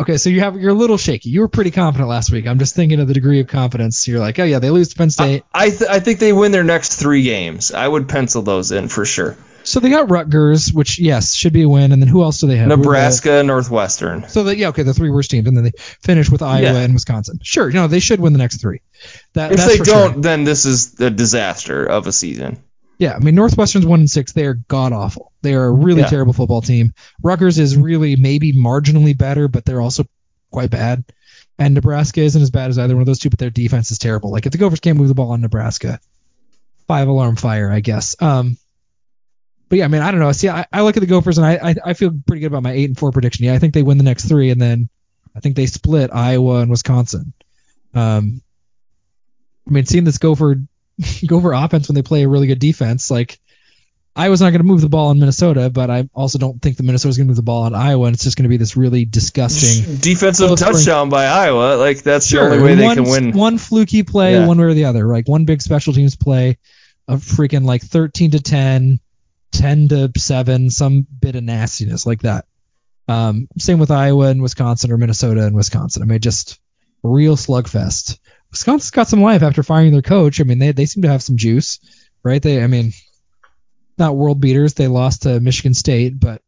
Okay, 0.00 0.16
so 0.16 0.30
you 0.30 0.40
have 0.40 0.56
you're 0.56 0.70
a 0.70 0.74
little 0.74 0.96
shaky. 0.96 1.30
You 1.30 1.40
were 1.40 1.48
pretty 1.48 1.70
confident 1.70 2.08
last 2.08 2.32
week. 2.32 2.46
I'm 2.46 2.58
just 2.58 2.74
thinking 2.74 2.98
of 2.98 3.06
the 3.06 3.14
degree 3.14 3.40
of 3.40 3.46
confidence. 3.46 4.08
You're 4.08 4.18
like, 4.18 4.38
oh 4.38 4.44
yeah, 4.44 4.58
they 4.58 4.70
lose 4.70 4.88
to 4.88 4.96
Penn 4.96 5.10
State. 5.10 5.44
I 5.54 5.70
th- 5.70 5.88
I 5.88 6.00
think 6.00 6.18
they 6.18 6.32
win 6.32 6.50
their 6.50 6.64
next 6.64 6.96
three 6.96 7.22
games. 7.22 7.72
I 7.72 7.86
would 7.86 8.08
pencil 8.08 8.42
those 8.42 8.72
in 8.72 8.88
for 8.88 9.04
sure. 9.04 9.36
So 9.66 9.80
they 9.80 9.90
got 9.90 10.10
Rutgers, 10.10 10.72
which 10.72 10.98
yes 10.98 11.34
should 11.34 11.52
be 11.52 11.62
a 11.62 11.68
win, 11.68 11.92
and 11.92 12.00
then 12.00 12.08
who 12.08 12.22
else 12.22 12.38
do 12.40 12.46
they 12.46 12.56
have? 12.56 12.66
Who 12.68 12.72
are 12.74 12.76
the- 12.76 12.82
Nebraska, 12.82 13.42
Northwestern. 13.42 14.28
So 14.28 14.44
that 14.44 14.56
yeah, 14.56 14.68
okay, 14.68 14.82
the 14.82 14.94
three 14.94 15.10
worst 15.10 15.30
teams, 15.30 15.46
and 15.48 15.56
then 15.56 15.64
they 15.64 15.72
finish 16.02 16.30
with 16.30 16.42
Iowa 16.42 16.62
Yeah. 16.72 16.76
and 16.78 16.94
Wisconsin. 16.94 17.38
Sure, 17.42 17.70
no, 17.70 17.86
they 17.88 18.00
should 18.00 18.20
win 18.20 18.32
the 18.32 18.38
next 18.38 18.60
three. 18.60 18.80
That, 19.34 19.52
If 19.52 19.64
they 19.66 19.76
don't, 19.78 20.12
sure. 20.14 20.22
then 20.22 20.44
this 20.44 20.64
is 20.64 20.98
a 21.00 21.10
disaster 21.10 21.84
of 21.84 22.06
a 22.06 22.12
season. 22.12 22.58
yeah, 22.98 23.14
I 23.14 23.18
mean 23.18 23.34
Northwestern's 23.34 23.84
one 23.86 24.00
and 24.00 24.10
six. 24.10 24.32
They 24.32 24.46
are 24.46 24.54
god 24.54 24.92
awful. 24.92 25.32
They 25.42 25.54
are 25.54 25.64
a 25.66 25.70
really 25.72 26.00
Yeah. 26.00 26.08
terrible 26.08 26.32
football 26.32 26.62
team. 26.62 26.92
Rutgers 27.22 27.58
is 27.58 27.76
really 27.76 28.16
maybe 28.16 28.52
marginally 28.52 29.16
better, 29.16 29.48
but 29.48 29.64
they're 29.64 29.82
also 29.82 30.04
quite 30.50 30.70
bad. 30.70 31.04
And 31.58 31.74
Nebraska 31.74 32.20
isn't 32.20 32.40
as 32.40 32.50
bad 32.50 32.70
as 32.70 32.78
either 32.78 32.94
one 32.94 33.00
of 33.02 33.06
those 33.06 33.18
two, 33.18 33.30
but 33.30 33.38
their 33.38 33.50
defense 33.50 33.90
is 33.90 33.98
terrible. 33.98 34.30
Like 34.30 34.46
if 34.46 34.52
the 34.52 34.58
Gophers 34.58 34.80
can't 34.80 34.96
move 34.98 35.08
the 35.08 35.14
ball 35.14 35.32
on 35.32 35.40
Nebraska, 35.40 36.00
five 36.86 37.08
alarm 37.08 37.36
fire, 37.36 37.70
I 37.70 37.80
guess. 37.80 38.14
Um, 38.20 38.58
but 39.68 39.78
yeah, 39.78 39.84
I 39.84 39.88
mean 39.88 40.02
I 40.02 40.10
don't 40.10 40.20
know. 40.20 40.32
See, 40.32 40.48
I, 40.48 40.66
I 40.72 40.82
look 40.82 40.96
at 40.96 41.00
the 41.00 41.06
Gophers 41.06 41.38
and 41.38 41.46
I, 41.46 41.70
I 41.70 41.74
I 41.86 41.92
feel 41.94 42.12
pretty 42.26 42.40
good 42.40 42.48
about 42.48 42.62
my 42.62 42.72
eight 42.72 42.88
and 42.88 42.98
four 42.98 43.12
prediction. 43.12 43.44
Yeah, 43.44 43.54
I 43.54 43.58
think 43.58 43.74
they 43.74 43.82
win 43.82 43.98
the 43.98 44.04
next 44.04 44.26
three, 44.28 44.50
and 44.50 44.60
then 44.60 44.88
I 45.34 45.40
think 45.40 45.56
they 45.56 45.66
split 45.66 46.10
Iowa 46.12 46.60
and 46.60 46.70
Wisconsin. 46.70 47.32
Um, 47.94 48.42
I 49.66 49.70
mean, 49.70 49.86
seeing 49.86 50.04
this 50.04 50.18
Gopher 50.18 50.56
Gopher 51.26 51.52
offense 51.52 51.88
when 51.88 51.94
they 51.94 52.02
play 52.02 52.22
a 52.22 52.28
really 52.28 52.46
good 52.46 52.58
defense, 52.58 53.10
like 53.10 53.38
Iowa's 54.14 54.40
not 54.40 54.50
going 54.50 54.60
to 54.60 54.66
move 54.66 54.80
the 54.80 54.88
ball 54.88 55.10
in 55.10 55.18
Minnesota, 55.18 55.68
but 55.68 55.90
I 55.90 56.08
also 56.14 56.38
don't 56.38 56.60
think 56.62 56.78
that 56.78 56.84
Minnesota's 56.84 57.18
going 57.18 57.26
to 57.26 57.30
move 57.30 57.36
the 57.36 57.42
ball 57.42 57.64
on 57.64 57.74
Iowa, 57.74 58.06
and 58.06 58.14
it's 58.14 58.24
just 58.24 58.38
going 58.38 58.44
to 58.44 58.48
be 58.48 58.56
this 58.56 58.74
really 58.74 59.04
disgusting. 59.04 59.96
Defensive 59.96 60.56
touchdown 60.58 61.10
by 61.10 61.26
Iowa. 61.26 61.76
Like 61.76 62.02
that's 62.02 62.30
the 62.30 62.40
only 62.40 62.62
way 62.62 62.76
they 62.76 62.84
one, 62.84 62.96
can 62.96 63.04
win. 63.04 63.32
One 63.32 63.58
fluky 63.58 64.04
play, 64.04 64.34
Yeah. 64.34 64.46
one 64.46 64.56
way 64.56 64.64
or 64.64 64.74
the 64.74 64.86
other. 64.86 65.06
Like 65.06 65.28
one 65.28 65.44
big 65.44 65.60
special 65.60 65.92
teams 65.92 66.16
play, 66.16 66.56
a 67.06 67.16
freaking 67.16 67.64
like 67.64 67.82
13 67.82 68.30
to 68.30 68.40
10, 68.40 69.00
10 69.52 69.88
to 69.88 70.12
7, 70.16 70.70
some 70.70 71.06
bit 71.20 71.36
of 71.36 71.44
nastiness 71.44 72.06
like 72.06 72.22
that. 72.22 72.46
Um, 73.08 73.48
same 73.58 73.78
with 73.78 73.90
Iowa 73.90 74.28
and 74.28 74.42
Wisconsin 74.42 74.90
or 74.90 74.98
Minnesota 74.98 75.46
and 75.46 75.54
Wisconsin. 75.54 76.02
I 76.02 76.06
mean, 76.06 76.20
just 76.20 76.58
real 77.02 77.36
slugfest. 77.36 78.18
Wisconsin's 78.50 78.90
got 78.90 79.08
some 79.08 79.22
life 79.22 79.42
after 79.42 79.62
firing 79.62 79.92
their 79.92 80.02
coach. 80.02 80.40
I 80.40 80.44
mean, 80.44 80.58
they, 80.58 80.72
they 80.72 80.86
seem 80.86 81.02
to 81.02 81.08
have 81.08 81.22
some 81.22 81.36
juice, 81.36 81.78
right? 82.22 82.42
They, 82.42 82.62
I 82.62 82.66
mean, 82.66 82.92
not 83.98 84.16
world 84.16 84.40
beaters. 84.40 84.74
They 84.74 84.88
lost 84.88 85.22
to 85.22 85.40
Michigan 85.40 85.74
State, 85.74 86.18
but 86.18 86.42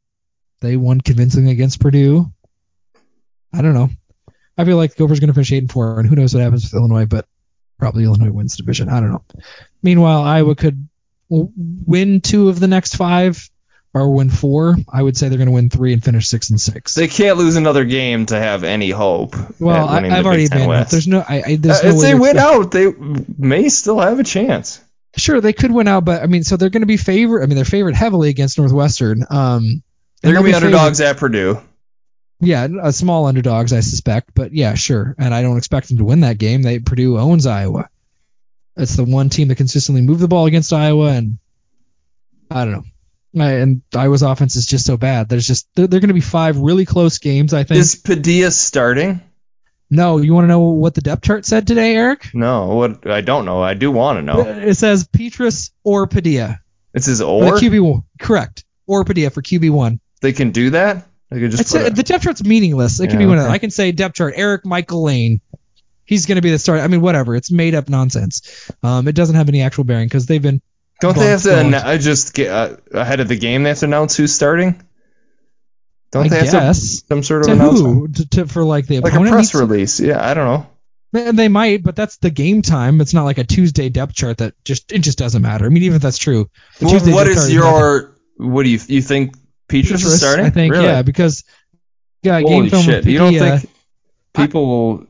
they 0.61 0.77
won 0.77 1.01
convincingly 1.01 1.53
against 1.53 1.81
Purdue. 1.81 2.27
I 3.53 3.63
don't 3.63 3.75
know. 3.75 3.91
I 4.57 4.65
feel 4.65 4.77
like 4.77 4.95
the 4.95 4.99
Gophers 4.99 5.21
going 5.21 5.29
to 5.29 5.35
finish 5.35 5.53
eight 5.53 5.59
and 5.59 5.71
four, 5.71 6.01
and 6.01 6.09
who 6.09 6.17
knows 6.17 6.35
what 6.35 6.43
happens 6.43 6.65
with 6.65 6.75
Illinois, 6.75 7.07
but 7.07 7.27
probably 7.79 8.05
Illinois 8.05 8.33
wins 8.33 8.57
the 8.57 8.63
division. 8.63 8.89
I 8.89 9.01
don't 9.01 9.13
know. 9.13 9.25
Meanwhile, 9.83 10.23
Iowa 10.23 10.57
could 10.57 10.88
win 11.31 12.21
two 12.21 12.49
of 12.49 12.59
the 12.61 12.69
next 12.69 12.97
five, 12.97 13.49
or 13.95 14.15
win 14.15 14.31
four. 14.31 14.77
I 14.93 15.03
would 15.03 15.17
say 15.17 15.29
they're 15.29 15.39
going 15.39 15.49
to 15.49 15.55
win 15.55 15.71
three 15.71 15.93
and 15.93 16.03
finish 16.05 16.29
six 16.29 16.51
and 16.51 16.61
six. 16.61 16.95
They 16.95 17.09
can't 17.09 17.39
lose 17.39 17.57
another 17.57 17.85
game 17.85 18.27
to 18.27 18.39
have 18.39 18.65
any 18.65 18.91
hope. 18.91 19.35
well, 19.61 19.89
I, 19.89 19.99
I've 19.99 20.25
the 20.25 20.25
already 20.25 20.49
been. 20.49 20.69
There's 20.91 21.09
no. 21.09 21.21
I, 21.27 21.43
I, 21.47 21.57
there's 21.57 21.81
Uh, 21.81 21.89
no 21.91 21.95
if 21.97 22.01
they 22.01 22.15
win 22.15 22.39
out, 22.39 22.71
they 22.71 22.93
may 23.39 23.69
still 23.69 24.01
have 24.01 24.19
a 24.21 24.25
chance. 24.25 24.81
Sure, 25.17 25.41
they 25.41 25.53
could 25.55 25.73
win 25.73 25.89
out, 25.89 26.05
but 26.05 26.23
I 26.23 26.27
mean, 26.27 26.45
so 26.45 26.57
they're 26.57 26.69
going 26.71 26.83
to 26.83 26.87
be 26.87 26.99
favored. 26.99 27.43
I 27.43 27.47
mean, 27.47 27.57
they're 27.57 27.65
favored 27.65 27.95
heavily 27.95 28.29
against 28.29 28.59
Northwestern. 28.59 29.25
Um, 29.31 29.83
They're 30.23 30.35
gonna 30.35 30.45
be 30.45 30.53
they'll 30.53 30.63
underdogs 30.65 31.01
at 31.01 31.17
Purdue. 31.17 31.61
Yeah, 32.41 32.69
uh, 32.83 32.93
small 32.93 33.27
underdogs, 33.27 33.73
I 33.73 33.81
suspect, 33.81 34.31
but 34.35 34.53
yeah, 34.53 34.75
sure. 34.75 35.17
And 35.19 35.35
I 35.35 35.43
don't 35.43 35.57
expect 35.57 35.89
them 35.89 35.99
to 35.99 36.05
win 36.05 36.21
that 36.21 36.39
game. 36.39 36.63
They 36.63 36.79
Purdue 36.79 37.19
owns 37.19 37.47
Iowa. 37.47 37.89
It's 38.79 38.97
the 38.97 39.05
one 39.05 39.29
team 39.29 39.49
that 39.49 39.57
consistently 39.57 40.03
moved 40.03 40.21
the 40.21 40.29
ball 40.29 40.47
against 40.47 40.73
Iowa, 40.73 41.11
and 41.13 41.39
I 42.51 42.65
don't 42.65 42.73
know. 42.73 42.85
I- 43.45 43.53
And 43.55 43.83
Iowa's 43.95 44.23
offense 44.23 44.57
is 44.57 44.67
just 44.67 44.87
so 44.87 44.97
bad. 44.97 45.29
There's 45.29 45.47
just 45.47 45.69
they're, 45.75 45.87
they're 45.87 46.01
going 46.01 46.09
to 46.09 46.15
be 46.15 46.21
five 46.21 46.57
really 46.59 46.85
close 46.87 47.19
games. 47.19 47.53
I 47.55 47.65
think. 47.65 47.81
Is 47.81 47.95
Padilla 47.97 48.51
starting? 48.51 49.21
no, 49.91 50.19
you 50.19 50.35
want 50.35 50.45
to 50.45 50.49
know 50.49 50.61
what 50.61 50.95
the 50.95 51.01
depth 51.01 51.23
chart 51.23 51.45
said 51.47 51.67
today, 51.67 51.95
Eric? 51.97 52.31
No, 52.35 52.67
what 52.75 53.07
I 53.07 53.21
don't 53.21 53.45
know. 53.45 53.63
I 53.63 53.75
do 53.75 53.91
want 53.91 54.19
to 54.19 54.23
know. 54.23 54.41
It 54.41 54.75
says 54.77 55.05
Petras 55.09 55.71
or 55.85 56.07
Padilla. 56.07 56.61
His 56.95 57.19
For 57.19 57.25
or 57.25 57.53
QB 57.59 57.81
one, 57.83 58.03
correct. 58.21 58.65
Or 58.87 59.05
Padilla 59.05 59.31
for 59.31 59.43
QB 59.43 59.71
one. 59.71 60.01
they 60.23 60.33
can 60.33 60.51
do 60.51 60.71
that. 60.71 61.07
They 61.31 61.41
can 61.41 61.51
just 61.51 61.75
a, 61.75 61.91
the 61.91 62.03
depth 62.03 62.25
chart's 62.25 62.43
meaningless. 62.45 62.99
It 63.01 63.09
can 63.11 63.19
be 63.19 63.27
one 63.27 63.39
of 63.39 63.45
okay. 63.45 63.53
I 63.53 63.59
can 63.59 63.71
say 63.71 63.93
depth 63.93 64.15
chart. 64.17 64.33
Eric 64.37 64.65
Michael 64.65 65.03
Lane. 65.05 65.41
He's 66.09 66.25
going 66.25 66.37
to 66.37 66.43
be 66.43 66.51
the 66.51 66.59
starter. 66.59 66.83
I 66.83 66.89
mean, 66.89 67.03
whatever. 67.03 67.37
It's 67.37 67.51
made 67.51 67.75
up 67.75 67.91
nonsense. 67.91 68.71
Um, 68.83 69.07
it 69.09 69.15
doesn't 69.15 69.37
have 69.37 69.51
any 69.51 69.61
actual 69.61 69.85
bearing 69.85 70.07
because 70.07 70.25
they've 70.25 70.41
been. 70.41 70.63
Don't 71.03 71.15
they 71.15 71.27
have 71.27 71.43
to 71.43 71.51
annou- 71.51 71.85
uh, 71.85 71.99
just 71.99 72.33
get 72.33 72.51
uh, 72.51 72.77
ahead 72.93 73.21
of 73.21 73.29
the 73.29 73.37
game? 73.37 73.63
They 73.63 73.69
have 73.69 73.81
to 73.81 73.85
announce 73.85 74.17
who's 74.17 74.35
starting. 74.35 74.83
Don't 76.11 76.25
I 76.25 76.29
they 76.29 76.47
have 76.47 76.75
to 76.75 76.75
some 76.75 77.23
sort 77.23 77.43
of 77.43 77.49
to 77.49 77.53
announcement, 77.53 77.95
who 77.95 78.09
to, 78.09 78.29
to 78.31 78.47
for 78.47 78.65
like 78.65 78.87
the 78.87 79.01
like 79.01 79.13
a 79.13 79.21
press 79.21 79.55
release? 79.55 80.01
Yeah, 80.01 80.27
I 80.27 80.33
don't 80.33 80.47
know. 80.47 80.67
And 81.13 81.39
they 81.39 81.49
might, 81.49 81.83
but 81.83 81.95
that's 81.95 82.17
the 82.17 82.31
game 82.31 82.63
time. 82.63 83.03
It's 83.03 83.13
not 83.13 83.25
like 83.25 83.37
a 83.37 83.45
Tuesday 83.45 83.91
depth 83.91 84.15
chart 84.15 84.39
that 84.39 84.55
just 84.65 84.91
it 84.91 85.01
just 85.01 85.19
doesn't 85.19 85.43
matter. 85.43 85.67
I 85.67 85.69
mean, 85.69 85.83
even 85.83 85.97
if 85.97 86.03
that's 86.03 86.19
true. 86.19 86.49
Well, 86.81 86.99
what 87.13 87.25
depth 87.25 87.51
your? 87.51 88.15
What 88.39 88.63
do 88.63 88.71
you 88.71 88.79
you 88.89 89.03
think? 89.03 89.35
Petras 89.69 90.05
is 90.05 90.21
starting? 90.21 90.47
I 90.47 90.51
think 90.51 90.73
Really? 90.73 90.87
yeah, 90.87 91.03
because 91.03 91.45
yeah, 92.23 92.41
Holy 92.41 92.63
game 92.63 92.71
film 92.71 92.83
shit! 92.85 93.05
You 93.05 93.19
don't 93.19 93.35
think 93.35 93.71
people 94.35 94.67
will? 94.67 95.07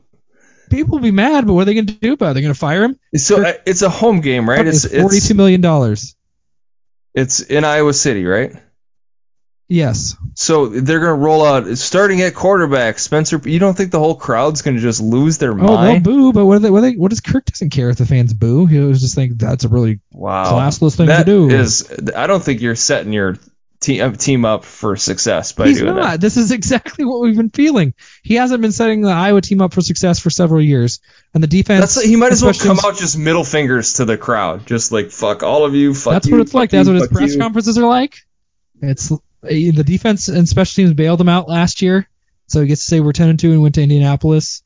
People 0.69 0.97
will 0.97 1.03
be 1.03 1.11
mad, 1.11 1.45
but 1.47 1.53
what 1.53 1.61
are 1.61 1.65
they 1.65 1.73
going 1.73 1.87
to 1.87 1.93
do 1.93 2.13
about 2.13 2.31
it? 2.31 2.33
They're 2.35 2.43
going 2.43 2.53
to 2.53 2.59
fire 2.59 2.83
him. 2.83 2.99
So 3.15 3.43
uh, 3.45 3.53
it's 3.65 3.81
a 3.81 3.89
home 3.89 4.21
game, 4.21 4.49
right? 4.49 4.65
It's 4.65 4.85
It's 4.85 5.01
forty-two 5.01 5.33
million 5.33 5.61
dollars. 5.61 6.15
it's 7.13 7.39
in 7.41 7.63
Iowa 7.65 7.93
City, 7.93 8.25
right? 8.25 8.53
Yes. 9.71 10.15
So 10.33 10.65
they're 10.67 10.99
gonna 10.99 11.13
roll 11.13 11.45
out 11.45 11.67
starting 11.77 12.21
at 12.21 12.33
quarterback. 12.33 12.97
Spencer, 12.97 13.39
you 13.45 13.59
don't 13.59 13.77
think 13.77 13.91
the 13.91 13.99
whole 13.99 14.15
crowd's 14.15 14.63
gonna 14.63 14.79
just 14.79 14.99
lose 14.99 15.37
their 15.37 15.51
Oh, 15.51 15.83
they'll 15.83 15.99
boo, 15.99 16.33
but 16.33 16.45
what 16.47 16.55
are 16.55 16.59
they? 16.59 16.71
What, 16.71 16.81
they, 16.81 16.95
what 16.95 17.09
does 17.11 17.21
Kirk 17.21 17.45
doesn't 17.45 17.69
care 17.69 17.91
if 17.91 17.97
the 17.97 18.07
fans 18.07 18.33
boo? 18.33 18.65
He 18.65 18.79
was 18.79 18.99
just 18.99 19.13
think 19.13 19.37
that's 19.37 19.65
a 19.65 19.69
really 19.69 19.99
wow, 20.11 20.53
classless 20.53 20.95
thing 20.97 21.05
That 21.05 21.25
to 21.27 21.49
do. 21.49 21.49
is- 21.51 21.87
I 22.15 22.25
don't 22.25 22.43
think 22.43 22.61
you're 22.61 22.75
setting 22.75 23.13
your 23.13 23.37
team 23.79 24.01
uh, 24.01 24.11
team 24.11 24.45
up 24.45 24.63
for 24.65 24.95
success 24.95 25.53
by 25.53 25.67
He's 25.67 25.79
doing 25.79 25.95
not. 25.95 26.01
that. 26.01 26.21
This 26.21 26.37
is 26.37 26.51
exactly 26.51 27.05
what 27.05 27.21
we've 27.21 27.35
been 27.35 27.49
feeling. 27.49 27.93
He 28.23 28.35
hasn't 28.35 28.61
been 28.61 28.71
setting 28.71 29.01
the 29.01 29.09
Iowa 29.09 29.41
team 29.41 29.61
up 29.61 29.73
for 29.73 29.81
success 29.81 30.19
for 30.19 30.29
several 30.29 30.61
years, 30.61 30.99
and 31.33 31.41
the 31.41 31.47
defense. 31.47 31.95
That's 31.95 32.05
he 32.05 32.15
might 32.15 32.31
as 32.31 32.43
well 32.43 32.53
come 32.53 32.79
out 32.83 32.97
just 32.97 33.17
middle 33.17 33.43
fingers 33.43 33.93
to 33.93 34.05
the 34.05 34.17
crowd, 34.17 34.65
just 34.65 34.91
like 34.91 35.11
fuck 35.11 35.43
all 35.43 35.65
of 35.65 35.75
you. 35.75 35.93
Fuck 35.93 36.13
That's 36.13 36.27
you, 36.27 36.35
what 36.35 36.41
it's 36.41 36.53
like. 36.53 36.71
fuck 36.71 36.77
That's 36.77 36.87
what 36.87 36.97
his 36.97 37.07
press 37.07 37.33
you. 37.33 37.39
conferences 37.39 37.77
are 37.77 37.87
like. 37.87 38.17
It's 38.81 39.11
the 39.41 39.83
defense 39.85 40.27
and 40.27 40.47
special 40.47 40.75
teams 40.83 40.93
bailed 40.93 41.21
him 41.21 41.29
out 41.29 41.47
last 41.47 41.81
year, 41.81 42.07
so 42.47 42.61
he 42.61 42.67
gets 42.67 42.81
to 42.81 42.87
say 42.87 42.99
we're 42.99 43.13
10 43.13 43.29
and 43.29 43.39
2 43.39 43.51
and 43.51 43.61
went 43.61 43.75
to 43.75 43.81
Indianapolis. 43.81 44.63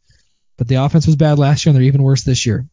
But 0.57 0.67
the 0.67 0.75
offense 0.75 1.07
was 1.07 1.15
bad 1.15 1.39
last 1.39 1.65
year, 1.65 1.71
and 1.71 1.75
they're 1.75 1.87
even 1.87 2.03
worse 2.03 2.23
this 2.23 2.45
year. 2.45 2.67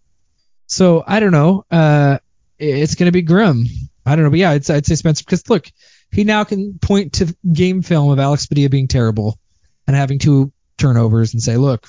So 0.66 1.02
I 1.06 1.20
don't 1.20 1.32
know. 1.32 1.64
Uh, 1.70 2.18
it's 2.58 2.94
going 2.94 3.06
to 3.06 3.12
be 3.12 3.22
grim. 3.22 3.64
I 4.04 4.16
don't 4.16 4.24
know, 4.24 4.30
but 4.30 4.38
yeah, 4.38 4.50
I'd, 4.50 4.70
I'd 4.70 4.86
say 4.86 4.94
Spencer 4.94 5.24
because 5.24 5.48
look, 5.48 5.70
he 6.12 6.24
now 6.24 6.44
can 6.44 6.78
point 6.78 7.14
to 7.14 7.34
game 7.52 7.82
film 7.82 8.10
of 8.10 8.18
Alex 8.18 8.46
Padilla 8.46 8.68
being 8.68 8.88
terrible 8.88 9.38
and 9.86 9.96
having 9.96 10.18
two 10.18 10.52
turnovers 10.76 11.34
and 11.34 11.42
say, 11.42 11.56
look, 11.56 11.88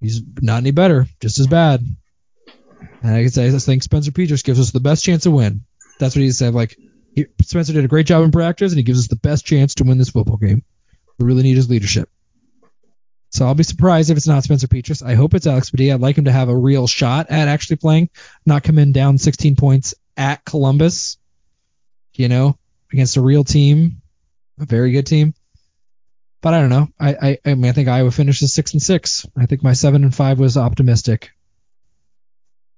he's 0.00 0.22
not 0.40 0.58
any 0.58 0.70
better, 0.70 1.06
just 1.20 1.38
as 1.38 1.46
bad. 1.46 1.84
And 3.02 3.14
I 3.14 3.22
can 3.22 3.30
say 3.30 3.46
I 3.46 3.50
think 3.58 3.82
Spencer 3.82 4.10
Petras 4.10 4.44
gives 4.44 4.58
us 4.58 4.70
the 4.70 4.80
best 4.80 5.04
chance 5.04 5.24
to 5.24 5.30
win. 5.30 5.62
That's 5.98 6.16
what 6.16 6.22
he 6.22 6.32
said. 6.32 6.54
Like 6.54 6.76
he, 7.14 7.26
Spencer 7.42 7.72
did 7.72 7.84
a 7.84 7.88
great 7.88 8.06
job 8.06 8.24
in 8.24 8.32
practice, 8.32 8.72
and 8.72 8.78
he 8.78 8.82
gives 8.82 8.98
us 8.98 9.08
the 9.08 9.16
best 9.16 9.44
chance 9.44 9.74
to 9.76 9.84
win 9.84 9.98
this 9.98 10.10
football 10.10 10.36
game. 10.36 10.64
We 11.18 11.26
really 11.26 11.42
need 11.42 11.56
his 11.56 11.70
leadership. 11.70 12.08
So 13.30 13.46
I'll 13.46 13.54
be 13.54 13.64
surprised 13.64 14.10
if 14.10 14.16
it's 14.16 14.28
not 14.28 14.44
Spencer 14.44 14.68
Petras. 14.68 15.04
I 15.04 15.14
hope 15.14 15.34
it's 15.34 15.46
Alex 15.46 15.70
Padilla. 15.70 15.94
I'd 15.94 16.00
like 16.00 16.16
him 16.16 16.26
to 16.26 16.32
have 16.32 16.48
a 16.48 16.56
real 16.56 16.86
shot 16.86 17.30
at 17.30 17.48
actually 17.48 17.76
playing, 17.76 18.10
not 18.46 18.62
come 18.62 18.78
in 18.78 18.92
down 18.92 19.18
16 19.18 19.56
points 19.56 19.94
at 20.16 20.44
Columbus, 20.44 21.18
you 22.14 22.28
know, 22.28 22.56
against 22.94 23.16
a 23.16 23.20
real 23.20 23.44
team, 23.44 24.00
a 24.58 24.64
very 24.64 24.92
good 24.92 25.06
team. 25.06 25.34
But 26.40 26.54
I 26.54 26.60
don't 26.60 26.70
know. 26.70 26.88
I 26.98 27.14
I, 27.14 27.38
I 27.44 27.54
mean 27.54 27.66
I 27.66 27.72
think 27.72 27.88
Iowa 27.88 28.10
finishes 28.10 28.54
six 28.54 28.72
and 28.72 28.80
six. 28.82 29.26
I 29.36 29.46
think 29.46 29.62
my 29.62 29.72
seven 29.74 30.04
and 30.04 30.14
five 30.14 30.38
was 30.38 30.56
optimistic. 30.56 31.30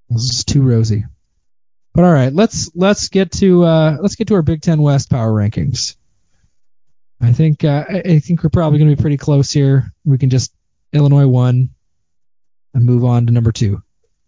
This 0.09 0.23
is 0.23 0.45
too 0.45 0.63
rosy. 0.63 1.05
But 1.95 2.05
all 2.05 2.13
right, 2.13 2.33
let's 2.33 2.71
let's 2.75 3.09
get 3.09 3.33
to 3.33 3.65
uh, 3.65 3.97
let's 4.01 4.17
get 4.17 4.29
to 4.29 4.35
our 4.35 4.43
Big 4.43 4.63
Ten 4.63 4.81
West 4.83 5.11
power 5.11 5.31
rankings. 5.33 5.97
I 7.21 7.33
think 7.33 7.65
uh, 7.65 7.85
I 7.89 7.99
I 8.05 8.19
think 8.21 8.43
we're 8.43 8.51
probably 8.51 8.79
going 8.79 8.91
to 8.91 8.97
be 8.97 9.01
pretty 9.01 9.17
close 9.17 9.51
here. 9.51 9.93
We 10.05 10.19
can 10.19 10.31
just 10.31 10.53
Illinois 10.93 11.27
one 11.27 11.71
and 12.75 12.85
move 12.85 13.05
on 13.05 13.27
to 13.27 13.33
number 13.33 13.53
two 13.53 13.83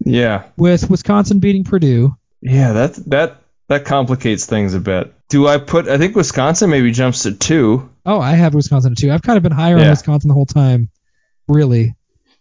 Yeah, 0.05 0.45
with 0.57 0.89
Wisconsin 0.91 1.39
beating 1.39 1.65
Purdue. 1.65 2.17
yeah, 2.41 2.73
that 2.73 2.95
that 3.11 3.43
that 3.69 3.85
complicates 3.85 4.47
things 4.47 4.75
a 4.75 4.81
bit. 4.81 5.15
Do 5.29 5.47
I 5.47 5.59
put? 5.59 5.89
I 5.89 5.99
think 5.99 6.17
Wisconsin 6.17 6.71
maybe 6.71 6.91
jumps 6.91 7.23
to 7.25 7.33
two. 7.33 7.91
Oh, 8.07 8.21
I 8.21 8.33
have 8.33 8.55
Wisconsin 8.55 8.93
at 8.93 8.99
two. 8.99 9.13
I've 9.13 9.23
kind 9.23 9.37
of 9.37 9.43
been 9.43 9.53
higher 9.53 9.79
on 9.79 9.89
Wisconsin 9.89 10.29
the 10.29 10.35
whole 10.35 10.47
time, 10.47 10.89
really. 11.47 11.95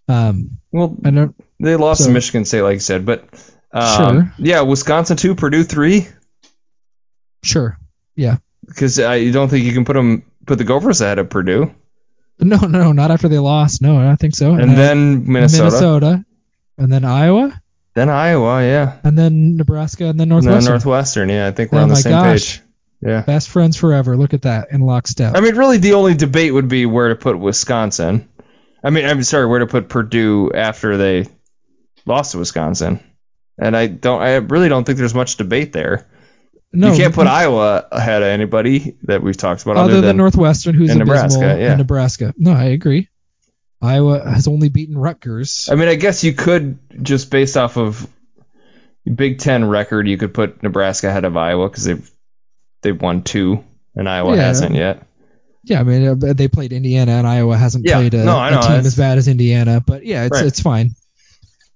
Um, 0.07 0.59
Well, 0.71 0.95
I 1.03 1.11
don't. 1.11 1.35
they 1.59 1.75
lost 1.75 2.01
So- 2.01 2.07
to 2.07 2.13
Michigan 2.13 2.45
State, 2.45 2.61
like 2.61 2.75
you 2.75 2.79
said, 2.79 3.05
but 3.05 3.27
um, 3.73 3.97
Sure. 3.97 4.33
yeah, 4.37 4.61
Wisconsin 4.61 5.17
two, 5.17 5.35
Purdue 5.35 5.63
three. 5.63 6.07
Sure. 7.43 7.77
Yeah. 8.15 8.37
Because 8.65 8.99
I 8.99 9.29
don't 9.31 9.49
think 9.49 9.65
you 9.65 9.73
can 9.73 9.85
put 9.85 9.93
them 9.93 10.23
put 10.45 10.57
the 10.57 10.63
Gophers 10.63 11.01
ahead 11.01 11.19
of 11.19 11.29
Purdue, 11.29 11.71
No, 12.39 12.57
no, 12.57 12.91
not 12.93 13.11
after 13.11 13.27
they 13.27 13.39
lost. 13.39 13.81
No, 13.81 13.97
I 13.97 14.03
don't 14.05 14.17
think 14.17 14.35
so. 14.35 14.53
and 14.53 14.77
then 14.77 15.29
Minnesota, 15.31 15.63
Minnesota, 15.63 16.25
and 16.77 16.91
then 16.91 17.03
Iowa, 17.03 17.61
then 17.97 18.09
Iowa, 18.09 18.61
yeah, 18.61 18.99
and 19.03 19.17
then 19.17 19.57
Nebraska, 19.57 20.05
and 20.05 20.19
then 20.19 20.31
and 20.31 20.43
then 20.43 20.51
Northwestern. 20.51 20.71
Northwestern. 20.73 21.29
Yeah, 21.29 21.47
I 21.47 21.51
think 21.51 21.71
we're 21.71 21.79
Oh 21.79 21.83
on 21.83 21.89
the 21.89 21.95
same 21.95 22.11
gosh. 22.11 22.57
page. 22.57 22.63
Yeah. 23.01 23.21
Best 23.21 23.49
friends 23.49 23.75
forever. 23.75 24.15
Look 24.15 24.33
at 24.33 24.43
that 24.43 24.67
in 24.71 24.81
lockstep. 24.81 25.35
I 25.35 25.39
mean, 25.39 25.55
really, 25.55 25.77
the 25.77 25.93
only 25.93 26.13
debate 26.13 26.53
would 26.53 26.67
be 26.67 26.85
where 26.85 27.09
to 27.09 27.15
put 27.15 27.39
Wisconsin. 27.39 28.29
I 28.83 28.91
mean, 28.91 29.05
I'm 29.05 29.23
sorry, 29.23 29.47
where 29.47 29.59
to 29.59 29.67
put 29.67 29.89
Purdue 29.89 30.51
after 30.53 30.97
they 30.97 31.25
lost 32.05 32.33
to 32.33 32.37
Wisconsin. 32.37 32.99
And 33.59 33.75
I 33.75 33.87
don't, 33.87 34.21
I 34.21 34.35
really 34.35 34.69
don't 34.69 34.83
think 34.83 34.99
there's 34.99 35.15
much 35.15 35.37
debate 35.37 35.73
there. 35.73 36.07
no, 36.71 36.91
you 36.91 36.97
can't 36.97 37.13
put 37.13 37.25
Iowa 37.25 37.87
ahead 37.91 38.21
of 38.21 38.27
anybody 38.27 38.95
that 39.03 39.23
we've 39.23 39.37
talked 39.37 39.63
about 39.63 39.77
other, 39.77 39.93
other, 39.93 40.01
than, 40.01 40.17
Northwestern, 40.17 40.75
who's 40.75 40.91
in 40.91 40.99
Nebraska, 40.99 41.57
yeah. 41.59 41.69
and 41.69 41.77
Nebraska. 41.79 42.33
No, 42.37 42.51
I 42.51 42.65
agree. 42.65 43.09
Iowa 43.81 44.27
has 44.29 44.47
only 44.47 44.69
beaten 44.69 44.97
Rutgers. 44.97 45.69
I 45.71 45.75
mean, 45.75 45.87
I 45.87 45.95
guess 45.95 46.23
you 46.23 46.33
could 46.33 46.79
just 47.03 47.29
based 47.29 47.57
off 47.57 47.77
of 47.77 48.07
Big 49.13 49.39
Ten 49.39 49.65
record, 49.65 50.07
you 50.07 50.17
could 50.17 50.33
put 50.33 50.61
Nebraska 50.63 51.07
ahead 51.09 51.25
of 51.25 51.37
Iowa 51.37 51.69
because 51.69 51.83
they've 51.85 52.11
they've 52.81 52.99
won 52.99 53.21
two 53.23 53.63
and 53.95 54.09
Iowa 54.09 54.35
Yeah. 54.35 54.43
hasn't 54.43 54.75
yet. 54.75 55.03
Yeah, 55.63 55.81
I 55.81 55.83
mean 55.83 56.07
uh, 56.07 56.33
they 56.33 56.47
played 56.47 56.71
Indiana, 56.73 57.13
and 57.13 57.27
Iowa 57.27 57.57
hasn't 57.57 57.85
Yeah, 57.85 57.97
played 57.97 58.13
a, 58.13 58.23
no, 58.25 58.37
I 58.37 58.49
a 58.57 58.61
team 58.61 58.71
as 58.85 58.95
bad 58.95 59.17
as 59.17 59.27
Indiana. 59.27 59.81
But 59.85 60.05
yeah, 60.05 60.25
it's 60.25 60.33
Right. 60.37 60.45
it's 60.45 60.59
fine. 60.61 60.91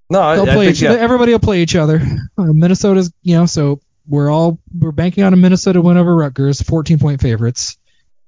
No, 0.09 0.21
I, 0.21 0.35
They'll 0.35 0.49
I 0.49 0.53
play 0.55 0.65
think 0.65 0.75
each, 0.77 0.81
yeah. 0.81 0.91
everybody 0.93 1.31
will 1.31 1.39
play 1.39 1.61
each 1.61 1.75
other. 1.75 2.01
Uh, 2.37 2.43
Minnesota's, 2.51 3.13
you 3.21 3.35
know, 3.35 3.45
so 3.45 3.79
we're 4.07 4.29
all 4.29 4.59
we're 4.77 4.91
banking 4.91 5.23
on 5.23 5.33
a 5.33 5.37
Minnesota 5.37 5.81
win 5.81 5.95
over 5.97 6.13
Rutgers, 6.15 6.61
14 6.61 6.99
point 6.99 7.21
favorites. 7.21 7.77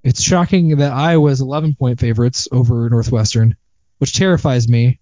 It's 0.04 0.22
shocking 0.22 0.78
that 0.78 0.92
Iowa's 0.94 1.42
11 1.42 1.76
point 1.76 2.00
favorites 2.00 2.48
over 2.52 2.90
Northwestern, 2.90 3.56
which 4.04 4.12
terrifies 4.12 4.68
me. 4.68 5.00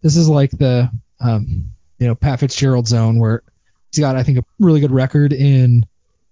This 0.00 0.16
is 0.16 0.30
like 0.30 0.50
the 0.50 0.90
um, 1.20 1.68
you 1.98 2.06
know 2.06 2.14
Pat 2.14 2.40
Fitzgerald 2.40 2.88
zone 2.88 3.18
where 3.18 3.42
he's 3.92 4.00
got 4.00 4.16
I 4.16 4.22
think 4.22 4.38
a 4.38 4.44
really 4.58 4.80
good 4.80 4.92
record 4.92 5.34
in 5.34 5.84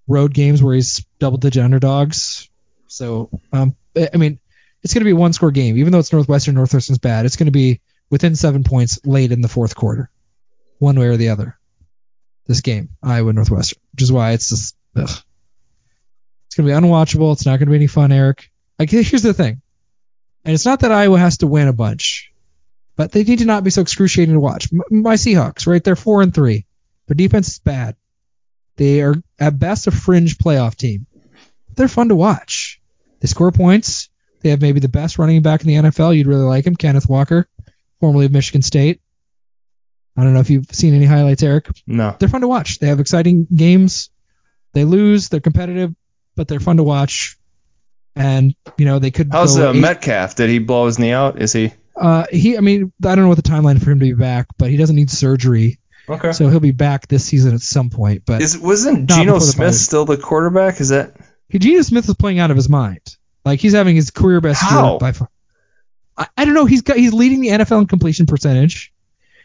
road 0.08 0.32
games 0.32 0.62
where 0.62 0.74
he's 0.74 1.04
double 1.18 1.36
digit 1.36 1.62
underdogs. 1.62 2.48
So 2.86 3.28
um, 3.52 3.76
I 3.94 4.16
mean 4.16 4.40
it's 4.82 4.94
going 4.94 5.02
to 5.02 5.04
be 5.04 5.10
a 5.10 5.16
one 5.16 5.34
score 5.34 5.50
game, 5.50 5.76
even 5.76 5.92
though 5.92 5.98
it's 5.98 6.14
Northwestern. 6.14 6.54
Northwestern's 6.54 6.98
bad. 6.98 7.26
It's 7.26 7.36
going 7.36 7.44
to 7.44 7.52
be 7.52 7.82
within 8.08 8.36
seven 8.36 8.64
points 8.64 8.98
late 9.04 9.30
in 9.30 9.42
the 9.42 9.48
fourth 9.48 9.76
quarter, 9.76 10.08
one 10.78 10.98
way 10.98 11.08
or 11.08 11.18
the 11.18 11.28
other. 11.28 11.58
This 12.46 12.62
game, 12.62 12.88
Iowa 13.02 13.34
Northwestern, 13.34 13.80
which 13.92 14.00
is 14.00 14.10
why 14.10 14.30
it's 14.32 14.48
just 14.48 14.76
ugh. 14.96 15.10
it's 16.46 16.56
going 16.56 16.66
to 16.66 16.72
be 16.72 16.86
unwatchable. 16.86 17.34
It's 17.34 17.44
not 17.44 17.58
going 17.58 17.66
to 17.66 17.72
be 17.72 17.76
any 17.76 17.86
fun, 17.86 18.12
Eric. 18.12 18.50
Like 18.78 18.88
here's 18.88 19.20
the 19.20 19.34
thing, 19.34 19.60
and 20.44 20.54
it's 20.54 20.66
not 20.66 20.80
that 20.80 20.92
Iowa 20.92 21.18
has 21.18 21.38
to 21.38 21.46
win 21.46 21.68
a 21.68 21.72
bunch, 21.72 22.32
but 22.96 23.12
they 23.12 23.24
need 23.24 23.40
to 23.40 23.44
not 23.44 23.64
be 23.64 23.70
so 23.70 23.82
excruciating 23.82 24.34
to 24.34 24.40
watch. 24.40 24.68
My 24.90 25.14
Seahawks, 25.14 25.66
right? 25.66 25.82
They're 25.82 25.96
four 25.96 26.22
and 26.22 26.34
three. 26.34 26.66
Their 27.06 27.14
defense 27.14 27.48
is 27.48 27.58
bad. 27.58 27.96
They 28.76 29.02
are 29.02 29.14
at 29.38 29.58
best 29.58 29.86
a 29.86 29.90
fringe 29.90 30.38
playoff 30.38 30.76
team. 30.76 31.06
They're 31.74 31.88
fun 31.88 32.08
to 32.08 32.14
watch. 32.16 32.80
They 33.20 33.28
score 33.28 33.52
points. 33.52 34.08
They 34.40 34.50
have 34.50 34.60
maybe 34.60 34.80
the 34.80 34.88
best 34.88 35.18
running 35.18 35.42
back 35.42 35.60
in 35.62 35.68
the 35.68 35.90
NFL. 35.90 36.16
You'd 36.16 36.26
really 36.26 36.42
like 36.44 36.66
him, 36.66 36.74
Kenneth 36.74 37.08
Walker, 37.08 37.48
formerly 38.00 38.26
of 38.26 38.32
Michigan 38.32 38.62
State. 38.62 39.00
I 40.16 40.24
don't 40.24 40.34
know 40.34 40.40
if 40.40 40.50
you've 40.50 40.66
seen 40.72 40.94
any 40.94 41.06
highlights, 41.06 41.42
Eric. 41.42 41.68
no. 41.86 42.14
They're 42.18 42.28
fun 42.28 42.40
to 42.42 42.48
watch. 42.48 42.78
They 42.78 42.88
have 42.88 43.00
exciting 43.00 43.46
games. 43.54 44.10
They 44.74 44.84
lose. 44.84 45.28
They're 45.28 45.40
competitive, 45.40 45.94
but 46.34 46.48
they're 46.48 46.60
fun 46.60 46.78
to 46.78 46.82
watch. 46.82 47.38
And 48.14 48.54
you 48.76 48.84
know 48.84 48.98
they 48.98 49.10
could. 49.10 49.28
How's 49.32 49.58
uh, 49.58 49.70
eight- 49.72 49.80
Metcalf? 49.80 50.34
Did 50.34 50.50
he 50.50 50.58
blow 50.58 50.86
his 50.86 50.98
knee 50.98 51.12
out? 51.12 51.40
Is 51.40 51.52
he 51.52 51.72
Uh, 51.96 52.26
he. 52.30 52.56
I 52.56 52.60
mean, 52.60 52.92
I 53.04 53.14
don't 53.14 53.24
know 53.24 53.28
what 53.28 53.42
the 53.42 53.42
timeline 53.50 53.82
for 53.82 53.90
him 53.90 54.00
to 54.00 54.04
be 54.04 54.12
back, 54.12 54.48
but 54.58 54.70
he 54.70 54.76
doesn't 54.76 54.96
need 54.96 55.10
surgery, 55.10 55.78
okay? 56.08 56.32
so 56.32 56.48
he'll 56.48 56.60
be 56.60 56.72
back 56.72 57.08
this 57.08 57.24
season 57.24 57.54
at 57.54 57.60
some 57.60 57.88
point. 57.90 58.24
But 58.26 58.42
Is 58.42 58.58
wasn't 58.58 59.08
Geno 59.08 59.38
Smith 59.38 59.74
still 59.74 60.04
the 60.04 60.18
quarterback? 60.18 60.80
Is 60.80 60.90
that 60.90 61.16
He- 61.48 61.58
Geno 61.58 61.80
Smith 61.82 62.08
is 62.08 62.14
playing 62.14 62.38
out 62.38 62.50
of 62.50 62.56
his 62.56 62.68
mind. 62.68 63.00
Like 63.44 63.60
he's 63.60 63.72
having 63.72 63.96
his 63.96 64.10
career 64.10 64.40
best 64.40 64.60
How? 64.62 64.90
year 64.90 64.98
by 64.98 65.12
far. 65.12 65.28
I, 66.16 66.26
I 66.36 66.44
don't 66.44 66.54
know. 66.54 66.66
He's 66.66 66.82
got 66.82 66.96
he's 66.98 67.14
leading 67.14 67.40
the 67.40 67.48
NFL 67.48 67.80
in 67.80 67.86
completion 67.86 68.26
percentage. 68.26 68.92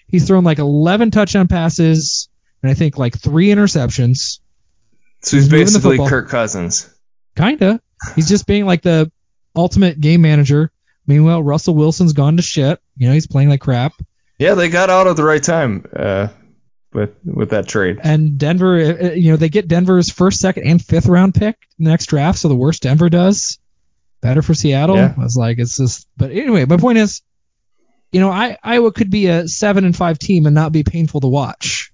He's 0.08 0.28
thrown 0.28 0.44
like 0.44 0.60
11 0.60 1.12
touchdown 1.12 1.48
passes 1.48 2.30
and 2.62 2.70
I 2.70 2.74
think 2.74 2.98
like 2.98 3.18
three 3.18 3.48
interceptions. 3.48 4.40
so? 5.22 5.38
He's 5.38 5.46
He's 5.46 5.48
basically. 5.50 5.98
Kirk 5.98 6.30
Cousins. 6.30 6.94
Kinda. 7.36 7.82
He's 8.16 8.30
just 8.30 8.46
being 8.46 8.66
like 8.66 8.82
the 8.82 9.12
ultimate 9.56 10.00
game 10.00 10.22
manager. 10.22 10.72
Meanwhile, 11.06 11.42
Russell 11.42 11.76
Wilson's 11.76 12.14
gone 12.14 12.38
to 12.38 12.44
shit. 12.44 12.80
You 12.98 13.08
know, 13.08 13.14
he's 13.14 13.28
playing 13.28 13.50
like 13.50 13.62
crap. 13.62 13.94
Yeah, 14.40 14.54
they 14.54 14.70
got 14.70 14.90
out 14.90 15.08
at 15.08 15.16
the 15.16 15.24
right 15.24 15.42
time 15.42 15.86
uh, 15.96 16.28
with 16.94 17.16
with 17.24 17.52
that 17.52 17.68
trade. 17.68 18.00
And 18.04 18.38
Denver, 18.38 18.78
uh, 18.78 19.08
uh, 19.08 19.12
you 19.12 19.32
know, 19.32 19.38
they 19.38 19.50
get 19.50 19.68
Denver's 19.68 20.12
first, 20.12 20.40
second, 20.40 20.68
and 20.68 20.84
fifth 20.84 21.08
round 21.08 21.34
pick 21.34 21.58
in 21.80 21.86
the 21.86 21.92
next 21.92 22.08
draft. 22.08 22.40
So 22.40 22.50
the 22.50 22.56
worse 22.56 22.80
Denver 22.80 23.10
does, 23.10 23.58
better 24.22 24.42
for 24.42 24.54
Seattle. 24.54 24.98
Yeah. 24.98 25.14
I 25.18 25.24
was 25.24 25.38
like, 25.38 25.60
it's 25.60 25.78
just. 25.78 26.08
But 26.18 26.32
anyway, 26.32 26.66
my 26.66 26.78
point 26.78 26.98
is, 26.98 27.22
you 28.12 28.20
know, 28.20 28.30
I 28.30 28.58
Iowa 28.62 28.92
could 28.92 29.10
be 29.10 29.28
a 29.28 29.48
seven 29.48 29.86
and 29.86 29.96
five 29.96 30.20
team 30.20 30.46
and 30.46 30.54
not 30.54 30.72
be 30.72 30.84
painful 30.84 31.22
to 31.22 31.28
watch. 31.28 31.92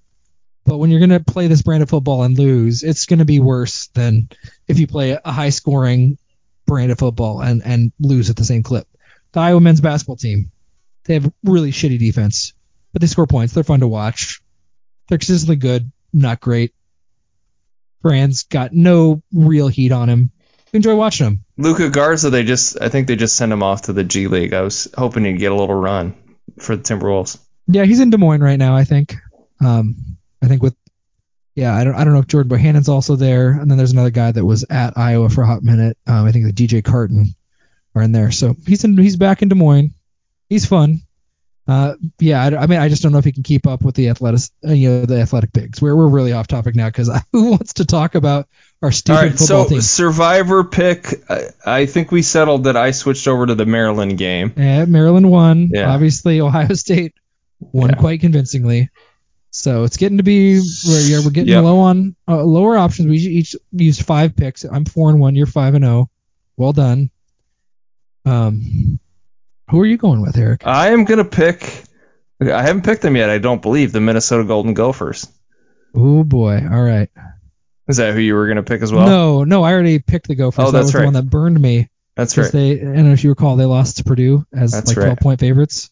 But 0.66 0.78
when 0.78 0.90
you're 0.92 1.00
gonna 1.00 1.20
play 1.20 1.48
this 1.48 1.62
brand 1.62 1.84
of 1.84 1.90
football 1.90 2.24
and 2.24 2.38
lose, 2.38 2.84
it's 2.84 3.06
gonna 3.06 3.26
be 3.26 3.40
worse 3.40 3.88
than 3.88 4.30
if 4.68 4.80
you 4.80 4.88
play 4.88 5.18
a 5.24 5.32
high 5.32 5.50
scoring 5.50 6.18
brand 6.66 6.92
of 6.92 7.00
football 7.00 7.42
and 7.42 7.62
and 7.66 7.92
lose 8.00 8.30
at 8.30 8.36
the 8.36 8.46
same 8.46 8.64
clip. 8.64 8.88
The 9.34 9.42
Iowa 9.42 9.60
men's 9.60 9.82
basketball 9.82 10.16
team, 10.16 10.52
they 11.04 11.16
have 11.16 11.32
really 11.44 11.72
shitty 11.72 12.00
defense, 12.00 12.54
but 12.94 13.02
they 13.02 13.08
score 13.08 13.28
points. 13.28 13.54
They're 13.54 13.64
fun 13.64 13.82
to 13.82 13.88
watch. 13.88 14.42
They're 15.10 15.18
consistently 15.18 15.58
good, 15.58 15.92
not 16.14 16.40
great. 16.40 16.74
Fran's 18.02 18.44
got 18.44 18.74
no 18.74 19.22
real 19.34 19.68
heat 19.68 19.92
on 19.92 20.10
him. 20.10 20.32
enjoy 20.72 20.96
watching 20.96 21.28
him. 21.28 21.46
Luka 21.58 21.90
Garza, 21.90 22.30
they 22.30 22.44
just 22.44 22.82
I 22.82 22.90
think 22.90 23.08
they 23.08 23.16
just 23.16 23.36
sent 23.36 23.52
him 23.52 23.64
off 23.64 23.84
to 23.84 23.94
the 23.94 24.04
G 24.04 24.28
League. 24.28 24.54
I 24.54 24.62
was 24.62 24.88
hoping 24.98 25.26
he'd 25.26 25.40
get 25.40 25.52
a 25.52 25.56
little 25.56 25.76
run 25.76 26.16
for 26.60 26.76
the 26.76 26.84
Timberwolves. 26.84 27.38
Yeah, 27.68 27.84
he's 27.84 28.00
in 28.00 28.10
Des 28.10 28.18
Moines 28.18 28.42
right 28.42 28.60
now. 28.60 28.76
I 28.76 28.84
think. 28.86 29.16
Um, 29.62 30.18
I 30.44 30.48
think 30.48 30.62
with 30.62 30.76
yeah, 31.56 31.76
I 31.76 31.84
don't 31.84 31.96
I 31.96 32.04
don't 32.04 32.14
know 32.14 32.20
if 32.20 32.28
Jordan 32.28 32.50
Bohannon's 32.50 32.90
also 32.90 33.16
there, 33.16 33.50
and 33.52 33.70
then 33.70 33.78
there's 33.78 33.92
another 33.92 34.10
guy 34.10 34.32
that 34.32 34.44
was 34.46 34.66
at 34.70 34.98
Iowa 34.98 35.30
for 35.30 35.44
a 35.44 35.48
hot 35.48 35.64
minute. 35.64 35.98
Um, 36.08 36.26
I 36.26 36.32
think 36.32 36.46
the 36.46 36.54
DJ 36.68 36.84
Carton 36.84 37.36
are 37.96 38.02
in 38.02 38.12
there. 38.12 38.32
So 38.32 38.56
he's 38.66 38.84
in 38.84 38.98
he's 38.98 39.18
back 39.18 39.42
in 39.42 39.50
Des 39.50 39.56
Moines. 39.56 39.94
He's 40.50 40.66
fun. 40.66 41.02
Uh, 41.66 41.94
yeah, 42.20 42.44
I, 42.44 42.64
I 42.64 42.68
mean, 42.68 42.80
I 42.80 42.90
just 42.90 43.04
don't 43.04 43.14
know 43.14 43.20
if 43.20 43.24
he 43.24 43.32
can 43.32 43.44
keep 43.44 43.68
up 43.68 43.84
with 43.84 43.96
the 43.96 44.10
athletic, 44.10 44.42
uh, 44.68 44.74
you 44.74 44.90
know, 44.90 45.06
the 45.06 45.22
athletic 45.22 45.54
bigs. 45.54 45.82
We're 45.82 45.96
we're 45.96 46.10
really 46.10 46.34
off 46.34 46.48
topic 46.48 46.76
now 46.76 46.88
because 46.88 47.10
who 47.32 47.52
wants 47.52 47.74
to 47.76 47.86
talk 47.86 48.16
about 48.16 48.50
our 48.82 48.88
All 48.88 48.92
stupid 48.92 49.18
right, 49.18 49.30
football 49.32 49.64
so 49.64 49.70
team? 49.70 49.82
survivor 49.82 50.64
pick. 50.66 51.24
I, 51.30 51.44
I 51.66 51.86
think 51.86 52.12
we 52.12 52.22
settled 52.22 52.66
that 52.66 52.76
I 52.76 52.92
switched 52.92 53.28
over 53.30 53.46
to 53.46 53.56
the 53.56 53.66
Maryland 53.66 54.18
game. 54.18 54.54
Yeah, 54.58 54.84
Maryland 54.86 55.30
won. 55.32 55.70
Yeah. 55.72 55.94
Obviously, 55.94 56.42
Ohio 56.42 56.74
State 56.74 57.14
won 57.62 57.92
Yeah. 57.92 57.96
quite 57.96 58.20
convincingly. 58.20 58.90
So 59.56 59.84
it's 59.84 59.98
getting 59.98 60.18
to 60.18 60.24
be 60.24 60.60
where 60.60 61.02
yeah, 61.02 61.22
we're 61.24 61.30
getting 61.30 61.54
Yep. 61.54 61.64
low 61.64 61.80
on 61.82 62.16
uh, 62.28 62.44
lower 62.44 62.76
options. 62.76 63.08
We 63.08 63.18
each 63.18 63.56
used 63.72 64.02
five 64.04 64.36
picks. 64.36 64.64
I'm 64.66 64.84
four 64.84 65.12
and 65.12 65.20
one. 65.20 65.36
You're 65.36 65.46
five 65.46 65.76
and 65.76 65.86
zero. 65.86 66.10
Well 66.58 66.74
done. 66.74 67.12
Um, 68.26 69.00
who 69.70 69.80
are 69.82 69.86
you 69.86 69.98
going 69.98 70.22
with, 70.22 70.38
Eric? 70.38 70.66
I 70.66 70.90
am 70.90 71.06
gonna 71.06 71.24
pick. 71.26 71.84
I 72.42 72.62
haven't 72.64 72.84
picked 72.84 73.02
them 73.04 73.16
yet. 73.16 73.30
I 73.30 73.38
don't 73.38 73.62
believe 73.62 73.92
the 73.92 74.02
Minnesota 74.02 74.44
Golden 74.44 74.74
Gophers. 74.74 75.28
Oh 75.96 76.24
boy. 76.24 76.56
All 76.70 76.82
right. 76.84 77.10
Is 77.88 77.98
that 77.98 78.14
who 78.14 78.20
you 78.22 78.34
were 78.34 78.48
gonna 78.48 78.64
pick 78.64 78.82
as 78.82 78.92
well? 78.92 79.06
no, 79.06 79.44
no, 79.44 79.64
I 79.64 79.74
already 79.74 80.00
picked 80.00 80.28
the 80.30 80.36
Gophers. 80.36 80.64
Oh, 80.68 80.72
that 80.72 80.78
that's 80.80 80.86
was 80.86 80.92
the 80.94 80.98
right. 81.00 81.06
one 81.06 81.14
that 81.14 81.30
burned 81.30 81.60
me. 81.60 81.90
That's 82.16 82.38
right. 82.38 82.52
They, 82.52 82.80
and 82.80 83.12
if 83.12 83.24
you 83.24 83.30
recall, 83.32 83.56
they 83.56 83.66
lost 83.66 83.98
to 83.98 84.04
Purdue 84.04 84.46
as 84.54 84.72
That's 84.72 84.88
like 84.88 84.96
12 84.96 85.10
right. 85.10 85.20
point 85.20 85.40
favorites. 85.40 85.90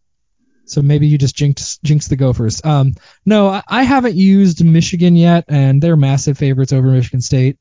So 0.65 0.81
maybe 0.81 1.07
you 1.07 1.17
just 1.17 1.35
jinxed, 1.35 1.83
jinxed 1.83 2.09
the 2.09 2.15
Gophers. 2.15 2.63
Um, 2.63 2.93
no, 3.25 3.49
I, 3.49 3.63
I 3.67 3.83
haven't 3.83 4.15
used 4.15 4.63
Michigan 4.63 5.15
yet, 5.15 5.45
and 5.47 5.81
they're 5.81 5.97
massive 5.97 6.37
favorites 6.37 6.71
over 6.71 6.87
Michigan 6.87 7.21
State, 7.21 7.57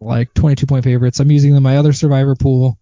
like 0.00 0.32
22 0.34 0.66
point 0.66 0.84
favorites. 0.84 1.20
I'm 1.20 1.30
using 1.30 1.50
them 1.50 1.58
in 1.58 1.62
my 1.62 1.76
other 1.76 1.92
survivor 1.92 2.34
pool. 2.34 2.78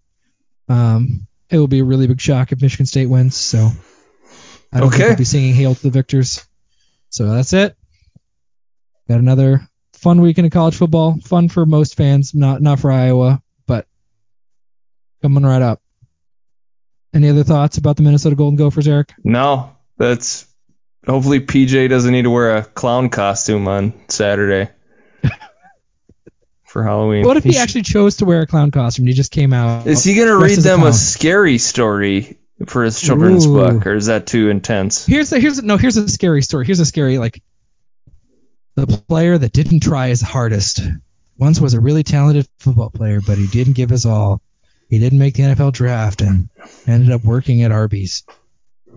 Um, 0.68 1.26
it 1.49 1.59
will 1.59 1.66
be 1.66 1.80
a 1.80 1.84
really 1.84 2.07
big 2.07 2.20
shock 2.20 2.53
if 2.53 2.62
Michigan 2.62 2.86
State 2.86 3.07
wins. 3.07 3.34
So 3.36 3.70
I 4.72 4.80
don't 4.80 4.91
think 4.91 5.03
Okay. 5.03 5.11
I'll 5.11 5.16
be 5.16 5.24
singing 5.24 5.55
"Hail 5.55 5.74
to 5.74 5.82
the 5.82 5.91
Victors." 5.91 6.47
So 7.09 7.28
that's 7.28 7.53
it. 7.53 7.76
Got 9.09 9.18
another 9.18 9.68
fun 9.95 10.20
weekend 10.20 10.47
of 10.47 10.53
college 10.53 10.76
football. 10.76 11.18
Fun 11.24 11.49
for 11.49 11.66
most 11.66 11.97
fans, 11.97 12.34
not 12.34 12.62
not 12.62 12.78
for 12.78 12.93
Iowa, 12.93 13.43
but 13.66 13.86
coming 15.22 15.43
right 15.43 15.61
up. 15.62 15.82
Any 17.12 17.28
other 17.28 17.44
thoughts 17.44 17.78
about 17.78 17.96
the 17.96 18.02
Minnesota 18.02 18.36
Golden 18.36 18.56
Gophers, 18.56 18.86
Eric? 18.86 19.12
No, 19.24 19.76
that's. 19.96 20.46
Hopefully 21.06 21.40
PJ 21.40 21.88
doesn't 21.88 22.12
need 22.12 22.22
to 22.22 22.30
wear 22.30 22.58
a 22.58 22.62
clown 22.62 23.08
costume 23.08 23.66
on 23.68 23.94
Saturday 24.08 24.68
for 26.70 26.84
Halloween. 26.84 27.26
What 27.26 27.36
if 27.36 27.44
he 27.44 27.58
actually 27.58 27.82
chose 27.82 28.16
to 28.16 28.24
wear 28.24 28.42
a 28.42 28.46
clown 28.46 28.70
costume? 28.70 29.06
He 29.06 29.12
just 29.12 29.32
came 29.32 29.52
out. 29.52 29.86
Is 29.86 30.04
he 30.04 30.14
gonna 30.14 30.36
read 30.36 30.52
as 30.52 30.58
a 30.58 30.68
them 30.68 30.82
a 30.84 30.92
scary 30.92 31.58
story 31.58 32.38
for 32.66 32.84
his 32.84 33.00
children's 33.00 33.46
Ooh. 33.46 33.54
book, 33.54 33.86
or 33.86 33.94
is 33.94 34.06
that 34.06 34.26
too 34.26 34.48
intense? 34.48 35.04
Here's 35.04 35.30
the 35.30 35.40
here's 35.40 35.58
a, 35.58 35.62
no 35.62 35.76
here's 35.76 35.96
a 35.96 36.08
scary 36.08 36.42
story. 36.42 36.64
Here's 36.66 36.80
a 36.80 36.86
scary 36.86 37.18
like 37.18 37.42
the 38.76 38.86
player 38.86 39.36
that 39.36 39.52
didn't 39.52 39.80
try 39.80 40.08
his 40.08 40.20
hardest. 40.20 40.80
Once 41.36 41.61
was 41.61 41.74
a 41.74 41.80
really 41.80 42.02
talented 42.02 42.46
football 42.58 42.90
player, 42.90 43.20
but 43.26 43.38
he 43.38 43.46
didn't 43.46 43.72
give 43.72 43.90
his 43.90 44.06
all. 44.06 44.40
He 44.91 44.99
didn't 44.99 45.20
make 45.20 45.34
the 45.34 45.45
NFL 45.45 45.72
draft 45.72 46.20
and 46.20 46.49
ended 46.86 47.12
up 47.12 47.24
working 47.24 47.62
at 47.62 47.70
Arby's. 47.72 48.24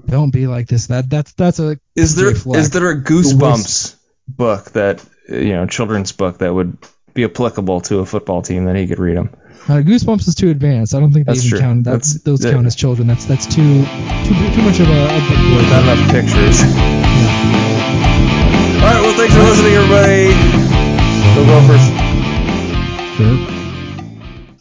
Don't 0.08 0.32
be 0.32 0.48
like 0.48 0.68
this. 0.68 0.88
That 0.88 1.08
that's 1.10 1.34
that's 1.34 1.60
a 1.60 1.78
Is 1.96 2.16
there 2.16 2.32
is 2.32 2.70
there 2.72 2.90
a 2.90 3.02
Goosebumps 3.02 3.96
book 4.28 4.72
that 4.72 5.06
you 5.30 5.54
know 5.54 5.68
children's 5.68 6.12
book 6.12 6.40
that 6.40 6.52
would 6.54 6.78
be 7.14 7.24
applicable 7.24 7.82
to 7.82 8.00
a 8.00 8.06
football 8.06 8.42
team 8.42 8.66
that 8.66 8.76
he 8.76 8.88
could 8.88 8.98
read 9.00 9.16
them? 9.18 9.30
Uh, 9.70 9.80
Goosebumps 9.86 10.28
is 10.28 10.36
too 10.36 10.50
advanced. 10.50 10.94
I 10.96 11.00
don't 11.00 11.14
think 11.14 11.28
they 11.28 11.34
That's 11.34 11.46
even 11.46 11.58
true. 11.58 11.60
count 11.60 11.84
that, 11.86 11.92
That's- 11.92 12.22
those 12.24 12.40
that- 12.40 12.54
count 12.54 12.66
as 12.66 12.76
children. 12.76 13.08
That's 13.08 13.26
that's 13.26 13.46
too 13.46 13.62
too 13.86 14.34
too 14.34 14.62
much 14.64 14.80
of 14.80 14.90
a, 14.90 15.06
a 15.06 15.20
big. 15.30 15.40
Not 15.70 15.84
enough 15.84 16.12
pictures. 16.12 16.60
All 18.82 18.90
right, 18.90 19.00
well, 19.00 19.16
thanks 19.16 19.34
for 19.36 19.44
listening, 19.44 19.76
everybody. 19.76 20.34
Go 21.36 21.46
Gophers. 21.46 21.86
Sure. 23.16 23.53